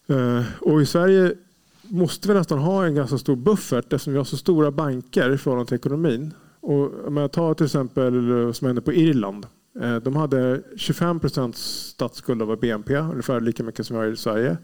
[0.06, 1.34] Eh, och i Sverige
[1.82, 5.38] måste vi nästan ha en ganska stor buffert eftersom vi har så stora banker i
[5.38, 6.34] förhållande till ekonomin.
[6.60, 8.14] Och om jag tar till exempel
[8.54, 9.46] som hände på Irland.
[9.80, 14.16] Eh, de hade 25 procents statsskuld av BNP, ungefär lika mycket som vi har i
[14.16, 14.56] Sverige.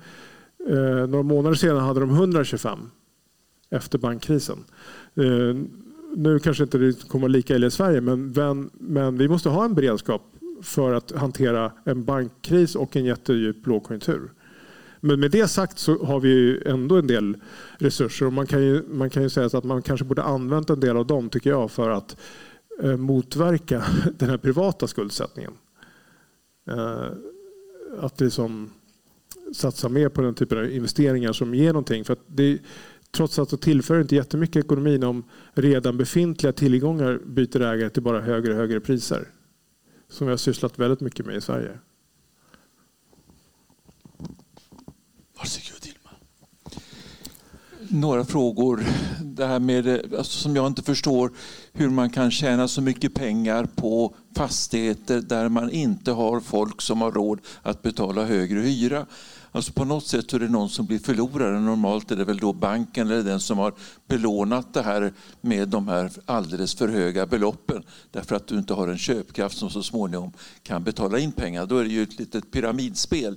[0.68, 2.78] Eh, några månader senare hade de 125
[3.70, 4.64] efter bankkrisen.
[5.14, 5.56] Eh,
[6.16, 9.64] nu kanske inte det kommer lika illa i Sverige men, men, men vi måste ha
[9.64, 10.22] en beredskap
[10.62, 14.30] för att hantera en bankkris och en jättedjup lågkonjunktur.
[15.00, 17.36] Men med det sagt så har vi ju ändå en del
[17.78, 20.70] resurser och man kan ju, man kan ju säga så att man kanske borde använt
[20.70, 22.16] en del av dem tycker jag för att eh,
[22.80, 23.84] Eh, motverka
[24.18, 25.52] den här privata skuldsättningen.
[26.66, 27.08] Eh,
[28.00, 28.70] att liksom
[29.52, 32.04] satsa mer på den typen av investeringar som ger någonting.
[32.04, 32.58] För att det,
[33.10, 38.20] trots allt så tillför inte jättemycket ekonomin om redan befintliga tillgångar byter ägare till bara
[38.20, 39.28] högre och högre priser.
[40.08, 41.78] Som vi har sysslat väldigt mycket med i Sverige.
[45.38, 46.10] Varsågod Ilma.
[47.88, 48.84] Några frågor.
[49.22, 51.30] Det här med, eh, alltså, som jag inte förstår
[51.72, 57.00] hur man kan tjäna så mycket pengar på fastigheter där man inte har folk som
[57.00, 59.06] har råd att betala högre hyra.
[59.54, 61.60] Alltså på något sätt så är det någon som blir förlorare.
[61.60, 63.74] Normalt är det väl då banken eller den som har
[64.08, 67.82] belånat det här med de här alldeles för höga beloppen.
[68.10, 70.32] Därför att du inte har en köpkraft som så småningom
[70.62, 71.66] kan betala in pengar.
[71.66, 73.36] Då är det ju ett litet pyramidspel.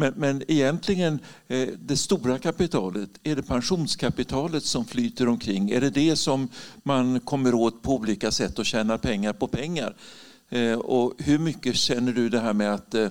[0.00, 1.18] Men, men egentligen,
[1.48, 5.70] eh, det stora kapitalet, är det pensionskapitalet som flyter omkring?
[5.70, 6.48] Är det det som
[6.82, 9.96] man kommer åt på olika sätt och tjänar pengar på pengar?
[10.48, 13.08] Eh, och hur mycket känner du det här med att eh,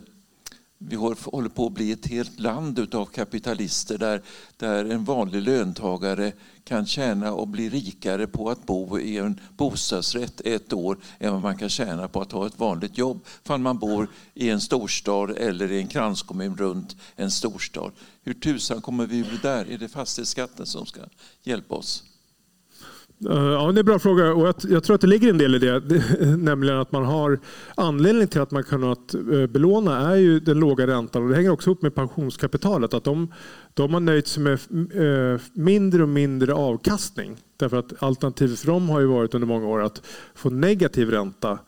[0.82, 4.22] vi håller på att bli ett helt land av kapitalister där,
[4.58, 6.32] där en vanlig löntagare
[6.64, 11.42] kan tjäna och bli rikare på att bo i en bostadsrätt ett år än vad
[11.42, 13.26] man kan tjäna på att ha ett vanligt jobb.
[13.48, 17.92] om man bor i en storstad eller i en kranskommun runt en storstad.
[18.24, 19.72] Hur tusan kommer vi ur det där?
[19.72, 21.02] Är det fastighetsskatten som ska
[21.44, 22.09] hjälpa oss?
[23.28, 25.38] Eh, ja, det är en bra fråga och jag, jag tror att det ligger en
[25.38, 25.82] del i det.
[26.38, 27.40] Nämligen att man har
[27.76, 31.50] anledningen till att man kunnat eh, belåna är ju den låga räntan och det hänger
[31.52, 32.94] också ihop med pensionskapitalet.
[32.94, 33.34] Att de,
[33.74, 37.38] de har nöjt sig med eh, mindre och mindre avkastning.
[37.58, 40.02] Därför att alternativet för dem har ju varit under många år att
[40.36, 41.60] få negativ ränta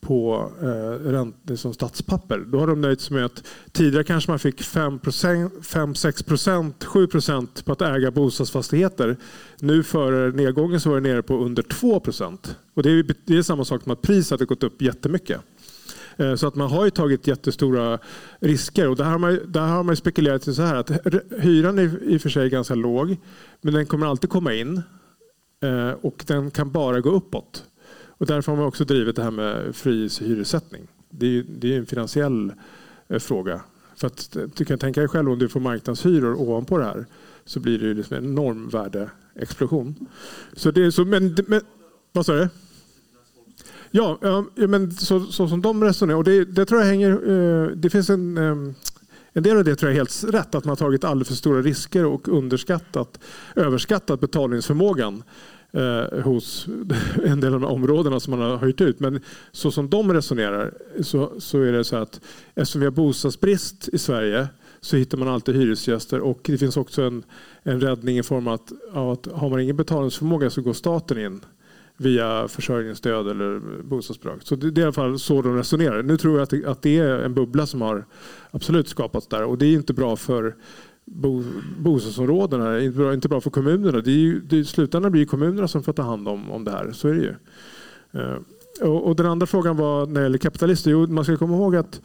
[0.00, 2.38] på eh, som liksom, statspapper.
[2.38, 7.06] Då har de nöjt sig med att tidigare kanske man fick 5, 6 procent, 7
[7.06, 9.16] procent på att äga bostadsfastigheter.
[9.60, 12.56] Nu före nedgången så var det nere på under 2 procent.
[12.74, 15.40] Och det är, det är samma sak som att priset har gått upp jättemycket.
[16.18, 17.98] Eh, så att man har ju tagit jättestora
[18.40, 20.90] risker och där har man, där har man spekulerat i så här att
[21.40, 23.16] hyran är i och för sig ganska låg
[23.60, 24.82] men den kommer alltid komma in
[25.62, 27.64] eh, och den kan bara gå uppåt.
[28.18, 30.88] Och därför har man också drivit det här med fri hyressättning.
[31.10, 32.52] Det är, det är en finansiell
[33.08, 33.60] eh, fråga.
[33.96, 37.06] För att, eh, du kan tänka dig själv om du får marknadshyror ovanpå det här
[37.44, 39.94] så blir det liksom en enorm värdeexplosion.
[40.52, 41.60] Så det är så, men, men,
[42.12, 42.48] vad sa du?
[43.90, 46.18] Ja, men så, så, som de resonerar.
[46.18, 47.10] Och det, det tror jag hänger...
[47.10, 48.74] Eh, det finns en, ehm,
[49.32, 50.54] en del av det tror jag är helt rätt.
[50.54, 53.20] Att man har tagit alldeles för stora risker och underskattat,
[53.56, 55.22] överskattat betalningsförmågan
[55.72, 56.66] eh, hos
[57.24, 59.00] en del av de områdena som man har hyrt ut.
[59.00, 59.20] Men
[59.52, 62.20] så som de resonerar så, så är det så att
[62.54, 64.48] eftersom vi har bostadsbrist i Sverige
[64.80, 67.24] så hittar man alltid hyresgäster och det finns också en,
[67.62, 71.18] en räddning i form av att, av att har man ingen betalningsförmåga så går staten
[71.18, 71.40] in
[71.96, 74.40] via försörjningsstöd eller bostadsbidrag.
[74.42, 76.02] Så det är i alla fall så de resonerar.
[76.02, 78.04] Nu tror jag att det, att det är en bubbla som har
[78.50, 80.54] absolut skapats där och det är inte bra för
[81.10, 81.44] bo,
[81.78, 84.00] bostadsområdena, inte bra, inte bra för kommunerna.
[84.00, 86.64] Det är ju, det, I slutändan blir det kommunerna som får ta hand om, om
[86.64, 86.92] det här.
[86.92, 87.34] Så är det ju.
[88.20, 88.36] Eh,
[88.88, 90.90] och, och, den andra frågan var när det gäller kapitalister.
[90.90, 92.00] Jo, man ska komma ihåg att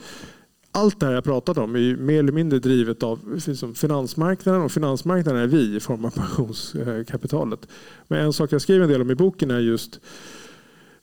[0.71, 4.71] allt det här jag pratat om är mer eller mindre drivet av liksom finansmarknaden och
[4.71, 7.67] finansmarknaden är vi i form av pensionskapitalet.
[8.07, 9.99] Men en sak jag skriver en del om i boken är just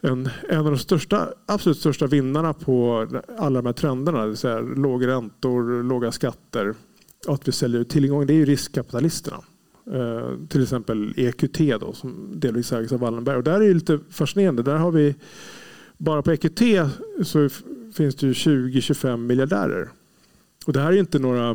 [0.00, 3.06] en, en av de största, absolut största vinnarna på
[3.38, 6.74] alla de här trenderna, det vill säga låga räntor, låga skatter
[7.26, 9.40] att vi säljer ut tillgångar, det är ju riskkapitalisterna.
[9.92, 13.36] Eh, till exempel EQT då, som delvis ägs av Wallenberg.
[13.36, 14.62] Och där är det lite fascinerande.
[14.62, 15.14] Där har vi,
[15.98, 16.60] bara på EQT
[17.22, 17.48] så
[17.94, 19.88] finns det 20-25 miljardärer.
[20.66, 21.50] Och det här är inte några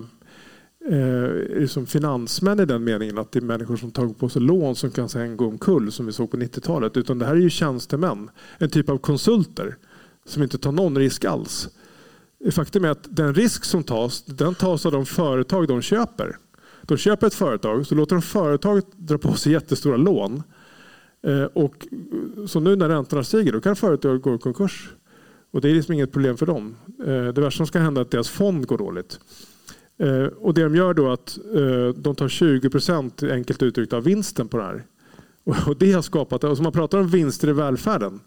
[0.89, 4.75] eh, liksom finansmän i den meningen att det är människor som tagit på sig lån
[4.75, 6.97] som kan sen gå omkull som vi såg på 90-talet.
[6.97, 9.77] Utan det här är ju tjänstemän, en typ av konsulter
[10.25, 11.69] som inte tar någon risk alls.
[12.51, 16.37] Faktum är att den risk som tas, den tas av de företag de köper.
[16.81, 20.43] De köper ett företag, så låter de företaget dra på sig jättestora lån.
[21.27, 24.89] Eh, och eh, så nu när räntorna stiger, då kan företaget gå i konkurs.
[25.51, 26.75] Och det är liksom inget problem för dem.
[26.99, 29.19] Eh, det värsta som ska hända är att deras fond går dåligt.
[30.37, 31.37] Och det de gör då är att
[31.95, 34.85] de tar 20 procent enkelt uttryckt av vinsten på det här.
[35.67, 38.19] Och det har skapat, och som man pratar om vinster i välfärden,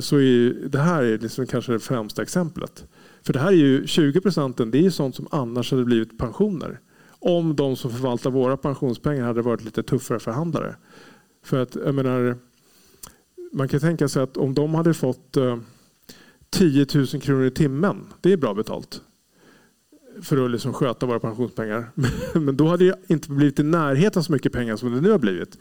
[0.00, 2.84] så är det här är liksom kanske det främsta exemplet.
[3.22, 6.80] För det här är ju 20 procenten, det är sånt som annars hade blivit pensioner.
[7.18, 10.76] Om de som förvaltar våra pensionspengar hade varit lite tuffare förhandlare.
[11.44, 12.38] För att jag menar,
[13.52, 15.58] man kan tänka sig att om de hade fått eh,
[16.50, 19.02] 10 000 kronor i timmen, det är bra betalt
[20.22, 21.90] för att liksom sköta våra pensionspengar.
[22.34, 25.18] Men då hade det inte blivit i närheten så mycket pengar som det nu har
[25.18, 25.58] blivit.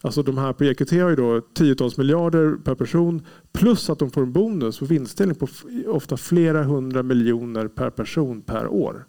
[0.00, 4.10] Alltså de här på EQT har ju då tiotals miljarder per person plus att de
[4.10, 5.48] får en bonus och vinstdelning på
[5.86, 9.06] ofta flera hundra miljoner per person per år.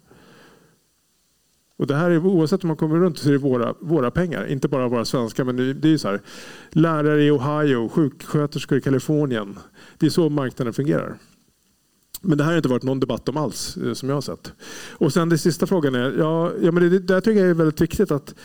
[1.81, 4.45] Och det här är oavsett om man kommer runt så är det våra, våra pengar,
[4.45, 5.45] inte bara våra svenska.
[5.45, 6.21] Men det, det är så här,
[6.69, 9.59] lärare i Ohio, sjuksköterskor i Kalifornien.
[9.97, 11.17] Det är så marknaden fungerar.
[12.21, 14.53] Men det här har inte varit någon debatt om alls eh, som jag har sett.
[14.91, 17.81] Och sen den sista frågan är, ja, ja men det, där tycker jag är väldigt
[17.81, 18.35] viktigt att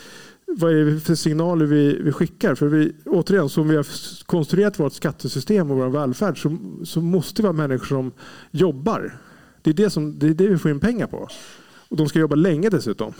[0.46, 2.54] vad är det för signaler vi, vi skickar?
[2.54, 3.86] För vi, återigen, som vi har
[4.26, 8.12] konstruerat vårt skattesystem och vår välfärd så, så måste vi ha människor som
[8.50, 9.18] jobbar.
[9.62, 11.28] Det är det, som, det är det vi får in pengar på.
[11.88, 13.12] Och de ska jobba länge dessutom.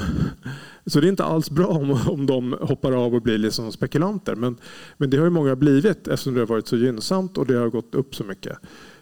[0.87, 4.35] Så det är inte alls bra om, om de hoppar av och blir liksom spekulanter.
[4.35, 4.57] Men,
[4.97, 7.69] men det har ju många blivit eftersom det har varit så gynnsamt och det har
[7.69, 8.59] gått upp så mycket.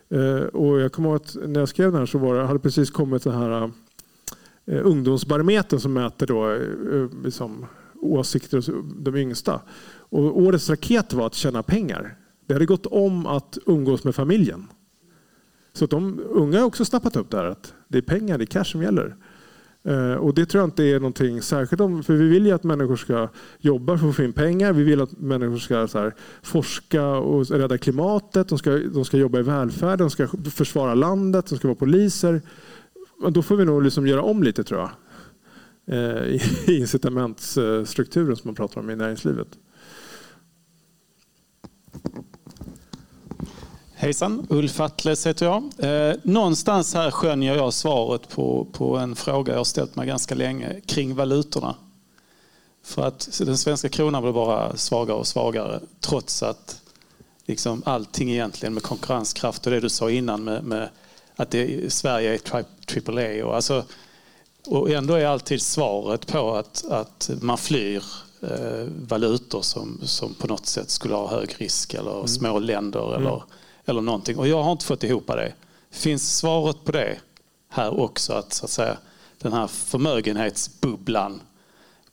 [0.09, 2.59] Eh, och jag kommer ihåg att när jag skrev den här så var det, hade
[2.59, 3.71] precis kommit den här
[4.67, 7.67] eh, ungdomsbarometern som mäter då, eh, eh liksom,
[8.01, 9.61] åsikter hos de yngsta.
[9.97, 12.17] Och årets raket var att tjäna pengar.
[12.47, 14.67] Det hade gått om att umgås med familjen.
[15.73, 18.47] Så de unga har också snappat upp det här att det är pengar, det är
[18.47, 19.17] cash som gäller.
[19.87, 22.65] Eh, och det tror jag inte är någonting särskilt om, för vi vill ju att
[22.65, 23.29] människor ska
[23.59, 24.73] jobba för att få in pengar.
[24.73, 28.49] Vi vill att människor ska så här, forska och rädda klimatet.
[28.49, 32.43] De ska, de ska jobba i välfärd, de ska försvara landet, de ska vara poliser.
[33.31, 34.91] Då får vi nog liksom göra om lite tror jag.
[35.87, 36.23] Eh,
[36.67, 39.49] I incitamentsstrukturen som man pratar om i näringslivet.
[43.97, 45.63] Hejsan, Ulf Attles heter jag.
[45.79, 50.81] Eh, någonstans här skönjer jag svaret på, på en fråga jag ställt mig ganska länge
[50.87, 51.75] kring valutorna.
[52.83, 56.81] För att den svenska kronan blir bara svagare och svagare trots att
[57.47, 60.89] liksom allting egentligen med konkurrenskraft och det du sa innan med, med
[61.37, 62.65] att det, Sverige är
[63.09, 63.47] AAA.
[63.47, 63.85] Och, alltså,
[64.67, 68.05] och ändå är alltid svaret på att, att man flyr
[68.43, 72.29] eh, valutor som, som på något sätt skulle ha hög risk eller mm.
[72.29, 73.41] små länder mm.
[73.87, 74.39] Eller, någonting.
[74.39, 75.53] Och jag har inte fått ihop det.
[75.91, 77.19] Finns svaret på det
[77.69, 78.33] här också?
[78.33, 78.97] Att, så att säga,
[79.39, 81.41] den här förmögenhetsbubblan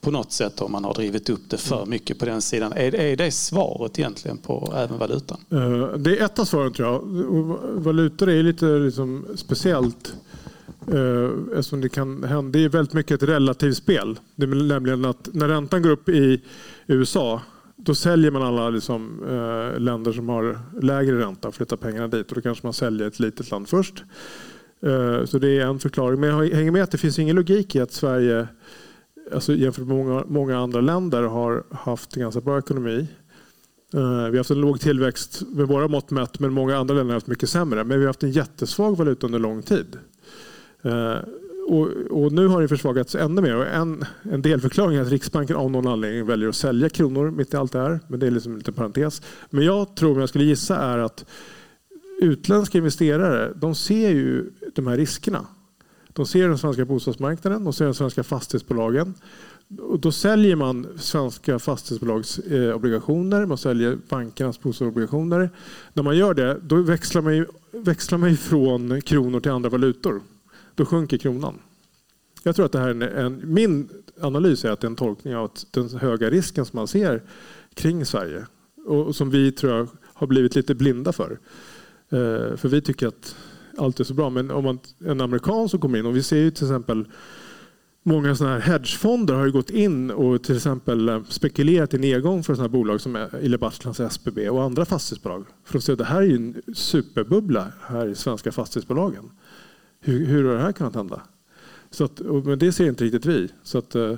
[0.01, 1.89] på något sätt om man har drivit upp det för mm.
[1.89, 2.73] mycket på den sidan.
[2.73, 5.37] Är, är det svaret egentligen på även valutan?
[5.51, 6.99] Eh, det är ett av svaren tror jag.
[7.81, 10.13] Valutor är lite liksom speciellt
[10.87, 12.59] eh, eftersom det kan hända.
[12.59, 14.19] Det är väldigt mycket ett relativt spel.
[14.35, 16.41] Det är nämligen att när räntan går upp i
[16.87, 17.41] USA
[17.83, 22.29] då säljer man alla liksom, eh, länder som har lägre ränta och flyttar pengarna dit.
[22.29, 24.03] Och då kanske man säljer ett litet land först.
[24.81, 26.19] Eh, så det är en förklaring.
[26.19, 28.47] Men jag hänger med att det finns ingen logik i att Sverige
[29.33, 33.07] alltså jämfört med många, många andra länder har haft en ganska bra ekonomi.
[33.93, 37.13] Eh, vi har haft en låg tillväxt med våra mått mätt men många andra länder
[37.13, 37.83] har haft mycket sämre.
[37.83, 39.97] Men vi har haft en jättesvag valuta under lång tid.
[40.81, 41.15] Eh,
[41.71, 43.55] och, och nu har det försvagats ännu mer.
[43.55, 47.53] Och en, en delförklaring är att Riksbanken av någon anledning väljer att sälja kronor mitt
[47.53, 47.99] i allt det här.
[48.07, 49.21] Men det är liksom en liten parentes.
[49.49, 51.25] Men jag tror, om jag skulle gissa, är att
[52.21, 55.45] utländska investerare de ser ju de här riskerna.
[56.13, 59.13] De ser den svenska bostadsmarknaden, de ser de svenska fastighetsbolagen.
[59.79, 65.49] Och då säljer man svenska fastighetsbolags eh, obligationer, man säljer bankernas bostadsobligationer.
[65.93, 70.21] När man gör det, då växlar man, ju, växlar man från kronor till andra valutor.
[70.75, 71.59] Då sjunker kronan.
[72.43, 73.89] Jag tror att det här är en, min
[74.21, 77.23] analys är att det är en tolkning av den höga risken som man ser
[77.73, 78.45] kring Sverige
[78.85, 81.39] och som vi tror jag har blivit lite blinda för.
[82.09, 83.35] Eh, för vi tycker att
[83.77, 84.29] allt är så bra.
[84.29, 87.05] Men om man, en amerikan som kommer in, och vi ser ju till exempel
[88.03, 92.43] Många sådana här hedgefonder har ju gått in och till exempel eh, spekulerat i nedgång
[92.43, 95.45] för sådana här bolag som Ille Bartlands SBB och andra fastighetsbolag.
[95.65, 99.29] För att se att det här är ju en superbubbla här i svenska fastighetsbolagen.
[100.01, 101.21] Hur, hur har det här kunnat hända?
[101.89, 103.49] Så att, men det ser inte riktigt vi.
[103.63, 104.17] Så att, eh,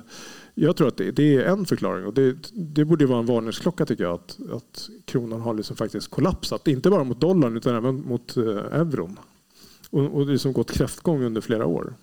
[0.54, 3.86] jag tror att det, det, är en förklaring och det, det borde vara en varningsklocka
[3.86, 6.68] tycker jag att, att kronan har liksom faktiskt kollapsat.
[6.68, 8.44] Inte bara mot dollarn utan även mot eh,
[8.80, 9.20] euron
[9.90, 11.94] och, och liksom gått kräftgång under flera år.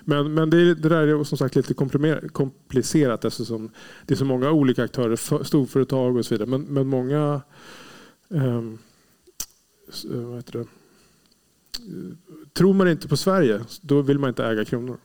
[0.00, 1.74] Men, men det, det, där är som sagt lite
[2.32, 3.70] komplicerat eftersom
[4.06, 6.48] det är så många olika aktörer, storföretag och så vidare.
[6.48, 7.40] Men, men många
[8.30, 8.62] eh,
[10.04, 10.66] vad heter det?
[12.52, 14.98] Tror man inte på Sverige, då vill man inte äga kronor.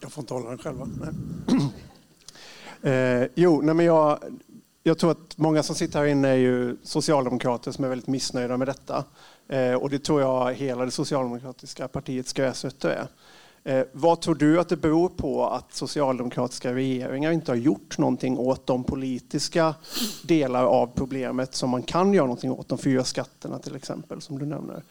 [0.00, 0.78] Jag får inte hålla den själv.
[2.84, 4.18] Eh, jo, nej men jag,
[4.82, 8.56] jag tror att många som sitter här inne är ju socialdemokrater som är väldigt missnöjda
[8.56, 9.04] med detta.
[9.48, 13.06] Eh, och det tror jag hela det socialdemokratiska partiets gräsrötter är.
[13.64, 18.38] Eh, vad tror du att det beror på att socialdemokratiska regeringar inte har gjort någonting
[18.38, 19.74] åt de politiska
[20.22, 22.68] delar av problemet som man kan göra någonting åt?
[22.68, 24.82] De fyra skatterna till exempel som du nämner.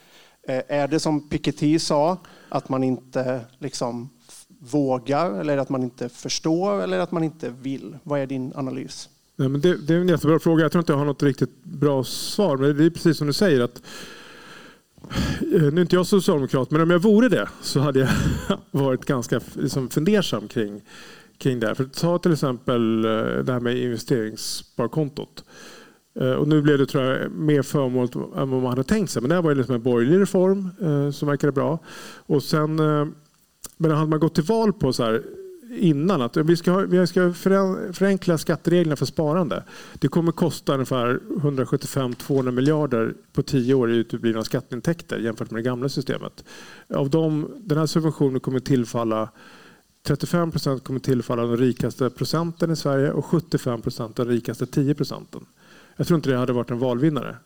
[0.48, 2.18] Eh, är det som Piketty sa,
[2.50, 4.10] att man inte liksom
[4.60, 7.98] vågar eller att man inte förstår eller att man inte vill?
[8.04, 9.10] Vad är din analys?
[9.36, 10.64] Nej, men det, det, är en jättebra fråga.
[10.64, 12.58] Jag tror inte jag har något riktigt bra svar.
[12.58, 13.62] Men det är precis som du säger.
[13.62, 13.82] att
[15.54, 18.10] Eh, nu är inte jag socialdemokrat, men om jag vore det så hade jag
[18.72, 20.82] varit ganska liksom, fundersam kring,
[21.38, 21.74] kring det här.
[21.74, 23.12] För ta till exempel eh,
[23.44, 25.44] det här med investeringssparkontot.
[26.20, 29.22] Eh, och nu blev det tror jag, mer förmånligt än vad man hade tänkt sig.
[29.22, 30.70] Men det här var liksom en borgerlig reform
[31.14, 31.80] som verkade bra.
[32.26, 32.76] Och sen,
[33.78, 35.24] men hade man gått till val på så här,
[35.72, 37.34] innan att vi ska, vi ska
[37.94, 39.64] förenkla skattereglerna för sparande.
[39.94, 45.70] Det kommer kosta ungefär 175-200 miljarder på tio år i uteblivna skatteintäkter jämfört med det
[45.70, 46.44] gamla systemet.
[46.94, 49.30] Av dem, den här subventionen kommer tillfalla
[50.04, 54.96] 35 procent kommer tillfalla den rikaste procenten i Sverige och 75 procent den rikaste 10
[54.96, 55.46] procenten.
[55.96, 57.38] Jag tror inte det hade varit en valvinnare.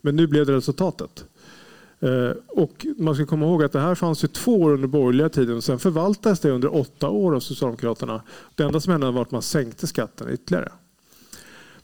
[0.00, 1.24] Men nu blev det resultatet.
[2.02, 5.28] Eh, och man ska komma ihåg att det här fanns ju två år under borgerliga
[5.28, 5.62] tiden.
[5.62, 8.22] Sen förvaltades det under åtta år av Socialdemokraterna.
[8.54, 10.72] Det enda som hände var att man sänkte skatten ytterligare.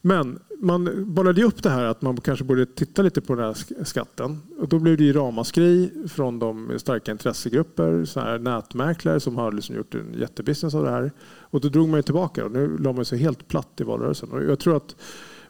[0.01, 3.85] Men man bollade upp det här att man kanske borde titta lite på den här
[3.85, 4.43] skatten.
[4.59, 9.53] Och då blev det ju ramaskri från de starka intressegrupper, så här nätmäklare som har
[9.53, 11.13] liksom gjort en jättebusiness av det här.
[11.41, 14.31] Och då drog man ju tillbaka och nu la man sig helt platt i valrörelsen.
[14.31, 14.97] Och jag tror att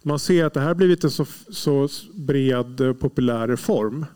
[0.02, 4.06] man ser att det här blivit en så, så bred eh, populär reform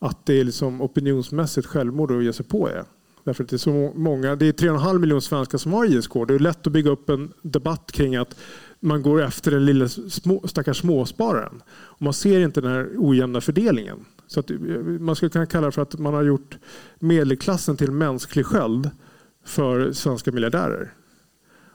[0.00, 2.84] att det är liksom opinionsmässigt självmord att ge sig på det.
[3.24, 6.12] Därför att det är så många, det är 3,5 miljoner svenskar som har ISK.
[6.28, 8.36] Det är lätt att bygga upp en debatt kring att
[8.80, 11.62] man går efter den lilla små, stackars småspararen.
[11.70, 14.04] Och man ser inte den här ojämna fördelningen.
[14.26, 14.58] Så att eh,
[15.00, 16.58] man skulle kunna kalla det för att man har gjort
[16.98, 18.90] medelklassen till mänsklig sköld
[19.44, 20.94] för svenska miljardärer.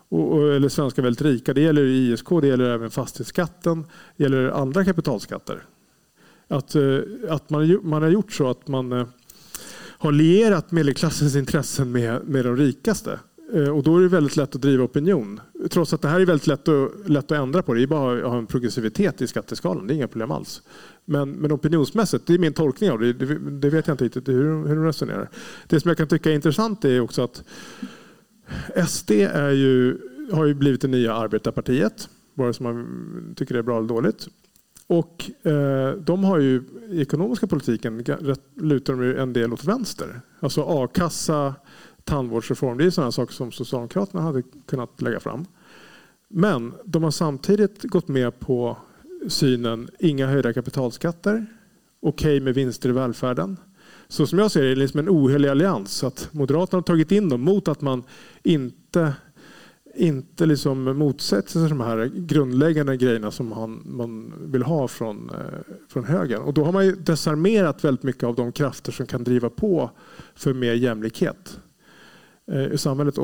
[0.09, 1.53] och, och, eller svenska väldigt rika.
[1.53, 3.85] Det gäller ISK, det gäller även fastighetsskatten,
[4.17, 5.63] det gäller andra kapitalskatter.
[6.47, 6.99] Att, eh,
[7.29, 9.07] att man, man har gjort så att man eh,
[9.97, 13.19] har lierat medelklassens intressen med, med de rikaste.
[13.53, 15.39] Eh, och då är det väldigt lätt att driva opinion.
[15.69, 17.73] Trots att det här är väldigt lätt att, lätt att ändra på.
[17.73, 19.87] Det är bara att ha en progressivitet i skatteskalan.
[19.87, 20.61] Det är inga problem alls.
[21.05, 23.13] Men, men opinionsmässigt, det är min tolkning av det.
[23.13, 25.29] Det, det vet jag inte riktigt hur, hur de resonerar.
[25.67, 27.43] Det som jag kan tycka är intressant är också att
[28.87, 29.97] SD är ju,
[30.31, 32.09] har ju blivit det nya arbetarpartiet.
[32.33, 34.27] Vare sig man tycker det är bra eller dåligt.
[34.87, 38.03] Och eh, de har ju i ekonomiska politiken
[38.55, 40.21] lutar de en del åt vänster.
[40.39, 41.55] Alltså a-kassa,
[42.03, 42.77] tandvårdsreform.
[42.77, 45.45] Det är sådana saker som Socialdemokraterna hade kunnat lägga fram.
[46.27, 48.77] Men de har samtidigt gått med på
[49.27, 51.45] synen inga höjda kapitalskatter,
[52.01, 53.57] okej okay med vinster i välfärden.
[54.07, 56.03] Så som jag ser det är det liksom en ohelig allians.
[56.03, 58.03] Att Moderaterna har tagit in dem mot att man
[58.43, 59.13] inte,
[59.95, 65.73] inte liksom motsätter sig de här grundläggande grejerna som man, man vill ha från, eh,
[65.89, 66.41] från högern.
[66.41, 69.91] Och då har man ju desarmerat väldigt mycket av de krafter som kan driva på
[70.35, 71.59] för mer jämlikhet.
[72.51, 73.15] Eh, I samhället.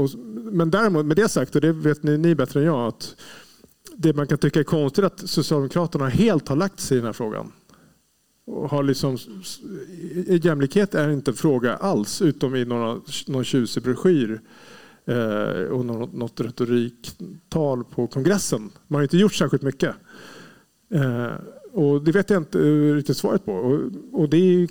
[0.52, 3.16] Men däremot, med det sagt, och det vet ni, ni bättre än jag, att
[3.96, 7.06] det man kan tycka är konstigt är att Socialdemokraterna helt har lagt sig i den
[7.06, 7.52] här frågan.
[8.46, 9.18] Och har liksom,
[10.28, 14.40] jämlikhet är inte en fråga alls, utom i några, någon tjusig broschyr eh,
[15.12, 18.70] Eh, och något, något retoriktal på kongressen.
[18.88, 19.96] Man har inte gjort särskilt mycket.
[20.94, 21.34] Eh,
[21.72, 23.54] och Det vet jag inte eh, riktigt svaret på.
[23.54, 24.70] Och, och det är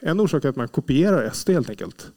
[0.00, 2.10] en orsak att man kopierar SD helt enkelt.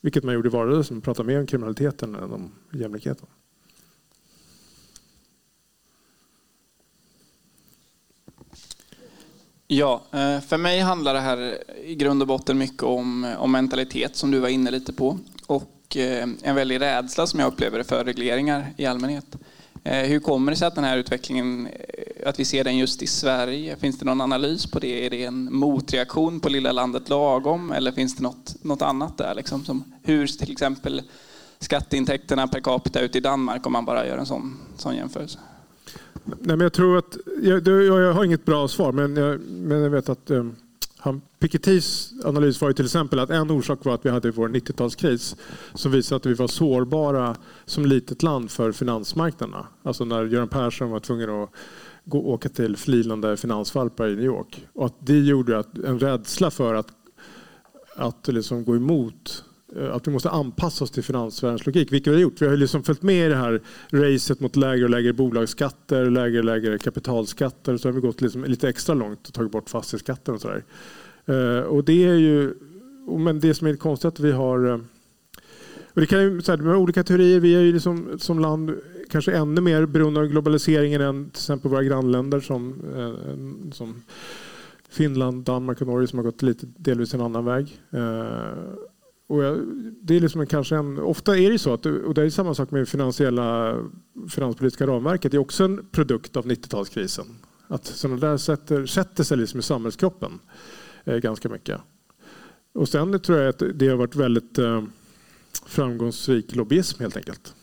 [0.00, 3.26] Vilket man gjorde i valrörelsen, pratade mer om kriminaliteten än om jämlikheten.
[9.66, 14.16] Ja, eh, för mig handlar det här i grund och botten mycket om, om mentalitet
[14.16, 15.18] som du var inne lite på.
[15.46, 19.36] Och Eh, en väldig rädsla som jag upplever för regleringar i allmänhet.
[19.84, 23.02] Eh, hur kommer det sig att den här utvecklingen, eh, att vi ser den just
[23.02, 23.76] i Sverige?
[23.76, 25.06] Finns det någon analys på det?
[25.06, 29.34] Är det en motreaktion på lilla landet lagom eller finns det något, något annat där?
[29.34, 31.02] Liksom, som hur till exempel
[31.58, 35.38] skatteintäkterna per capita ut i Danmark om man bara gör en sån, sån jämförelse?
[36.24, 39.90] Nej, men jag tror att, jag, jag har inget bra svar men jag, men jag
[39.90, 40.56] vet att um
[41.06, 44.48] han, Pikettys analys var ju till exempel att en orsak var att vi hade vår
[44.48, 45.36] 90-talskris
[45.74, 49.66] som visade att vi var sårbara som litet land för finansmarknaderna.
[49.82, 51.50] Alltså när Göran Persson var tvungen att
[52.04, 54.66] gå, åka till flinande finansvalpar i New York.
[54.72, 56.88] Och att det gjorde att en rädsla för att,
[57.96, 59.44] att liksom gå emot
[59.76, 62.42] eh, att vi måste anpassa oss till finansvärldens logik, vilket vi har gjort.
[62.42, 66.38] Vi har liksom följt med i det här racet mot lägre och lägre bolagsskatter, lägre
[66.38, 67.76] och lägre kapitalskatter.
[67.76, 70.64] Så har vi gått liksom lite extra långt och tagit bort fastighetsskatten och sådär.
[71.26, 72.54] Eh, och det är ju,
[73.18, 74.78] men det som är konstigt är att vi har eh,
[75.96, 78.74] och det kan ju, så här, med olika teorier, vi är ju liksom, som land
[79.10, 84.02] kanske ännu mer beroende av globaliseringen än till exempel våra grannländer som, eh, som
[84.88, 87.80] Finland, Danmark och Norge som har gått lite delvis en annan väg.
[87.90, 88.58] Eh,
[89.26, 89.58] och jag,
[90.00, 92.54] det är liksom en, kanske en, ofta är det så, att, och det är samma
[92.54, 93.78] sak med finansiella
[94.30, 97.26] finanspolitiska ramverket, det är också en produkt av 90-talskrisen.
[97.68, 100.38] Att sådana där sätter, sätter sig liksom i samhällskroppen.
[101.06, 101.80] Eh, ganska mycket.
[102.72, 104.84] Och sen tror jag att det har varit väldigt eh,
[105.66, 107.54] framgångsrik lobbyism helt enkelt.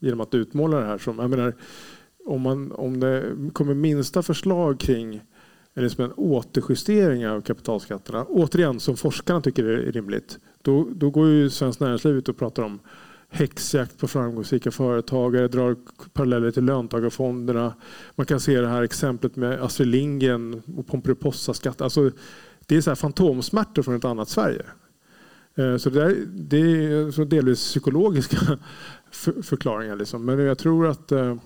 [0.00, 1.54] Genom att utmåla det här som, jag menar,
[2.26, 5.20] om, man, om det kommer minsta förslag kring
[5.74, 11.28] eller som en återjustering av kapitalskatterna, återigen som forskarna tycker är rimligt, då, då går
[11.28, 12.80] ju Svenskt Näringsliv ut och pratar om
[13.28, 15.76] häxjakt på framgångsrika företagare, drar
[16.12, 17.74] paralleller till löntagarfonderna.
[18.14, 21.80] Man kan se det här exemplet med Astrid Lindgren och Pomperipossaskatt.
[21.80, 22.10] Alltså,
[22.70, 24.62] det är så här fantomsmärtor från ett annat Sverige.
[25.54, 28.36] Eh, så det, är, det är så delvis psykologiska
[29.42, 29.96] förklaringar.
[29.96, 30.24] Liksom.
[30.24, 31.36] Men jag tror att eh,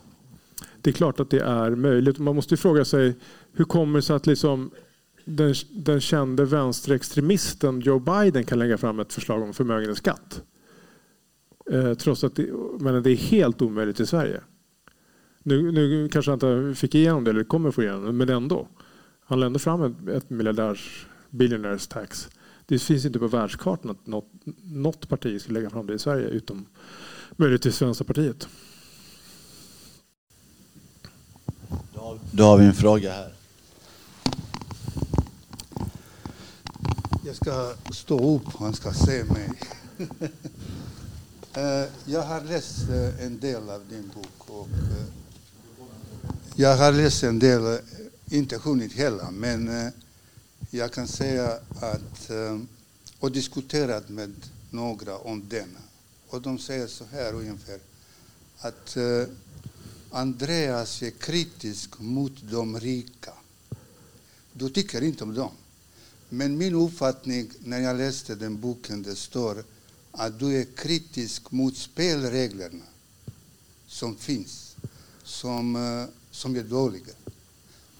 [0.80, 2.18] det är klart att det är möjligt.
[2.18, 3.16] Man måste fråga sig
[3.52, 4.70] hur kommer det sig att liksom
[5.24, 10.42] den, den kände vänsterextremisten Joe Biden kan lägga fram ett förslag om förmögenhetsskatt.
[11.70, 14.40] Eh, trots att det, men det är helt omöjligt i Sverige.
[15.42, 18.68] Nu, nu kanske han inte fick igenom det eller kommer få igenom det, men ändå.
[19.26, 22.28] Han lämnade fram ett, ett miljardärs billionaires tax.
[22.66, 24.30] Det finns inte på världskartan att något,
[24.62, 26.66] något parti skulle lägga fram det i Sverige utom
[27.36, 28.48] möjligtvis Vänsterpartiet.
[32.30, 33.34] Då har vi en fråga här.
[37.24, 39.50] Jag ska stå upp, han ska se mig.
[41.56, 45.06] Eh, jag har läst eh, en del av din bok och eh,
[46.54, 47.78] jag har läst en del
[48.30, 49.92] inte hunnit hela, men
[50.70, 52.68] jag kan säga att ehm,
[53.18, 54.34] och diskuterat med
[54.70, 55.80] några om denna.
[56.28, 57.80] Och de säger så här ungefär
[58.58, 59.24] att eh,
[60.10, 63.32] Andreas är kritisk mot de rika.
[64.52, 65.52] Du tycker inte om dem.
[66.28, 69.64] Men min uppfattning när jag läste den boken, det står
[70.10, 72.84] att du är kritisk mot spelreglerna
[73.86, 74.76] som finns,
[75.24, 77.14] som, eh, som är dåliga.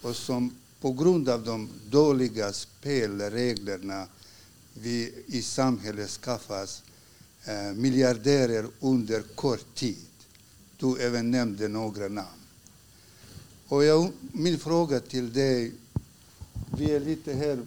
[0.03, 0.55] Och som
[0.85, 4.07] på grund av de dåliga spelreglerna
[4.75, 6.83] vi i samhället skaffas
[7.45, 10.07] eh, miljardärer under kort tid.
[10.77, 12.41] Du även nämnde några namn.
[13.69, 15.73] Och jag, min fråga till dig,
[16.79, 17.63] vi är lite här,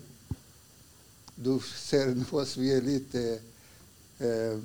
[1.36, 3.40] du ser oss, vi är lite
[4.20, 4.60] eh,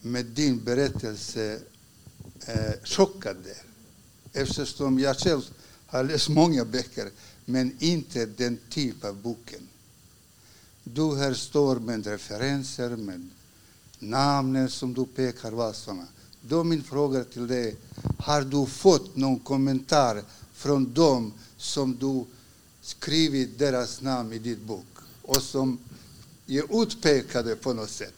[0.00, 1.60] med din berättelse
[2.46, 3.56] eh, chockade.
[4.32, 5.42] Eftersom jag själv
[5.88, 7.10] har läst många böcker,
[7.44, 9.60] men inte den typ av boken.
[10.84, 13.28] Du här står med referenser, med
[13.98, 15.72] namnen som du pekar på.
[15.72, 16.06] sådana.
[16.40, 17.76] Då min fråga till dig,
[18.18, 22.24] har du fått någon kommentar från dem som du
[22.80, 24.86] skrivit deras namn i din bok
[25.22, 25.78] och som
[26.46, 28.14] är utpekade på något sätt?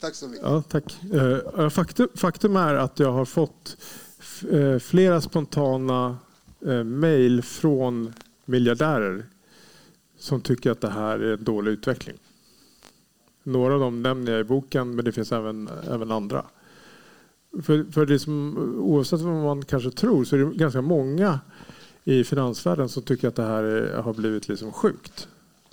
[0.00, 0.44] Tack så mycket.
[0.44, 0.96] Ja, tack.
[1.12, 3.76] Eh, faktum, faktum är att jag har fått
[4.52, 6.18] eh, flera spontana
[6.60, 8.12] eh, mejl från
[8.44, 9.26] miljardärer
[10.18, 12.16] som tycker att det här är en dålig utveckling.
[13.42, 16.44] Några av dem nämner jag i boken, men det finns även, även andra.
[17.62, 21.40] För, för det som, oavsett vad man kanske tror så är det ganska många
[22.04, 25.28] i finansvärlden som tycker att det här är, har blivit liksom sjukt.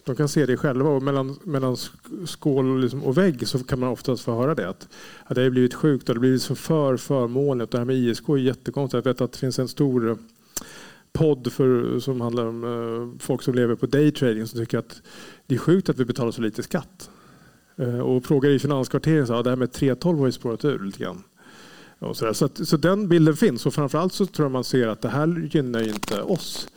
[0.05, 1.77] De kan se det själva och mellan, mellan
[2.25, 4.69] skål och, liksom, och vägg så kan man oftast få höra det.
[4.69, 4.87] Att,
[5.23, 7.71] att det har blivit sjukt och det har blivit så för förmånligt.
[7.71, 9.05] Det här med ISK är jättekonstigt.
[9.05, 10.17] Jag vet att det finns en stor
[11.13, 15.01] podd för, som handlar om eh, folk som lever på daytrading som tycker att
[15.47, 17.09] det är sjukt att vi betalar så lite skatt.
[17.75, 20.79] Eh, och frågar i finanskvarteren så ja, det här med 312 har ju spårat ur
[20.79, 21.23] lite grann.
[21.99, 24.87] Och så, så, att, så den bilden finns och framförallt så tror jag man ser
[24.87, 26.67] att det här gynnar ju inte oss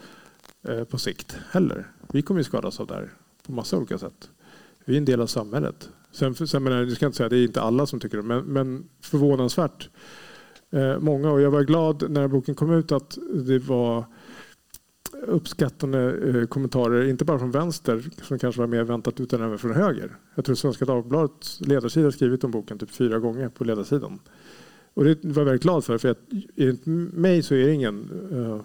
[0.69, 1.87] eh, på sikt heller.
[2.13, 3.11] Vi kommer ju skadas av det här
[3.47, 4.31] på massa olika sätt.
[4.85, 5.91] Vi är en del av samhället.
[6.13, 8.23] Sen, sen menar, jag ska inte säga att det är inte alla som tycker det,
[8.23, 9.89] men, men förvånansvärt
[10.71, 11.31] eh, många.
[11.31, 14.05] Och jag var glad när boken kom ut att det var
[15.27, 19.75] uppskattande eh, kommentarer, inte bara från vänster som kanske var mer väntat utan även från
[19.75, 20.17] höger.
[20.35, 24.19] Jag tror Svenska Dagbladets ledarsida har skrivit om boken typ fyra gånger på ledarsidan.
[24.95, 26.19] Och det var jag väldigt glad för, för att
[26.57, 28.61] enligt mig så är det ingen uh,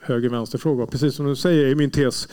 [0.00, 0.86] höger-vänster-fråga.
[0.86, 2.28] Precis som du säger är min tes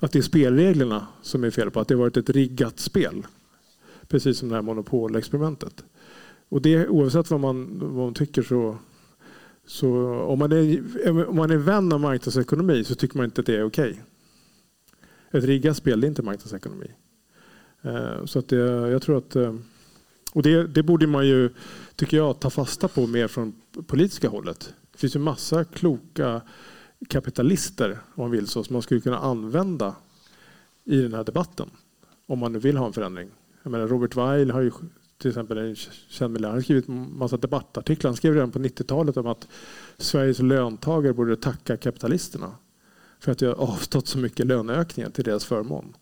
[0.00, 3.26] att det är spelreglerna som är fel på, att det har varit ett riggat spel.
[4.08, 5.84] Precis som det här monopolexperimentet.
[6.48, 8.78] Och det, oavsett vad man, vad man tycker så
[9.66, 13.46] så om man, är, om man är vän av marknadsekonomi så tycker man inte att
[13.46, 13.90] det är okej.
[13.90, 14.02] Okay.
[15.30, 16.90] Ett riggat spel är inte marknadsekonomi.
[17.82, 18.56] Eh, så att det,
[18.90, 19.36] jag tror att...
[19.36, 19.54] Eh,
[20.32, 21.50] och det, det borde man ju,
[21.96, 23.52] tycker jag, ta fasta på mer från
[23.86, 24.74] politiska hållet.
[24.92, 26.40] Det finns ju massa kloka
[27.08, 29.94] kapitalister, om man vill så, som man skulle kunna använda
[30.84, 31.70] i den här debatten.
[32.26, 33.30] Om man nu vill ha en förändring.
[33.62, 34.70] Jag menar, Robert Weil har ju
[35.24, 35.76] till exempel en
[36.08, 38.08] känd han har skrivit en massa debattartiklar.
[38.08, 39.48] Han skrev redan på 90-talet om att
[39.96, 42.52] Sveriges löntagare borde tacka kapitalisterna
[43.18, 45.96] för att de har avstått så mycket löneökningar till deras förmån.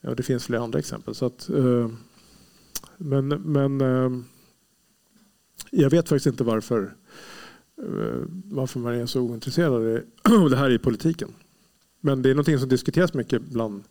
[0.00, 1.14] Ja, det finns flera andra exempel.
[1.14, 1.90] Så att, eh,
[2.96, 4.10] men men eh,
[5.70, 6.94] jag vet faktiskt inte varför,
[7.82, 10.02] eh, varför man är så ointresserad av
[10.50, 11.34] det här i politiken.
[12.00, 13.84] Men det är något som diskuteras mycket bland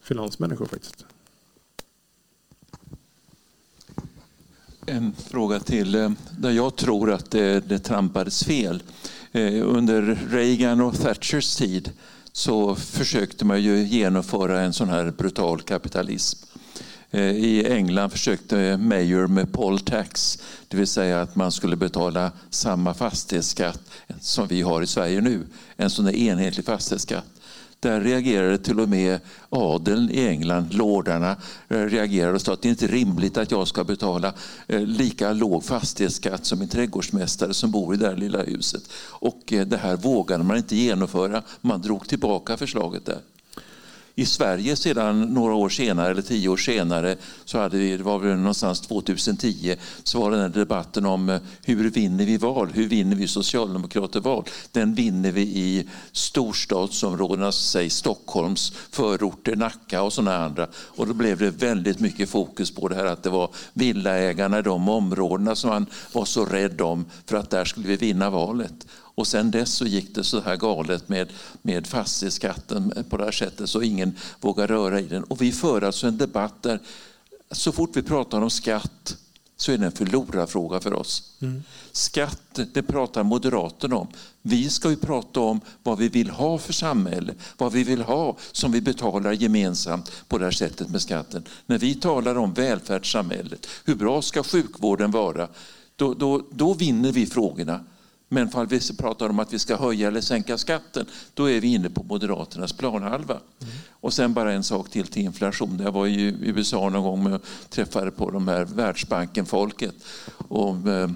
[0.00, 1.06] finansmänniskor faktiskt.
[4.88, 8.82] En fråga till eh, där jag tror att det, det trampades fel.
[9.32, 11.90] Eh, under Reagan och Thatchers tid
[12.32, 16.46] så försökte man ju genomföra en sån här brutal kapitalism.
[17.10, 20.38] Eh, I England försökte Mayor med poll tax,
[20.68, 23.80] det vill säga att man skulle betala samma fastighetsskatt
[24.20, 25.46] som vi har i Sverige nu.
[25.76, 27.35] En sån där enhetlig fastighetsskatt.
[27.80, 31.36] Där reagerade till och med adeln i England, lordarna,
[31.68, 34.34] eh, reagerade och sa att det är inte rimligt att jag ska betala
[34.66, 38.82] eh, lika låg fastighetsskatt som en trädgårdsmästare som bor i det där lilla huset.
[39.08, 41.42] Och eh, det här vågade man inte genomföra.
[41.60, 43.20] Man drog tillbaka förslaget där.
[44.18, 48.18] I Sverige sedan några år senare, eller tio år senare, så hade vi, det var
[48.18, 52.70] väl någonstans 2010, så var den här debatten om eh, hur vinner vi val?
[52.74, 54.44] Hur vinner vi socialdemokrater val?
[54.72, 60.66] Den vinner vi i storstadsområdena, säg Stockholms förorter, Nacka och sådana andra.
[60.74, 64.62] Och då blev det väldigt mycket fokus på det här att det var villaägarna i
[64.62, 68.86] de områdena som man var så rädd om för att där skulle vi vinna valet.
[69.16, 71.28] Och sen dess så gick det så här galet med,
[71.62, 75.24] med fastighetsskatten på det här sättet så ingen vågar röra i den.
[75.24, 76.80] Och vi för alltså en debatt där
[77.50, 79.16] så fort vi pratar om skatt
[79.56, 81.32] så är det en förlorarfråga för oss.
[81.40, 81.62] Mm.
[81.92, 84.08] Skatt, det pratar Moderaterna om.
[84.42, 88.36] Vi ska ju prata om vad vi vill ha för samhälle, vad vi vill ha
[88.52, 91.44] som vi betalar gemensamt på det här sättet med skatten.
[91.66, 95.48] När vi talar om välfärdssamhället, hur bra ska sjukvården vara?
[95.96, 97.80] Då, då, då vinner vi frågorna.
[98.28, 101.68] Men om vi pratar om att vi ska höja eller sänka skatten, då är vi
[101.68, 103.34] inne på Moderaternas planhalva.
[103.34, 103.74] Mm.
[103.90, 105.80] Och sen bara en sak till till inflation.
[105.84, 109.94] Jag var i USA någon gång och träffade på de här Världsbanken-folket
[110.48, 111.10] om eh,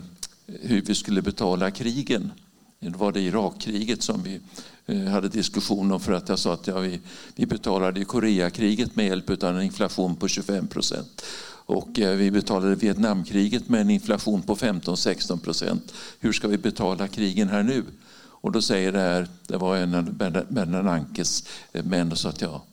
[0.60, 2.32] hur vi skulle betala krigen.
[2.80, 4.40] Det var det Irakkriget som vi
[4.86, 7.00] eh, hade diskussion om för att jag sa att ja, vi,
[7.34, 11.22] vi betalade Koreakriget med hjälp av en inflation på 25 procent.
[11.70, 15.92] Och eh, vi betalade Vietnamkriget med en inflation på 15-16 procent.
[16.20, 17.84] Hur ska vi betala krigen här nu?
[18.20, 20.12] Och då säger det här, det var en av
[20.48, 22.64] Bernhard Ankes eh, män och sa att ja,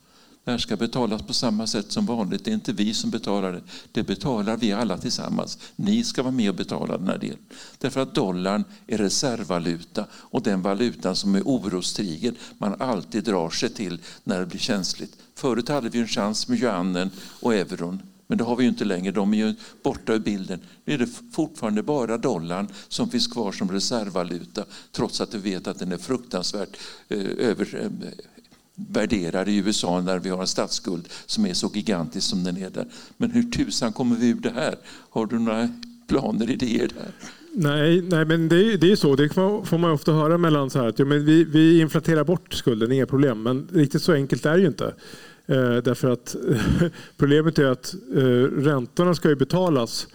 [0.44, 2.44] det här ska betalas på samma sätt som vanligt.
[2.44, 3.60] Det är inte vi som betalar det.
[3.92, 5.58] Det betalar vi alla tillsammans.
[5.76, 7.38] Ni ska vara med och betala den här delen.
[7.78, 13.68] Därför att dollarn är reservvaluta och den valutan som är orostrigen man alltid drar sig
[13.68, 15.16] till när det blir känsligt.
[15.34, 17.10] Förut hade vi en chans med yuanen
[17.40, 18.02] och euron.
[18.28, 20.60] Men det har vi ju inte längre, de är ju borta ur bilden.
[20.84, 25.66] Nu är det fortfarande bara dollarn som finns kvar som reservvaluta trots att vi vet
[25.66, 26.76] att den är fruktansvärt
[27.08, 28.08] eh, över, eh,
[28.74, 32.70] värderad i USA när vi har en statsskuld som är så gigantisk som den är
[32.70, 32.86] där.
[33.16, 34.74] Men hur tusan kommer vi ur det här?
[35.10, 35.68] Har du några
[36.08, 37.12] planer, idéer där?
[37.52, 39.16] Nej, nej men det är, det är så.
[39.16, 42.54] Det får man ofta höra mellan så här att ja, men vi, vi inflaterar bort
[42.54, 43.42] skulden, inga problem.
[43.42, 44.94] Men riktigt så enkelt är det ju inte.
[45.48, 46.36] Eh, därför att
[47.16, 50.08] problemet är att eh, räntorna ska ju betalas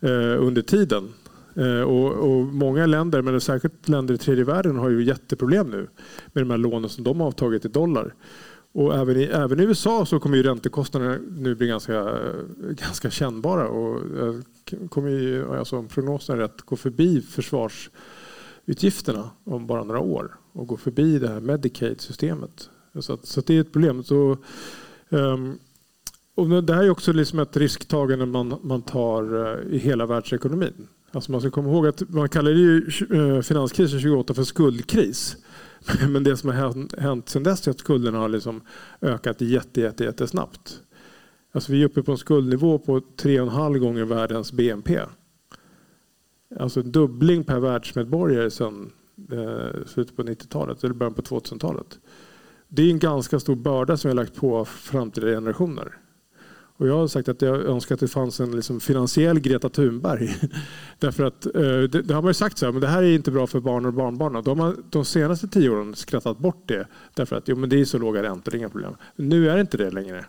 [0.00, 1.12] eh, under tiden.
[1.54, 5.88] Eh, och, och, många länder, men särskilt länder i tredje världen, har ju jätteproblem nu
[6.32, 8.14] med de här lånen som de har tagit i dollar.
[8.72, 12.18] Och även i, även i USA så kommer ju räntekostnaderna nu bli ganska,
[12.58, 13.68] ganska kännbara.
[13.68, 14.00] Och
[14.90, 20.66] kommer ju, alltså om prognosen är rätt, gå förbi försvarsutgifterna om bara några år och
[20.66, 22.70] gå förbi det här Medicaid-systemet.
[23.00, 24.02] Så, att, så att det är ett problem.
[24.02, 24.36] Så,
[25.08, 25.58] um,
[26.34, 30.88] och det här är också liksom ett risktagande man, man tar uh, i hela världsekonomin.
[31.14, 35.36] Alltså man ska komma ihåg att man kallar ju eh, finanskrisen 28 för skuldkris.
[36.08, 38.60] Men det som har hänt, sedan dess är att skulderna har liksom
[39.00, 40.80] ökat jätte, jätte, jättesnabbt.
[41.52, 45.00] Alltså vi är uppe på en skuldnivå på 3,5 gånger världens BNP.
[46.60, 48.92] Alltså en dubbling per världsmedborgare sedan
[49.32, 51.98] eh, slutet på 90-talet eller början på 2000-talet
[52.74, 55.98] det är en ganska stor börda som vi har lagt på framtida generationer.
[56.76, 60.36] Och jag har sagt att jag önskar att det fanns en liksom finansiell Greta Thunberg.
[60.98, 63.14] Därför att eh, det, det, har man ju sagt så här, men det här är
[63.14, 64.44] inte bra för barn och barnbarn.
[64.44, 66.86] De har de senaste tio åren skrattat bort det.
[67.14, 68.94] Därför att jo, men det är så låga räntor, det är inga problem.
[69.16, 70.24] Nu är det inte det längre.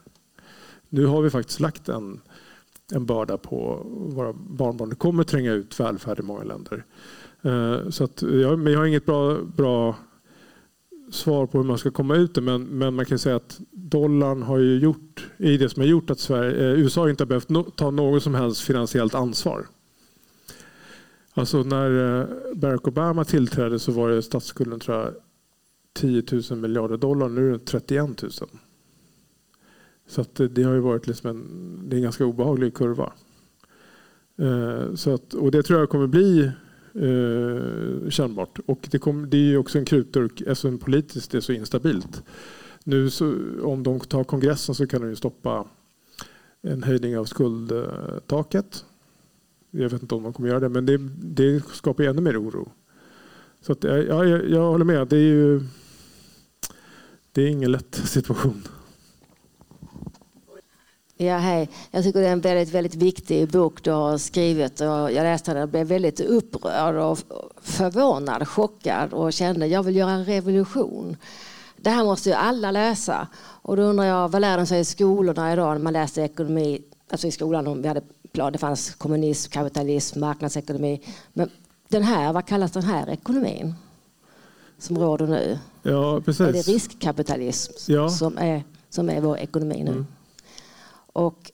[0.89, 2.21] Nu har vi faktiskt lagt en,
[2.93, 4.89] en börda på våra barnbarn.
[4.89, 6.85] Det kommer tränga ut välfärd i många länder.
[7.41, 9.95] Eh, så att, men jag har inget bra, bra
[11.13, 14.43] svar på hur man ska komma ut det, men, men man kan säga att dollarn
[14.43, 17.49] har ju gjort, i det som har gjort att Sverige, eh, USA inte har behövt
[17.49, 19.65] no, ta något som helst finansiellt ansvar.
[21.33, 25.13] Alltså när eh, Barack Obama tillträdde så var det statsskulden tror jag,
[25.93, 28.31] 10 000 miljarder dollar, nu är den 31 000.
[30.07, 33.13] Så att det, det har ju varit liksom en, det är en ganska obehaglig kurva.
[34.37, 36.51] Eh, så att, och det tror jag kommer bli
[36.95, 38.59] eh, kännbart.
[38.65, 42.23] Och det, kom, det är också en krutdurk alltså eftersom politiskt det är så instabilt.
[42.83, 45.65] Nu så, om de tar kongressen så kan de ju stoppa
[46.61, 48.85] en höjning av skuldtaket.
[49.71, 52.71] Jag vet inte om de kommer göra det, men det, det skapar ännu mer oro.
[53.61, 55.07] Så att, ja, jag, jag håller med.
[55.07, 55.61] Det är ju
[57.33, 58.63] det är ingen lätt situation.
[61.17, 61.69] Ja, hej.
[61.91, 64.81] Jag tycker det är en väldigt, väldigt viktig bok du har skrivit.
[64.81, 67.19] Och jag läste den och blev väldigt upprörd och
[67.61, 71.17] förvånad, chockad och kände jag vill göra en revolution.
[71.77, 73.27] Det här måste ju alla läsa.
[73.37, 76.81] Och då undrar jag, vad lär de sig i skolorna idag när man läser ekonomi?
[77.11, 78.01] Alltså i skolan, vi hade,
[78.51, 81.01] det fanns kommunism, kapitalism, marknadsekonomi.
[81.33, 81.49] Men
[81.87, 83.73] den här, vad kallas den här ekonomin?
[84.77, 85.59] Som råder nu?
[85.81, 86.41] Ja, precis.
[86.41, 88.09] Är det riskkapitalism ja.
[88.09, 89.91] som, är, som är vår ekonomi nu?
[89.91, 90.07] Mm.
[91.13, 91.51] Och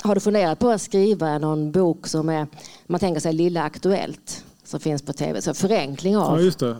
[0.00, 2.46] har du funderat på att skriva någon bok som är,
[2.86, 6.52] man tänker sig Lilla Aktuellt som finns på tv, så förenkling av.
[6.60, 6.76] Ja.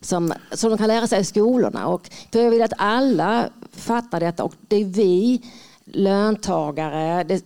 [0.00, 1.86] Som, som de kan lära sig i skolorna.
[1.86, 5.42] Och för jag vill att alla fattar detta och det är vi
[5.84, 7.44] löntagare, det,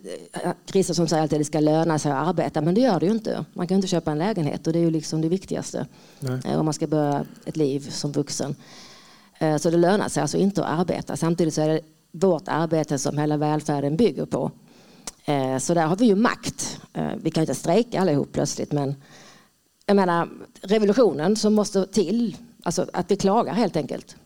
[0.67, 3.13] Kristersson säger alltid att det ska löna sig att arbeta, men det gör det ju
[3.13, 3.45] inte.
[3.53, 5.87] Man kan inte köpa en lägenhet och det är ju liksom det viktigaste
[6.21, 6.41] Nej.
[6.45, 8.57] Eh, om man ska börja ett liv som vuxen.
[9.39, 11.17] Eh, så det lönar sig alltså inte att arbeta.
[11.17, 11.81] Samtidigt så är det
[12.13, 14.51] vårt arbete som hela välfärden bygger på.
[15.25, 16.81] Eh, så där har vi ju makt.
[16.93, 18.95] Eh, vi kan inte strejka allihop plötsligt men
[19.87, 20.29] jag menar
[20.61, 24.17] revolutionen som måste till, alltså att vi klagar helt enkelt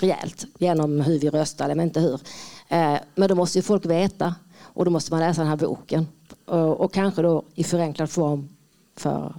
[0.00, 2.20] rejält genom hur vi röstar, eller inte hur.
[2.68, 6.06] Eh, men då måste ju folk veta och då måste man läsa den här boken
[6.44, 8.48] och, och kanske då i förenklad form
[8.96, 9.34] för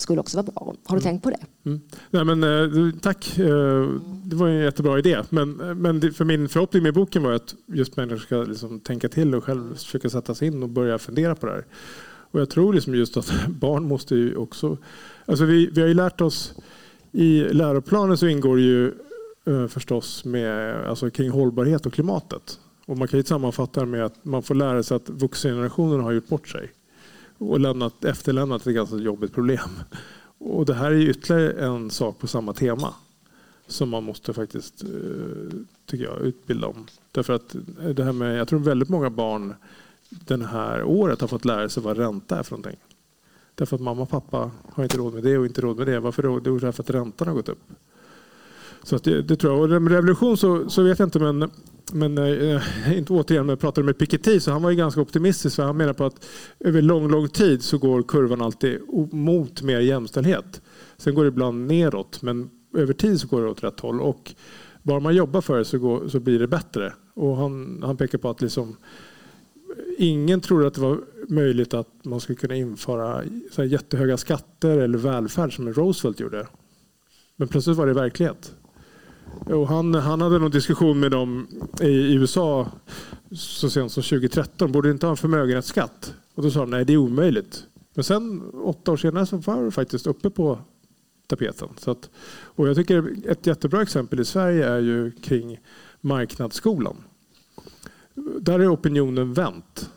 [0.00, 0.74] skulle också vara bra.
[0.84, 1.02] Har du mm.
[1.02, 1.40] tänkt på det?
[1.66, 1.80] Mm.
[2.10, 3.88] Nej, men, eh, tack, eh,
[4.24, 5.22] det var en jättebra idé.
[5.30, 9.34] Men, men för min förhoppning med boken var att just människor ska liksom tänka till
[9.34, 11.64] och själv försöka sätta sig in och börja fundera på det här.
[12.30, 14.76] Och jag tror liksom just att barn måste ju också...
[15.26, 16.54] Alltså vi, vi har ju lärt oss
[17.12, 18.92] i läroplanen så ingår ju
[19.46, 22.60] eh, förstås med, alltså kring hållbarhet och klimatet.
[22.86, 26.12] Och man kan ju sammanfatta det med att man får lära sig att vuxengenerationen har
[26.12, 26.70] gjort bort sig
[27.38, 29.70] och lämnat, efterlämnat ett ganska jobbigt problem.
[30.38, 32.94] Och det här är ytterligare en sak på samma tema
[33.66, 36.86] som man måste faktiskt, eh, tycker jag, utbilda om.
[37.12, 37.56] Därför att
[37.94, 39.54] det här med, jag tror väldigt många barn
[40.08, 42.80] det här året har fått lära sig vad ränta är för någonting.
[43.54, 46.00] Därför att mamma och pappa har inte råd med det och inte råd med det.
[46.00, 46.38] Varför då?
[46.38, 47.62] Det är därför att räntan har gått upp.
[48.82, 49.62] Så att det, det tror jag.
[49.62, 51.50] Och med revolution så, så vet jag inte men
[51.92, 52.54] men eh,
[52.86, 55.56] eh, inte återigen, men jag pratade med Piketty så han var ju ganska optimistisk.
[55.56, 56.26] För han menar på att
[56.60, 58.80] över lång, lång tid så går kurvan alltid
[59.12, 60.62] mot mer jämställdhet.
[60.96, 64.00] Sen går det ibland neråt, men över tid så går det åt rätt håll.
[64.00, 64.34] Och
[64.82, 66.92] bara man jobbar för det så, går, så blir det bättre.
[67.14, 72.04] Och han, han pekar på att liksom, eh, ingen trodde att det var möjligt att
[72.04, 76.46] man skulle kunna införa så jättehöga skatter eller välfärd som Roosevelt gjorde.
[77.36, 78.54] Men plötsligt var det verklighet.
[79.46, 81.46] Jo, han, han hade någon diskussion med dem
[81.80, 82.68] i USA
[83.32, 84.72] så sent som 2013.
[84.72, 86.14] Borde inte ha en förmögenhetsskatt?
[86.34, 87.64] Och då sa de nej, det är omöjligt.
[87.94, 90.58] Men sen åtta år senare så var det faktiskt uppe på
[91.26, 91.68] tapeten.
[91.76, 95.58] Så att, och jag tycker ett jättebra exempel i Sverige är ju kring
[96.00, 96.96] marknadsskolan.
[98.40, 99.90] Där är opinionen vänt.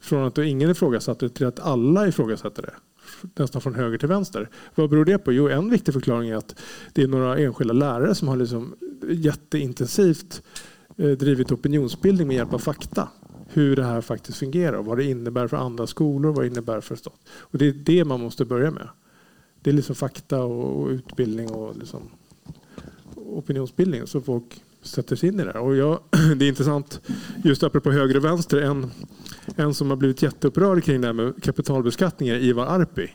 [0.00, 2.74] Från att ingen ifrågasatte det till att alla ifrågasätter det
[3.36, 4.50] nästan från höger till vänster.
[4.74, 5.32] Vad beror det på?
[5.32, 6.54] Jo, en viktig förklaring är att
[6.92, 8.74] det är några enskilda lärare som har liksom
[9.08, 10.42] jätteintensivt
[10.96, 13.08] eh, drivit opinionsbildning med hjälp av fakta.
[13.48, 16.96] Hur det här faktiskt fungerar, vad det innebär för andra skolor, vad det innebär för
[16.96, 17.20] stat.
[17.28, 18.88] Och det är det man måste börja med.
[19.62, 22.02] Det är liksom fakta och utbildning och liksom
[23.14, 25.58] opinionsbildning så folk sätter sig in i det.
[25.58, 26.00] Och jag,
[26.36, 27.00] det är intressant,
[27.44, 28.90] just apropå höger och vänster, en,
[29.56, 33.10] en som har blivit jätteupprörd kring det här med kapitalbeskattning är Ivar Arpi.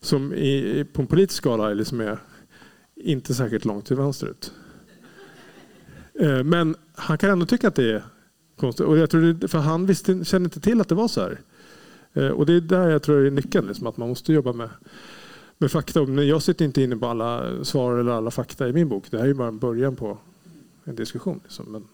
[0.00, 2.18] Som i, på en politisk skala är, liksom är
[2.96, 4.52] inte särskilt långt till vänsterut.
[6.14, 6.24] ut.
[6.26, 8.02] Eh, men han kan ändå tycka att det är
[8.56, 8.86] konstigt.
[8.86, 11.40] Och jag tror det, för han visste, kände inte till att det var så här.
[12.12, 14.70] Eh, och det är där jag tror är nyckeln, liksom, att man måste jobba med,
[15.58, 16.00] med fakta.
[16.02, 19.10] Jag sitter inte inne på alla svar eller alla fakta i min bok.
[19.10, 20.18] Det här är bara en början på
[20.96, 21.40] diskussion.
[21.44, 21.66] Liksom.
[21.72, 21.88] Men,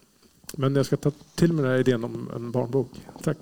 [0.53, 2.89] men jag ska ta till mig den här idén om en barnbok.
[3.23, 3.37] Tack.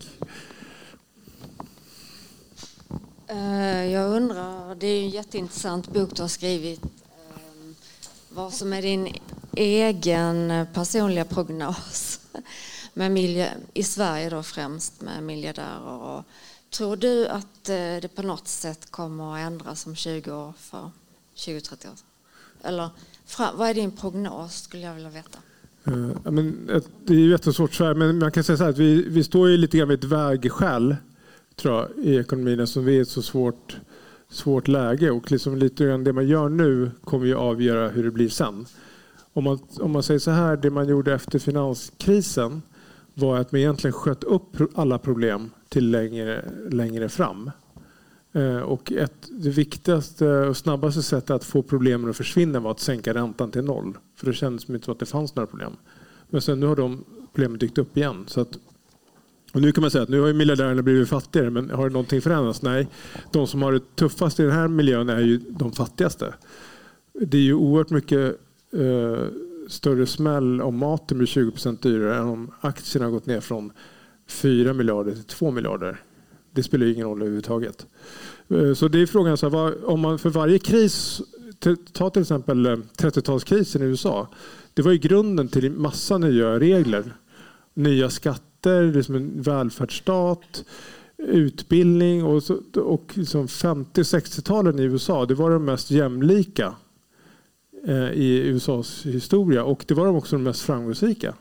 [3.28, 6.84] Eh, jag undrar, det är en jätteintressant bok du har skrivit.
[6.84, 7.76] Eh,
[8.30, 9.16] vad som är din
[9.56, 12.20] egen personliga prognos
[12.94, 16.24] med miljö, i Sverige då främst med miljardärer.
[16.70, 20.92] Tror du att eh, det på något sätt kommer att ändras om 20 år för
[21.36, 21.98] 20-30 år?
[22.64, 22.90] Eller
[23.40, 25.40] vad är din prognos skulle jag vilja veta?
[25.88, 28.78] Uh, men, eh, det är jättesvårt så här, men man kan säga så här att
[28.78, 30.96] vi, vi står ju lite grann vid ett vägskäl
[31.56, 33.78] tror jag, i ekonomin eftersom vi är ett så svårt,
[34.30, 38.12] svårt läge och liksom lite grann det man gör nu kommer ju avgöra hur det
[38.12, 38.66] blir sen.
[39.34, 42.62] Om man, om man säger så här, det man gjorde efter finanskrisen
[43.14, 47.52] var att man egentligen sköt upp alla problem till längre, längre fram.
[48.34, 52.80] Eh, och ett, det viktigaste och snabbaste sättet att få problemen att försvinna var att
[52.80, 53.98] sänka räntan till noll.
[54.16, 55.72] För det kändes som inte att det fanns några problem.
[56.30, 57.04] Men sen nu har de
[57.34, 58.24] problemen dykt upp igen.
[58.28, 58.58] Så att,
[59.54, 61.94] och nu kan man säga att nu har ju miljardärerna blivit fattigare, men har det
[61.94, 62.62] någonting förändrats?
[62.62, 62.88] Nej.
[63.32, 66.34] De som har det tuffast i den här miljön är ju de fattigaste.
[67.14, 68.40] Det är ju oerhört mycket
[68.74, 69.26] eh,
[69.68, 73.72] större smäll om maten blir 20 procent dyrare än om aktierna har gått ner från
[74.28, 76.02] 4 miljarder till 2 miljarder.
[76.54, 77.88] Det spelar ingen roll överhuvudtaget.
[78.48, 81.22] Eh, så det är frågan, så här, om man för varje kris,
[81.92, 84.28] ta till exempel eh, 30-talskrisen i USA.
[84.74, 87.14] Det var ju grunden till massa nya regler.
[87.74, 90.66] Nya skatter, liksom en välfärdsstat,
[91.18, 92.44] utbildning och,
[92.76, 95.26] och liksom 50-60-talen i USA.
[95.26, 96.76] Det var de mest jämlika
[97.88, 101.34] eh, i USAs historia och det var de också de mest framgångsrika.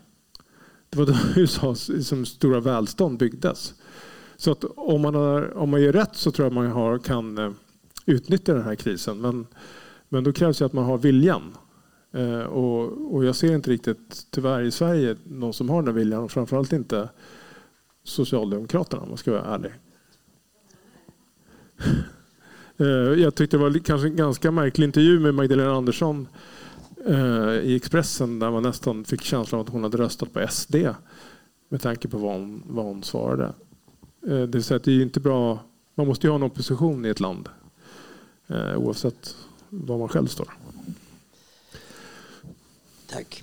[0.90, 3.74] Det var då USAs liksom, stora välstånd byggdes.
[4.36, 7.38] Så att om man, har, om man gör rätt så tror jag man har, kan
[7.38, 7.50] eh,
[8.06, 9.20] utnyttja den här krisen.
[9.20, 9.46] Men,
[10.08, 11.56] men då krävs det att man har viljan.
[12.12, 16.22] Eh, och, och jag ser inte riktigt, tyvärr i Sverige, någon som har den viljan.
[16.22, 17.08] Och framförallt inte
[18.04, 19.72] Socialdemokraterna om man ska vara ärlig.
[22.76, 22.86] Eh,
[23.22, 26.28] jag tyckte det var kanske en ganska märklig intervju med Magdalena Andersson
[27.06, 30.76] eh, i Expressen där man nästan fick känslan av att hon hade röstat på SD
[31.68, 33.52] med tanke på vad hon, vad hon svarade.
[34.26, 35.58] Eh, det vill säga att det är inte bra.
[35.94, 37.48] Man måste ju ha en opposition i ett land
[38.46, 39.36] eh, oavsett
[39.68, 40.48] var man själv står.
[43.06, 43.42] Tack.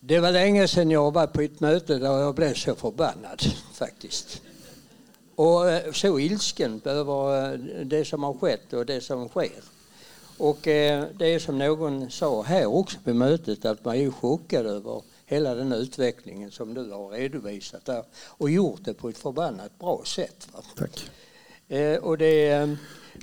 [0.00, 4.42] Det var länge sedan jag var på ett möte där jag blev så förbannad faktiskt.
[5.34, 9.62] Och eh, så ilsken över det som har skett och det som sker.
[10.38, 15.02] Och det är som någon sa här också på mötet att man är chockad över
[15.30, 20.02] hela den utvecklingen som du har redovisat där och gjort det på ett förbannat bra
[20.04, 20.48] sätt.
[20.52, 20.62] Va?
[20.76, 21.10] Tack.
[22.00, 22.68] Och det,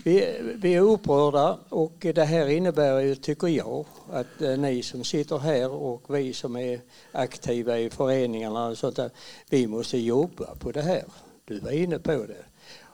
[0.03, 5.37] vi, vi är upprörda och det här innebär ju, tycker jag, att ni som sitter
[5.37, 6.81] här och vi som är
[7.11, 9.09] aktiva i föreningarna och sånt där,
[9.49, 11.03] vi måste jobba på det här.
[11.45, 12.45] Du var inne på det.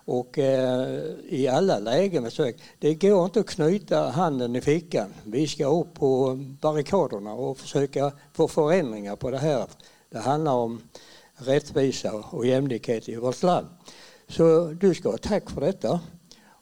[0.06, 1.00] Och eh,
[1.30, 2.30] i alla lägen,
[2.80, 5.14] det går inte att knyta handen i fickan.
[5.24, 9.66] Vi ska upp på barrikaderna och försöka få förändringar på det här.
[10.10, 10.82] Det handlar om
[11.36, 13.68] rättvisa och jämlikhet i vårt land.
[14.28, 16.00] Så du ska ha tack för detta.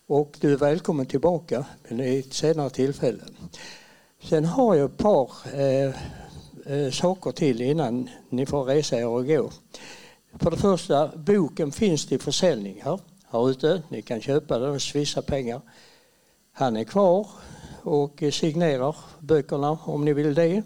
[0.07, 3.23] Och du är välkommen tillbaka men i ett senare tillfälle.
[4.23, 5.93] Sen har jag ett par eh,
[6.65, 9.51] eh, saker till innan ni får resa er och gå.
[10.39, 12.99] För det första, boken finns till försäljning här,
[13.31, 13.81] här ute.
[13.89, 15.61] Ni kan köpa den och svissa pengar.
[16.53, 17.27] Han är kvar
[17.83, 20.63] och signerar böckerna om ni vill det.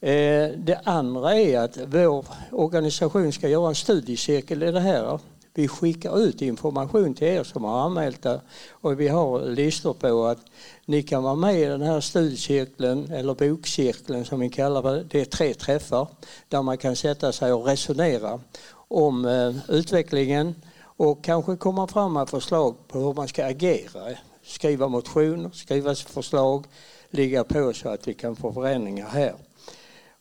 [0.00, 5.18] Eh, det andra är att vår organisation ska göra en studiecirkel i det här.
[5.54, 8.40] Vi skickar ut information till er som har anmält det
[8.70, 10.38] och vi har listor på att
[10.84, 15.04] ni kan vara med i den här studiecirkeln eller bokcirkeln som vi kallar det.
[15.04, 16.08] Det är tre träffar
[16.48, 18.40] där man kan sätta sig och resonera
[18.88, 20.54] om eh, utvecklingen
[21.02, 24.16] och kanske komma fram med förslag på hur man ska agera.
[24.42, 26.66] Skriva motioner, skriva förslag,
[27.10, 29.34] ligga på så att vi kan få förändringar här.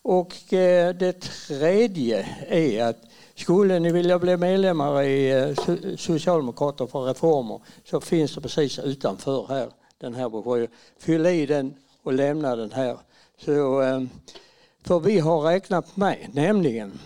[0.01, 2.97] Och eh, det tredje är att
[3.35, 8.79] skulle ni vilja bli medlemmar i eh, Socialdemokraterna Socialdemokrater för reformer så finns det precis
[8.79, 10.67] utanför här den här broschyren.
[10.99, 12.97] Fyll i den och lämna den här.
[13.45, 14.01] Så, eh,
[14.83, 16.99] för vi har räknat med nämligen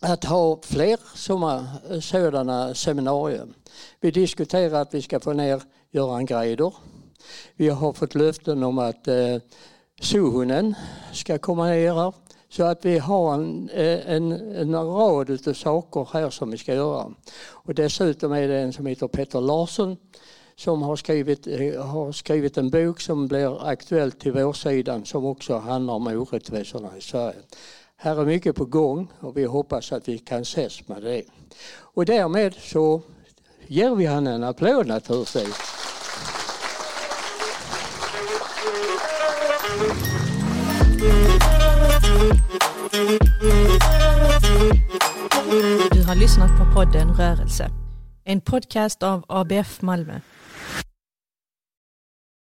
[0.00, 3.46] att ha fler eh, sådana, seminarier.
[4.00, 6.74] Vi diskuterar att vi ska få ner Göran Greider.
[7.56, 9.36] Vi har fått löften om att eh,
[10.00, 10.74] Suhonen
[11.12, 12.12] ska komma ner här.
[12.48, 16.74] Så att vi har en, eh, en, en rad av saker här som vi ska
[16.74, 17.12] göra.
[17.50, 19.96] Och dessutom är det en som heter Peter Larsson
[20.56, 25.56] som har skrivit, eh, har skrivit en bok som blir aktuell till vårsidan som också
[25.58, 27.38] handlar om orättvisorna i Sverige.
[27.98, 31.22] Här är mycket på gång och vi hoppas att vi kan ses med det.
[31.78, 33.02] Och därmed så
[33.66, 35.58] ger vi han en applåd naturligtvis.
[45.92, 47.70] Du har lyssnat på podden Rörelse.
[48.24, 50.20] En podcast av ABF Malmö.